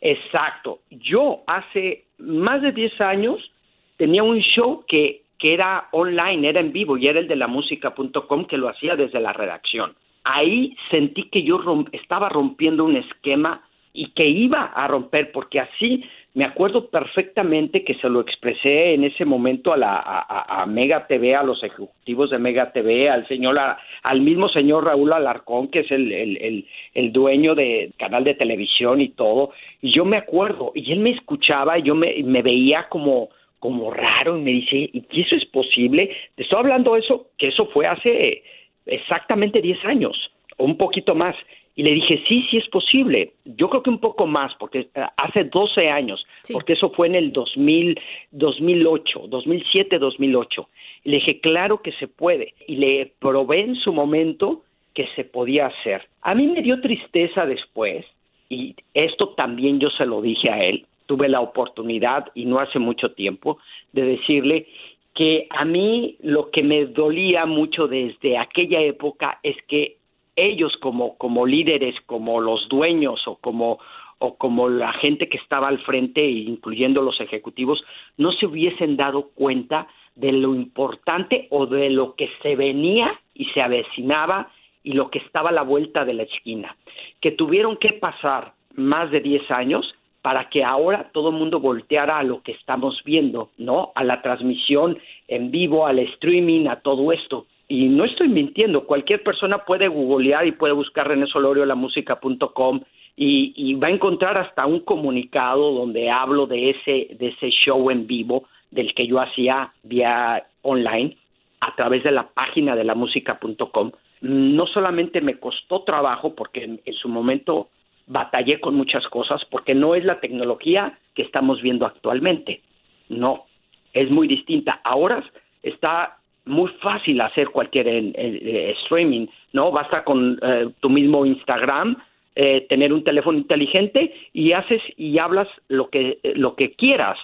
Exacto. 0.00 0.80
Yo 0.90 1.42
hace 1.46 2.04
más 2.18 2.62
de 2.62 2.72
10 2.72 3.00
años 3.00 3.50
tenía 3.96 4.22
un 4.22 4.40
show 4.40 4.84
que, 4.86 5.22
que 5.38 5.54
era 5.54 5.88
online, 5.92 6.48
era 6.48 6.60
en 6.60 6.72
vivo 6.72 6.96
y 6.96 7.06
era 7.06 7.20
el 7.20 7.28
de 7.28 7.36
la 7.36 7.46
música.com 7.46 8.46
que 8.46 8.56
lo 8.56 8.68
hacía 8.68 8.96
desde 8.96 9.20
la 9.20 9.32
redacción. 9.32 9.94
Ahí 10.24 10.74
sentí 10.90 11.24
que 11.24 11.42
yo 11.42 11.58
estaba 11.92 12.30
rompiendo 12.30 12.84
un 12.84 12.96
esquema 12.96 13.62
y 13.92 14.10
que 14.10 14.26
iba 14.26 14.64
a 14.64 14.88
romper 14.88 15.32
porque 15.32 15.60
así 15.60 16.04
me 16.34 16.44
acuerdo 16.44 16.90
perfectamente 16.90 17.84
que 17.84 17.94
se 17.94 18.08
lo 18.08 18.20
expresé 18.20 18.94
en 18.94 19.04
ese 19.04 19.24
momento 19.24 19.72
a 19.72 19.76
la 19.76 20.26
a, 20.28 20.66
Mega 20.66 21.06
TV, 21.06 21.36
a 21.36 21.44
los 21.44 21.62
ejecutivos 21.62 22.30
de 22.30 22.38
Mega 22.38 22.72
TV, 22.72 23.08
al 23.08 23.26
señor 23.28 23.56
al 24.02 24.20
mismo 24.20 24.48
señor 24.48 24.84
Raúl 24.84 25.12
Alarcón, 25.12 25.68
que 25.68 25.80
es 25.80 25.90
el, 25.92 26.10
el, 26.12 26.66
el, 26.92 27.12
dueño 27.12 27.54
del 27.54 27.94
canal 27.96 28.24
de 28.24 28.34
televisión 28.34 29.00
y 29.00 29.10
todo, 29.10 29.52
y 29.80 29.92
yo 29.92 30.04
me 30.04 30.18
acuerdo, 30.18 30.72
y 30.74 30.92
él 30.92 30.98
me 30.98 31.10
escuchaba, 31.10 31.78
y 31.78 31.82
yo 31.84 31.94
me, 31.94 32.20
me 32.24 32.42
veía 32.42 32.88
como 32.88 33.28
como 33.60 33.90
raro 33.90 34.36
y 34.36 34.42
me 34.42 34.50
dice, 34.50 34.90
¿y 34.92 35.20
eso 35.22 35.36
es 35.36 35.46
posible? 35.46 36.14
Te 36.34 36.42
estoy 36.42 36.58
hablando 36.58 36.92
de 36.92 37.00
eso, 37.00 37.28
que 37.38 37.48
eso 37.48 37.64
fue 37.72 37.86
hace 37.86 38.42
exactamente 38.84 39.62
10 39.62 39.84
años, 39.86 40.30
o 40.58 40.64
un 40.64 40.76
poquito 40.76 41.14
más. 41.14 41.34
Y 41.76 41.82
le 41.82 41.94
dije, 41.94 42.22
sí, 42.28 42.46
sí 42.50 42.58
es 42.58 42.68
posible. 42.68 43.32
Yo 43.44 43.68
creo 43.68 43.82
que 43.82 43.90
un 43.90 43.98
poco 43.98 44.26
más, 44.26 44.54
porque 44.60 44.88
eh, 44.94 45.06
hace 45.16 45.44
12 45.44 45.88
años, 45.88 46.24
porque 46.52 46.74
eso 46.74 46.90
fue 46.90 47.08
en 47.08 47.16
el 47.16 47.32
2000, 47.32 47.98
2008, 48.30 49.26
2007, 49.28 49.98
2008. 49.98 50.68
Y 51.04 51.10
le 51.10 51.16
dije, 51.16 51.40
claro 51.40 51.82
que 51.82 51.92
se 51.92 52.06
puede. 52.06 52.54
Y 52.68 52.76
le 52.76 53.12
probé 53.18 53.62
en 53.62 53.74
su 53.74 53.92
momento 53.92 54.62
que 54.94 55.08
se 55.16 55.24
podía 55.24 55.66
hacer. 55.66 56.06
A 56.22 56.34
mí 56.34 56.46
me 56.46 56.62
dio 56.62 56.80
tristeza 56.80 57.44
después, 57.44 58.06
y 58.48 58.76
esto 58.94 59.30
también 59.30 59.80
yo 59.80 59.90
se 59.90 60.06
lo 60.06 60.22
dije 60.22 60.52
a 60.52 60.60
él, 60.60 60.86
tuve 61.06 61.28
la 61.28 61.40
oportunidad, 61.40 62.30
y 62.34 62.44
no 62.44 62.60
hace 62.60 62.78
mucho 62.78 63.12
tiempo, 63.12 63.58
de 63.92 64.02
decirle 64.02 64.66
que 65.14 65.46
a 65.50 65.64
mí 65.64 66.16
lo 66.20 66.50
que 66.50 66.62
me 66.62 66.86
dolía 66.86 67.46
mucho 67.46 67.88
desde 67.88 68.38
aquella 68.38 68.80
época 68.80 69.38
es 69.42 69.56
que 69.68 69.96
ellos 70.36 70.76
como, 70.80 71.16
como 71.16 71.46
líderes, 71.46 71.94
como 72.06 72.40
los 72.40 72.68
dueños 72.68 73.26
o 73.26 73.36
como, 73.36 73.78
o 74.18 74.36
como 74.36 74.68
la 74.68 74.92
gente 74.94 75.28
que 75.28 75.38
estaba 75.38 75.68
al 75.68 75.78
frente, 75.80 76.24
incluyendo 76.24 77.02
los 77.02 77.20
ejecutivos, 77.20 77.82
no 78.16 78.32
se 78.32 78.46
hubiesen 78.46 78.96
dado 78.96 79.30
cuenta 79.34 79.86
de 80.14 80.32
lo 80.32 80.54
importante 80.54 81.48
o 81.50 81.66
de 81.66 81.90
lo 81.90 82.14
que 82.14 82.30
se 82.42 82.56
venía 82.56 83.20
y 83.34 83.46
se 83.46 83.60
avecinaba 83.60 84.50
y 84.82 84.92
lo 84.92 85.10
que 85.10 85.18
estaba 85.18 85.50
a 85.50 85.52
la 85.52 85.62
vuelta 85.62 86.04
de 86.04 86.14
la 86.14 86.24
esquina, 86.24 86.76
que 87.20 87.32
tuvieron 87.32 87.76
que 87.76 87.94
pasar 87.94 88.52
más 88.74 89.10
de 89.10 89.20
10 89.20 89.50
años 89.50 89.94
para 90.20 90.48
que 90.48 90.64
ahora 90.64 91.10
todo 91.12 91.30
el 91.30 91.36
mundo 91.36 91.60
volteara 91.60 92.18
a 92.18 92.22
lo 92.22 92.42
que 92.42 92.52
estamos 92.52 93.02
viendo, 93.04 93.50
¿no? 93.58 93.92
A 93.94 94.04
la 94.04 94.22
transmisión 94.22 94.98
en 95.28 95.50
vivo, 95.50 95.86
al 95.86 95.98
streaming, 95.98 96.66
a 96.66 96.80
todo 96.80 97.12
esto 97.12 97.46
y 97.68 97.88
no 97.88 98.04
estoy 98.04 98.28
mintiendo, 98.28 98.84
cualquier 98.84 99.22
persona 99.22 99.58
puede 99.64 99.88
googlear 99.88 100.46
y 100.46 100.52
puede 100.52 100.72
buscar 100.72 101.08
René 101.08 101.26
Solorio 101.26 101.64
la 101.64 101.74
música.com 101.74 102.80
y, 103.16 103.52
y 103.56 103.74
va 103.74 103.88
a 103.88 103.92
encontrar 103.92 104.38
hasta 104.38 104.66
un 104.66 104.80
comunicado 104.80 105.72
donde 105.72 106.10
hablo 106.10 106.46
de 106.46 106.70
ese, 106.70 107.14
de 107.16 107.28
ese 107.28 107.50
show 107.50 107.90
en 107.90 108.06
vivo 108.06 108.44
del 108.70 108.94
que 108.94 109.06
yo 109.06 109.20
hacía 109.20 109.72
vía 109.82 110.46
online 110.62 111.16
a 111.60 111.74
través 111.76 112.02
de 112.02 112.10
la 112.12 112.28
página 112.28 112.76
de 112.76 112.84
la 112.84 112.94
música.com. 112.94 113.92
No 114.20 114.66
solamente 114.66 115.20
me 115.20 115.38
costó 115.38 115.82
trabajo 115.82 116.34
porque 116.34 116.64
en, 116.64 116.80
en 116.84 116.94
su 116.94 117.08
momento 117.08 117.68
batallé 118.06 118.60
con 118.60 118.74
muchas 118.74 119.06
cosas 119.08 119.42
porque 119.50 119.74
no 119.74 119.94
es 119.94 120.04
la 120.04 120.20
tecnología 120.20 120.98
que 121.14 121.22
estamos 121.22 121.62
viendo 121.62 121.86
actualmente. 121.86 122.60
No, 123.08 123.44
es 123.92 124.10
muy 124.10 124.28
distinta. 124.28 124.80
Ahora 124.84 125.22
está 125.62 126.18
muy 126.46 126.70
fácil 126.80 127.20
hacer 127.20 127.48
cualquier 127.50 127.88
eh, 127.88 128.74
streaming, 128.82 129.26
¿no? 129.52 129.70
Basta 129.70 130.04
con 130.04 130.38
eh, 130.42 130.68
tu 130.80 130.90
mismo 130.90 131.24
Instagram, 131.24 131.96
eh, 132.36 132.66
tener 132.68 132.92
un 132.92 133.04
teléfono 133.04 133.38
inteligente 133.38 134.12
y 134.32 134.52
haces 134.52 134.82
y 134.96 135.18
hablas 135.18 135.48
lo 135.68 135.88
que, 135.88 136.18
lo 136.34 136.54
que 136.54 136.72
quieras. 136.72 137.18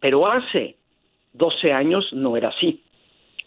Pero 0.00 0.30
hace 0.30 0.76
12 1.34 1.72
años 1.72 2.08
no 2.12 2.36
era 2.36 2.48
así. 2.48 2.80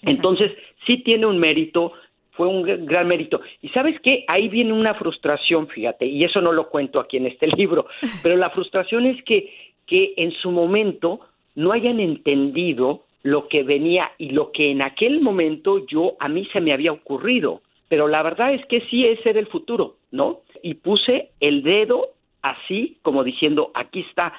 Entonces, 0.04 0.52
sí 0.86 0.98
tiene 0.98 1.26
un 1.26 1.40
mérito, 1.40 1.94
fue 2.32 2.48
un 2.48 2.64
gran 2.86 3.08
mérito. 3.08 3.42
Y 3.62 3.70
sabes 3.70 4.00
qué, 4.02 4.26
ahí 4.28 4.48
viene 4.48 4.74
una 4.74 4.94
frustración, 4.94 5.68
fíjate, 5.68 6.06
y 6.06 6.24
eso 6.24 6.42
no 6.42 6.52
lo 6.52 6.70
cuento 6.70 7.00
aquí 7.00 7.18
en 7.18 7.26
este 7.26 7.48
libro, 7.58 7.88
pero 8.22 8.36
la 8.36 8.52
frustración 8.52 9.06
es 9.08 9.24
que, 9.24 9.52
que 9.88 10.14
en 10.18 10.32
su 10.34 10.52
momento 10.52 11.22
no 11.56 11.72
hayan 11.72 12.00
entendido 12.00 13.07
lo 13.24 13.48
que 13.48 13.64
venía 13.64 14.12
y 14.18 14.32
lo 14.32 14.52
que 14.52 14.72
en 14.72 14.86
aquel 14.86 15.22
momento 15.22 15.86
yo 15.88 16.16
a 16.20 16.30
mí 16.30 16.48
se 16.54 16.62
me 16.62 16.74
había 16.74 16.92
ocurrido. 16.92 17.62
Pero 17.90 18.08
la 18.08 18.22
verdad 18.22 18.54
es 18.54 18.66
que 18.66 18.82
sí 18.90 19.06
ese 19.06 19.30
era 19.30 19.40
el 19.40 19.48
futuro, 19.48 19.96
¿no? 20.12 20.42
Y 20.62 20.76
puse 20.76 21.30
el 21.40 21.64
dedo 21.64 22.10
así 22.42 22.98
como 23.02 23.24
diciendo, 23.24 23.72
aquí 23.74 24.02
está 24.02 24.34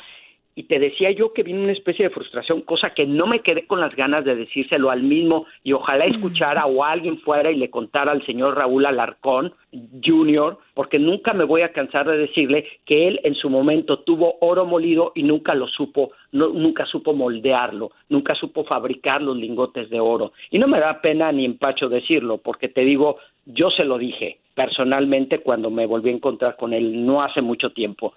y 0.59 0.65
te 0.65 0.81
decía 0.81 1.13
yo 1.13 1.33
que 1.33 1.45
vino 1.45 1.63
una 1.63 1.71
especie 1.71 2.09
de 2.09 2.11
frustración, 2.13 2.63
cosa 2.63 2.93
que 2.93 3.07
no 3.07 3.29
me 3.29 3.43
quedé 3.43 3.69
con 3.69 3.81
las 3.81 3.95
ganas 3.95 4.25
de 4.25 4.35
decírselo 4.35 4.91
al 4.91 5.05
mismo 5.05 5.47
y 5.63 5.73
ojalá 5.73 6.05
escuchara 6.05 6.67
o 6.67 6.83
alguien 6.83 7.21
fuera 7.21 7.53
y 7.53 7.55
le 7.55 7.71
contara 7.71 8.11
al 8.11 8.27
señor 8.27 8.57
Raúl 8.57 8.85
Alarcón 8.85 9.53
Jr., 10.05 10.59
porque 10.75 10.99
nunca 10.99 11.33
me 11.33 11.45
voy 11.45 11.63
a 11.63 11.71
cansar 11.71 12.11
de 12.11 12.19
decirle 12.19 12.67
que 12.85 13.07
él 13.07 13.21
en 13.23 13.37
su 13.37 13.49
momento 13.49 14.01
tuvo 14.01 14.35
oro 14.41 14.67
molido 14.67 15.13
y 15.15 15.23
nunca 15.23 15.55
lo 15.55 15.69
supo, 15.69 16.11
nunca 16.33 16.87
supo 16.87 17.15
moldearlo, 17.15 17.93
nunca 18.09 18.35
supo 18.35 18.65
fabricar 18.65 19.23
los 19.23 19.37
lingotes 19.37 19.89
de 19.91 20.01
oro. 20.01 20.33
Y 20.51 20.59
no 20.59 20.67
me 20.67 20.81
da 20.81 21.01
pena 21.01 21.31
ni 21.31 21.45
empacho 21.45 21.89
decirlo, 21.89 22.39
porque 22.39 22.69
te 22.69 22.81
digo, 22.81 23.19
yo 23.47 23.71
se 23.71 23.85
lo 23.85 23.97
dije 23.97 24.39
personalmente 24.57 25.39
cuando 25.39 25.71
me 25.71 25.87
volví 25.87 26.11
a 26.11 26.15
encontrar 26.15 26.57
con 26.57 26.73
él 26.73 27.07
no 27.07 27.23
hace 27.23 27.43
mucho 27.43 27.71
tiempo. 27.71 28.15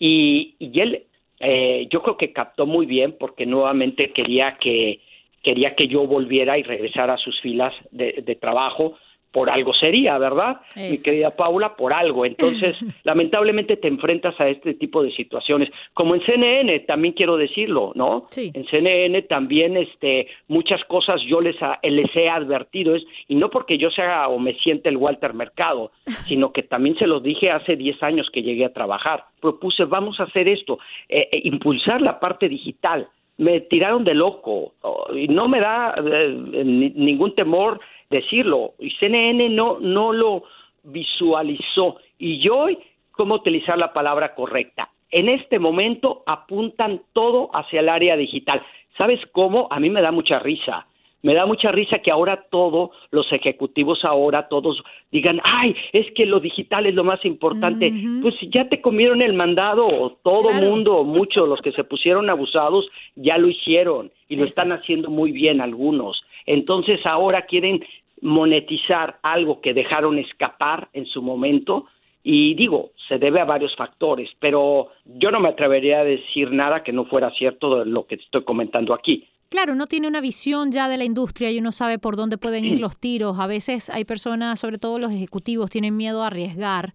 Y, 0.00 0.56
y 0.58 0.80
él 0.80 1.04
eh, 1.44 1.86
yo 1.90 2.02
creo 2.02 2.16
que 2.16 2.32
captó 2.32 2.66
muy 2.66 2.86
bien 2.86 3.16
porque 3.18 3.46
nuevamente 3.46 4.12
quería 4.12 4.56
que 4.58 5.00
quería 5.42 5.74
que 5.74 5.86
yo 5.86 6.06
volviera 6.06 6.56
y 6.58 6.62
regresara 6.62 7.14
a 7.14 7.18
sus 7.18 7.38
filas 7.42 7.74
de, 7.90 8.38
trabajo 8.40 8.96
por 9.34 9.50
algo 9.50 9.74
sería, 9.74 10.16
¿verdad? 10.16 10.60
Mi 10.76 10.96
querida 10.96 11.28
Paula, 11.36 11.74
por 11.74 11.92
algo. 11.92 12.24
Entonces, 12.24 12.76
lamentablemente 13.02 13.76
te 13.76 13.88
enfrentas 13.88 14.32
a 14.38 14.48
este 14.48 14.74
tipo 14.74 15.02
de 15.02 15.10
situaciones. 15.10 15.70
Como 15.92 16.14
en 16.14 16.24
CNN, 16.24 16.78
también 16.86 17.14
quiero 17.14 17.36
decirlo, 17.36 17.90
¿no? 17.96 18.26
Sí. 18.30 18.52
En 18.54 18.64
CNN 18.66 19.22
también 19.22 19.76
este, 19.76 20.28
muchas 20.46 20.84
cosas 20.84 21.20
yo 21.26 21.40
les, 21.40 21.56
les 21.82 22.14
he 22.14 22.28
advertido, 22.28 22.94
es, 22.94 23.02
y 23.26 23.34
no 23.34 23.50
porque 23.50 23.76
yo 23.76 23.90
sea 23.90 24.28
o 24.28 24.38
me 24.38 24.54
siente 24.54 24.88
el 24.88 24.98
Walter 24.98 25.34
Mercado, 25.34 25.90
sino 26.28 26.52
que 26.52 26.62
también 26.62 26.96
se 26.96 27.08
los 27.08 27.20
dije 27.20 27.50
hace 27.50 27.74
10 27.74 28.04
años 28.04 28.30
que 28.32 28.42
llegué 28.42 28.64
a 28.64 28.72
trabajar. 28.72 29.24
Propuse, 29.40 29.84
vamos 29.84 30.20
a 30.20 30.24
hacer 30.24 30.48
esto, 30.48 30.78
eh, 31.08 31.28
eh, 31.32 31.40
impulsar 31.42 32.00
la 32.00 32.20
parte 32.20 32.48
digital 32.48 33.08
me 33.36 33.60
tiraron 33.62 34.04
de 34.04 34.14
loco 34.14 34.74
y 35.12 35.28
no 35.28 35.48
me 35.48 35.60
da 35.60 35.94
eh, 35.96 36.62
ningún 36.94 37.34
temor 37.34 37.80
decirlo. 38.14 38.74
Y 38.78 38.90
CNN 39.00 39.48
no, 39.50 39.78
no 39.80 40.12
lo 40.12 40.44
visualizó. 40.82 41.96
Y 42.18 42.38
yo, 42.40 42.66
¿cómo 43.12 43.36
utilizar 43.36 43.78
la 43.78 43.92
palabra 43.92 44.34
correcta? 44.34 44.90
En 45.10 45.28
este 45.28 45.58
momento 45.58 46.22
apuntan 46.26 47.02
todo 47.12 47.50
hacia 47.52 47.80
el 47.80 47.88
área 47.88 48.16
digital. 48.16 48.62
¿Sabes 48.98 49.20
cómo? 49.32 49.68
A 49.70 49.80
mí 49.80 49.90
me 49.90 50.02
da 50.02 50.10
mucha 50.10 50.38
risa. 50.38 50.86
Me 51.22 51.32
da 51.32 51.46
mucha 51.46 51.72
risa 51.72 52.00
que 52.00 52.12
ahora 52.12 52.44
todos 52.50 52.90
los 53.10 53.32
ejecutivos 53.32 54.00
ahora 54.04 54.46
todos 54.46 54.82
digan, 55.10 55.40
ay, 55.42 55.74
es 55.92 56.12
que 56.14 56.26
lo 56.26 56.38
digital 56.38 56.84
es 56.84 56.94
lo 56.94 57.02
más 57.02 57.24
importante. 57.24 57.90
Pues 58.20 58.34
ya 58.54 58.68
te 58.68 58.82
comieron 58.82 59.22
el 59.22 59.32
mandado, 59.32 60.18
todo 60.22 60.52
mundo, 60.52 61.02
muchos, 61.02 61.48
los 61.48 61.62
que 61.62 61.72
se 61.72 61.82
pusieron 61.82 62.28
abusados, 62.28 62.86
ya 63.16 63.38
lo 63.38 63.48
hicieron 63.48 64.12
y 64.28 64.36
lo 64.36 64.44
están 64.44 64.70
haciendo 64.72 65.08
muy 65.08 65.32
bien 65.32 65.62
algunos. 65.62 66.22
Entonces 66.44 67.00
ahora 67.06 67.46
quieren 67.46 67.82
monetizar 68.20 69.18
algo 69.22 69.60
que 69.60 69.74
dejaron 69.74 70.18
escapar 70.18 70.88
en 70.92 71.06
su 71.06 71.22
momento 71.22 71.86
y 72.22 72.54
digo, 72.54 72.92
se 73.06 73.18
debe 73.18 73.40
a 73.40 73.44
varios 73.44 73.76
factores, 73.76 74.30
pero 74.40 74.88
yo 75.04 75.30
no 75.30 75.40
me 75.40 75.50
atrevería 75.50 76.00
a 76.00 76.04
decir 76.04 76.50
nada 76.50 76.82
que 76.82 76.92
no 76.92 77.04
fuera 77.04 77.30
cierto 77.32 77.80
de 77.80 77.86
lo 77.86 78.06
que 78.06 78.14
estoy 78.14 78.44
comentando 78.44 78.94
aquí. 78.94 79.28
Claro, 79.50 79.74
uno 79.74 79.86
tiene 79.86 80.08
una 80.08 80.22
visión 80.22 80.72
ya 80.72 80.88
de 80.88 80.96
la 80.96 81.04
industria 81.04 81.50
y 81.50 81.58
uno 81.58 81.70
sabe 81.70 81.98
por 81.98 82.16
dónde 82.16 82.38
pueden 82.38 82.64
ir 82.64 82.80
los 82.80 82.98
tiros. 82.98 83.38
A 83.38 83.46
veces 83.46 83.90
hay 83.90 84.04
personas, 84.06 84.58
sobre 84.58 84.78
todo 84.78 84.98
los 84.98 85.12
ejecutivos, 85.12 85.70
tienen 85.70 85.96
miedo 85.96 86.22
a 86.22 86.28
arriesgar 86.28 86.94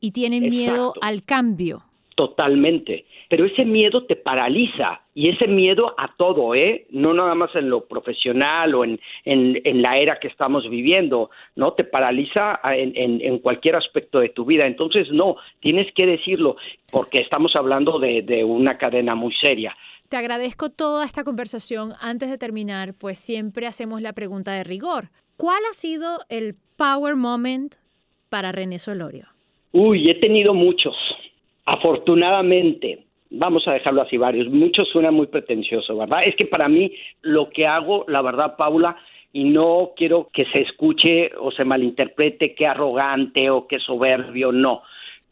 y 0.00 0.12
tienen 0.12 0.48
miedo 0.48 0.94
al 1.02 1.24
cambio. 1.24 1.80
Totalmente 2.16 3.04
pero 3.30 3.44
ese 3.44 3.64
miedo 3.64 4.06
te 4.06 4.16
paraliza 4.16 5.02
y 5.14 5.30
ese 5.30 5.46
miedo 5.46 5.94
a 5.96 6.16
todo, 6.16 6.52
¿eh? 6.56 6.86
No 6.90 7.14
nada 7.14 7.36
más 7.36 7.54
en 7.54 7.70
lo 7.70 7.86
profesional 7.86 8.74
o 8.74 8.84
en, 8.84 8.98
en, 9.24 9.82
la 9.82 9.98
era 9.98 10.18
que 10.18 10.26
estamos 10.26 10.68
viviendo, 10.68 11.30
¿no? 11.54 11.74
Te 11.74 11.84
paraliza 11.84 12.58
en, 12.64 13.20
en, 13.22 13.38
cualquier 13.38 13.76
aspecto 13.76 14.18
de 14.18 14.30
tu 14.30 14.44
vida. 14.44 14.66
Entonces, 14.66 15.12
no, 15.12 15.36
tienes 15.60 15.86
que 15.94 16.06
decirlo 16.06 16.56
porque 16.90 17.22
estamos 17.22 17.54
hablando 17.54 18.00
de, 18.00 18.22
de 18.22 18.42
una 18.42 18.76
cadena 18.76 19.14
muy 19.14 19.32
seria. 19.40 19.76
Te 20.08 20.16
agradezco 20.16 20.70
toda 20.70 21.04
esta 21.04 21.22
conversación. 21.22 21.92
Antes 22.00 22.30
de 22.30 22.36
terminar, 22.36 22.94
pues 22.98 23.20
siempre 23.20 23.68
hacemos 23.68 24.02
la 24.02 24.12
pregunta 24.12 24.50
de 24.54 24.64
rigor. 24.64 25.10
¿Cuál 25.36 25.60
ha 25.70 25.74
sido 25.74 26.18
el 26.30 26.56
power 26.76 27.14
moment 27.14 27.76
para 28.28 28.50
René 28.50 28.80
Solorio? 28.80 29.28
Uy, 29.70 30.10
he 30.10 30.18
tenido 30.18 30.52
muchos. 30.52 30.96
Afortunadamente, 31.64 33.04
vamos 33.30 33.66
a 33.66 33.72
dejarlo 33.72 34.02
así 34.02 34.16
varios, 34.16 34.48
muchos 34.48 34.88
suena 34.88 35.10
muy 35.10 35.28
pretencioso, 35.28 35.96
¿verdad? 35.96 36.20
Es 36.24 36.34
que 36.36 36.46
para 36.46 36.68
mí 36.68 36.92
lo 37.22 37.48
que 37.50 37.66
hago, 37.66 38.04
la 38.08 38.22
verdad, 38.22 38.56
Paula, 38.56 38.96
y 39.32 39.44
no 39.44 39.92
quiero 39.96 40.28
que 40.32 40.44
se 40.46 40.62
escuche 40.62 41.30
o 41.38 41.52
se 41.52 41.64
malinterprete 41.64 42.54
que 42.54 42.66
arrogante 42.66 43.48
o 43.50 43.66
que 43.66 43.78
soberbio, 43.78 44.50
no. 44.50 44.82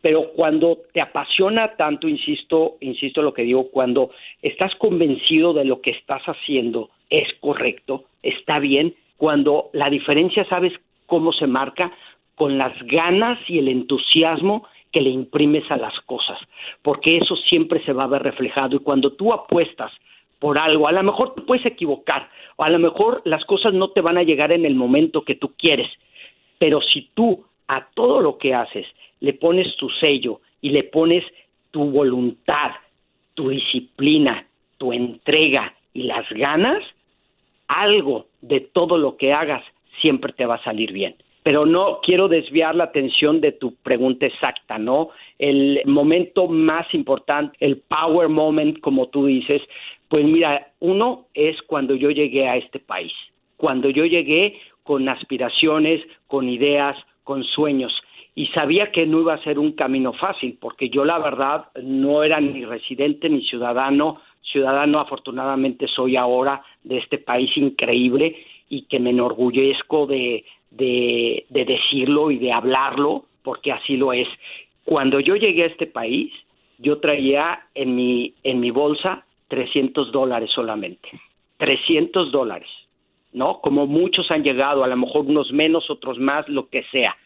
Pero 0.00 0.30
cuando 0.36 0.78
te 0.92 1.00
apasiona 1.00 1.74
tanto, 1.76 2.06
insisto, 2.06 2.76
insisto 2.80 3.20
lo 3.20 3.34
que 3.34 3.42
digo, 3.42 3.70
cuando 3.70 4.12
estás 4.40 4.74
convencido 4.76 5.52
de 5.52 5.64
lo 5.64 5.80
que 5.80 5.96
estás 5.96 6.22
haciendo 6.22 6.90
es 7.10 7.26
correcto, 7.40 8.04
está 8.22 8.60
bien, 8.60 8.94
cuando 9.16 9.70
la 9.72 9.90
diferencia 9.90 10.46
sabes 10.48 10.72
cómo 11.06 11.32
se 11.32 11.48
marca 11.48 11.92
con 12.36 12.56
las 12.56 12.72
ganas 12.84 13.38
y 13.48 13.58
el 13.58 13.66
entusiasmo 13.66 14.64
que 14.92 15.02
le 15.02 15.10
imprimes 15.10 15.64
a 15.70 15.76
las 15.76 15.98
cosas, 16.00 16.38
porque 16.82 17.18
eso 17.18 17.36
siempre 17.36 17.84
se 17.84 17.92
va 17.92 18.04
a 18.04 18.08
ver 18.08 18.22
reflejado. 18.22 18.76
Y 18.76 18.80
cuando 18.80 19.12
tú 19.12 19.32
apuestas 19.32 19.92
por 20.38 20.60
algo, 20.60 20.88
a 20.88 20.92
lo 20.92 21.02
mejor 21.02 21.34
te 21.34 21.42
puedes 21.42 21.66
equivocar, 21.66 22.28
o 22.56 22.64
a 22.64 22.70
lo 22.70 22.78
mejor 22.78 23.22
las 23.24 23.44
cosas 23.44 23.74
no 23.74 23.90
te 23.90 24.00
van 24.00 24.18
a 24.18 24.22
llegar 24.22 24.54
en 24.54 24.64
el 24.64 24.74
momento 24.74 25.22
que 25.22 25.34
tú 25.34 25.52
quieres, 25.56 25.88
pero 26.58 26.80
si 26.80 27.10
tú 27.14 27.44
a 27.66 27.86
todo 27.94 28.20
lo 28.20 28.38
que 28.38 28.54
haces 28.54 28.86
le 29.20 29.34
pones 29.34 29.76
tu 29.76 29.90
sello 29.90 30.40
y 30.60 30.70
le 30.70 30.84
pones 30.84 31.24
tu 31.70 31.84
voluntad, 31.90 32.72
tu 33.34 33.50
disciplina, 33.50 34.46
tu 34.78 34.92
entrega 34.92 35.74
y 35.92 36.04
las 36.04 36.28
ganas, 36.30 36.82
algo 37.66 38.26
de 38.40 38.60
todo 38.60 38.96
lo 38.96 39.16
que 39.16 39.32
hagas 39.32 39.62
siempre 40.00 40.32
te 40.32 40.46
va 40.46 40.54
a 40.54 40.64
salir 40.64 40.92
bien 40.92 41.16
pero 41.48 41.64
no 41.64 42.00
quiero 42.02 42.28
desviar 42.28 42.74
la 42.74 42.84
atención 42.84 43.40
de 43.40 43.52
tu 43.52 43.74
pregunta 43.76 44.26
exacta, 44.26 44.76
¿no? 44.76 45.08
El 45.38 45.80
momento 45.86 46.46
más 46.46 46.92
importante, 46.92 47.56
el 47.60 47.78
power 47.78 48.28
moment, 48.28 48.78
como 48.80 49.06
tú 49.06 49.24
dices, 49.24 49.62
pues 50.10 50.26
mira, 50.26 50.72
uno 50.80 51.28
es 51.32 51.56
cuando 51.62 51.94
yo 51.94 52.10
llegué 52.10 52.46
a 52.46 52.58
este 52.58 52.80
país, 52.80 53.14
cuando 53.56 53.88
yo 53.88 54.04
llegué 54.04 54.60
con 54.82 55.08
aspiraciones, 55.08 56.02
con 56.26 56.50
ideas, 56.50 56.98
con 57.24 57.42
sueños. 57.44 57.94
Y 58.34 58.48
sabía 58.48 58.92
que 58.92 59.06
no 59.06 59.20
iba 59.20 59.32
a 59.32 59.42
ser 59.42 59.58
un 59.58 59.72
camino 59.72 60.12
fácil, 60.12 60.58
porque 60.60 60.90
yo 60.90 61.06
la 61.06 61.18
verdad 61.18 61.68
no 61.82 62.24
era 62.24 62.42
ni 62.42 62.66
residente 62.66 63.30
ni 63.30 63.40
ciudadano. 63.46 64.20
Ciudadano 64.42 65.00
afortunadamente 65.00 65.86
soy 65.88 66.18
ahora 66.18 66.62
de 66.84 66.98
este 66.98 67.16
país 67.16 67.56
increíble 67.56 68.36
y 68.68 68.82
que 68.82 69.00
me 69.00 69.10
enorgullezco 69.10 70.06
de, 70.06 70.44
de, 70.70 71.46
decirlo 71.50 72.30
y 72.30 72.38
de 72.38 72.52
hablarlo, 72.52 73.24
porque 73.42 73.72
así 73.72 73.96
lo 73.96 74.12
es. 74.12 74.28
Cuando 74.84 75.20
yo 75.20 75.36
llegué 75.36 75.64
a 75.64 75.68
este 75.68 75.86
país, 75.86 76.32
yo 76.78 76.98
traía 76.98 77.66
en 77.74 77.94
mi, 77.94 78.34
en 78.42 78.60
mi 78.60 78.70
bolsa 78.70 79.24
300 79.48 80.12
dólares 80.12 80.50
solamente. 80.54 81.08
300 81.58 82.30
dólares, 82.30 82.68
¿no? 83.32 83.60
Como 83.60 83.86
muchos 83.86 84.26
han 84.30 84.44
llegado, 84.44 84.84
a 84.84 84.88
lo 84.88 84.96
mejor 84.96 85.26
unos 85.26 85.52
menos, 85.52 85.90
otros 85.90 86.18
más, 86.18 86.48
lo 86.48 86.68
que 86.68 86.84
sea. 86.84 87.16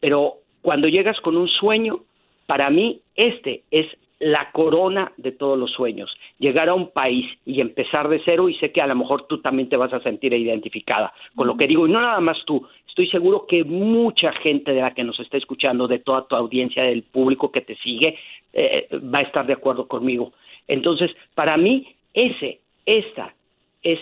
Pero 0.00 0.34
cuando 0.62 0.88
llegas 0.88 1.20
con 1.20 1.36
un 1.36 1.48
sueño, 1.48 2.00
para 2.46 2.70
mí 2.70 3.00
este 3.16 3.62
es 3.70 3.86
la 4.22 4.50
corona 4.52 5.12
de 5.16 5.32
todos 5.32 5.58
los 5.58 5.72
sueños, 5.72 6.08
llegar 6.38 6.68
a 6.68 6.74
un 6.74 6.90
país 6.90 7.26
y 7.44 7.60
empezar 7.60 8.08
de 8.08 8.22
cero 8.24 8.48
y 8.48 8.54
sé 8.54 8.70
que 8.70 8.80
a 8.80 8.86
lo 8.86 8.94
mejor 8.94 9.26
tú 9.26 9.40
también 9.40 9.68
te 9.68 9.76
vas 9.76 9.92
a 9.92 10.00
sentir 10.00 10.32
identificada 10.32 11.12
con 11.34 11.48
lo 11.48 11.56
que 11.56 11.66
digo 11.66 11.88
y 11.88 11.90
no 11.90 12.00
nada 12.00 12.20
más 12.20 12.38
tú, 12.46 12.64
estoy 12.92 13.08
seguro 13.08 13.46
que 13.46 13.64
mucha 13.64 14.32
gente 14.32 14.72
de 14.72 14.82
la 14.82 14.92
que 14.92 15.02
nos 15.02 15.18
está 15.18 15.38
escuchando, 15.38 15.88
de 15.88 16.00
toda 16.00 16.26
tu 16.26 16.36
audiencia, 16.36 16.82
del 16.82 17.02
público 17.04 17.50
que 17.50 17.62
te 17.62 17.74
sigue, 17.76 18.18
eh, 18.52 18.86
va 18.92 19.20
a 19.20 19.22
estar 19.22 19.46
de 19.46 19.54
acuerdo 19.54 19.88
conmigo. 19.88 20.32
Entonces, 20.68 21.10
para 21.34 21.56
mí, 21.56 21.86
ese, 22.12 22.60
esta 22.84 23.34
es 23.82 23.98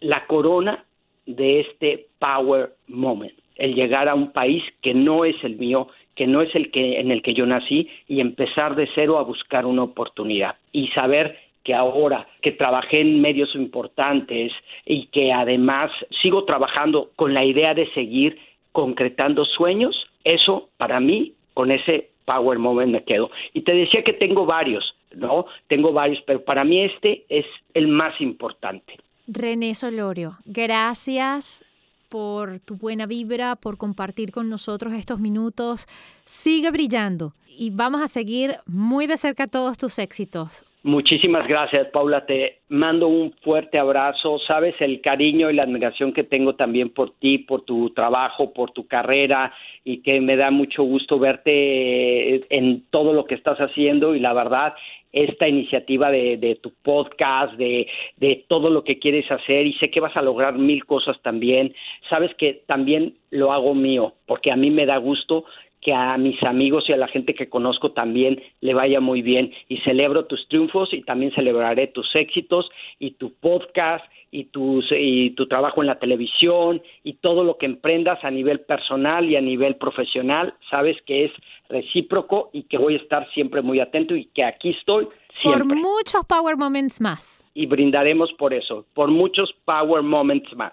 la 0.00 0.24
corona 0.28 0.84
de 1.26 1.60
este 1.60 2.06
power 2.20 2.74
moment, 2.86 3.34
el 3.56 3.74
llegar 3.74 4.08
a 4.08 4.14
un 4.14 4.30
país 4.30 4.62
que 4.82 4.94
no 4.94 5.24
es 5.24 5.34
el 5.42 5.56
mío, 5.56 5.88
que 6.14 6.28
no 6.28 6.40
es 6.40 6.54
el 6.54 6.70
que 6.70 7.00
en 7.00 7.10
el 7.10 7.22
que 7.22 7.34
yo 7.34 7.44
nací 7.44 7.88
y 8.06 8.20
empezar 8.20 8.76
de 8.76 8.88
cero 8.94 9.18
a 9.18 9.24
buscar 9.24 9.66
una 9.66 9.82
oportunidad 9.82 10.54
y 10.70 10.86
saber 10.88 11.36
que 11.68 11.74
ahora 11.74 12.26
que 12.40 12.52
trabajé 12.52 13.02
en 13.02 13.20
medios 13.20 13.54
importantes 13.54 14.52
y 14.86 15.08
que 15.08 15.34
además 15.34 15.90
sigo 16.22 16.46
trabajando 16.46 17.10
con 17.14 17.34
la 17.34 17.44
idea 17.44 17.74
de 17.74 17.92
seguir 17.92 18.38
concretando 18.72 19.44
sueños, 19.44 19.94
eso 20.24 20.70
para 20.78 20.98
mí 20.98 21.34
con 21.52 21.70
ese 21.70 22.08
power 22.24 22.58
moment 22.58 22.90
me 22.90 23.04
quedo. 23.04 23.30
Y 23.52 23.60
te 23.60 23.74
decía 23.74 24.02
que 24.02 24.14
tengo 24.14 24.46
varios, 24.46 24.94
¿no? 25.14 25.44
Tengo 25.66 25.92
varios, 25.92 26.22
pero 26.26 26.42
para 26.42 26.64
mí 26.64 26.80
este 26.80 27.26
es 27.28 27.44
el 27.74 27.88
más 27.88 28.18
importante. 28.22 28.94
René 29.26 29.74
Solorio, 29.74 30.38
gracias 30.46 31.62
por 32.08 32.60
tu 32.60 32.76
buena 32.76 33.06
vibra, 33.06 33.56
por 33.56 33.76
compartir 33.76 34.32
con 34.32 34.48
nosotros 34.48 34.94
estos 34.94 35.20
minutos. 35.20 35.86
Sigue 36.24 36.70
brillando 36.70 37.34
y 37.46 37.70
vamos 37.70 38.02
a 38.02 38.08
seguir 38.08 38.56
muy 38.66 39.06
de 39.06 39.16
cerca 39.16 39.46
todos 39.46 39.78
tus 39.78 39.98
éxitos. 39.98 40.64
Muchísimas 40.84 41.46
gracias, 41.48 41.88
Paula. 41.88 42.24
Te 42.24 42.60
mando 42.68 43.08
un 43.08 43.32
fuerte 43.42 43.78
abrazo. 43.78 44.38
Sabes 44.46 44.74
el 44.80 45.00
cariño 45.00 45.50
y 45.50 45.54
la 45.54 45.64
admiración 45.64 46.12
que 46.12 46.22
tengo 46.22 46.54
también 46.54 46.90
por 46.90 47.14
ti, 47.18 47.38
por 47.38 47.62
tu 47.62 47.90
trabajo, 47.90 48.52
por 48.52 48.70
tu 48.70 48.86
carrera 48.86 49.52
y 49.84 49.98
que 50.02 50.20
me 50.20 50.36
da 50.36 50.50
mucho 50.50 50.84
gusto 50.84 51.18
verte 51.18 52.46
en 52.56 52.84
todo 52.90 53.12
lo 53.12 53.24
que 53.24 53.34
estás 53.34 53.58
haciendo 53.58 54.14
y 54.14 54.20
la 54.20 54.32
verdad 54.32 54.74
esta 55.12 55.48
iniciativa 55.48 56.10
de, 56.10 56.58
tu 56.62 56.72
podcast, 56.82 57.54
de, 57.54 57.86
de, 58.16 58.44
todo 58.48 58.70
lo 58.70 58.84
que 58.84 58.98
quieres 58.98 59.30
hacer 59.30 59.66
y 59.66 59.74
sé 59.74 59.90
que 59.90 60.00
vas 60.00 60.16
a 60.16 60.22
lograr 60.22 60.58
mil 60.58 60.84
cosas 60.84 61.20
también. 61.22 61.74
Sabes 62.08 62.34
que 62.34 62.62
también 62.66 63.14
lo 63.30 63.52
hago 63.52 63.74
mío, 63.74 64.14
porque 64.26 64.50
a 64.50 64.56
mí 64.56 64.70
me 64.70 64.86
da 64.86 64.96
gusto 64.98 65.44
que 65.80 65.92
a 65.92 66.16
mis 66.18 66.42
amigos 66.42 66.84
y 66.88 66.92
a 66.92 66.96
la 66.96 67.08
gente 67.08 67.34
que 67.34 67.48
conozco 67.48 67.92
también 67.92 68.40
le 68.60 68.74
vaya 68.74 69.00
muy 69.00 69.22
bien 69.22 69.52
y 69.68 69.78
celebro 69.78 70.26
tus 70.26 70.48
triunfos 70.48 70.92
y 70.92 71.02
también 71.02 71.32
celebraré 71.32 71.88
tus 71.88 72.08
éxitos 72.14 72.70
y 72.98 73.12
tu 73.12 73.32
podcast 73.34 74.04
y, 74.30 74.44
tus, 74.44 74.84
y 74.90 75.30
tu 75.30 75.46
trabajo 75.46 75.80
en 75.80 75.86
la 75.86 75.98
televisión 75.98 76.82
y 77.04 77.14
todo 77.14 77.44
lo 77.44 77.56
que 77.56 77.66
emprendas 77.66 78.22
a 78.24 78.30
nivel 78.30 78.60
personal 78.60 79.28
y 79.28 79.36
a 79.36 79.40
nivel 79.40 79.76
profesional, 79.76 80.54
sabes 80.70 80.96
que 81.06 81.26
es 81.26 81.32
recíproco 81.68 82.50
y 82.52 82.64
que 82.64 82.78
voy 82.78 82.94
a 82.94 82.98
estar 82.98 83.28
siempre 83.32 83.62
muy 83.62 83.80
atento 83.80 84.14
y 84.14 84.26
que 84.26 84.44
aquí 84.44 84.70
estoy 84.70 85.08
siempre. 85.40 85.64
Por 85.64 85.76
muchos 85.76 86.24
Power 86.26 86.56
Moments 86.56 87.00
más. 87.00 87.44
Y 87.54 87.66
brindaremos 87.66 88.32
por 88.34 88.52
eso, 88.52 88.84
por 88.94 89.08
muchos 89.08 89.54
Power 89.64 90.02
Moments 90.02 90.54
más. 90.56 90.72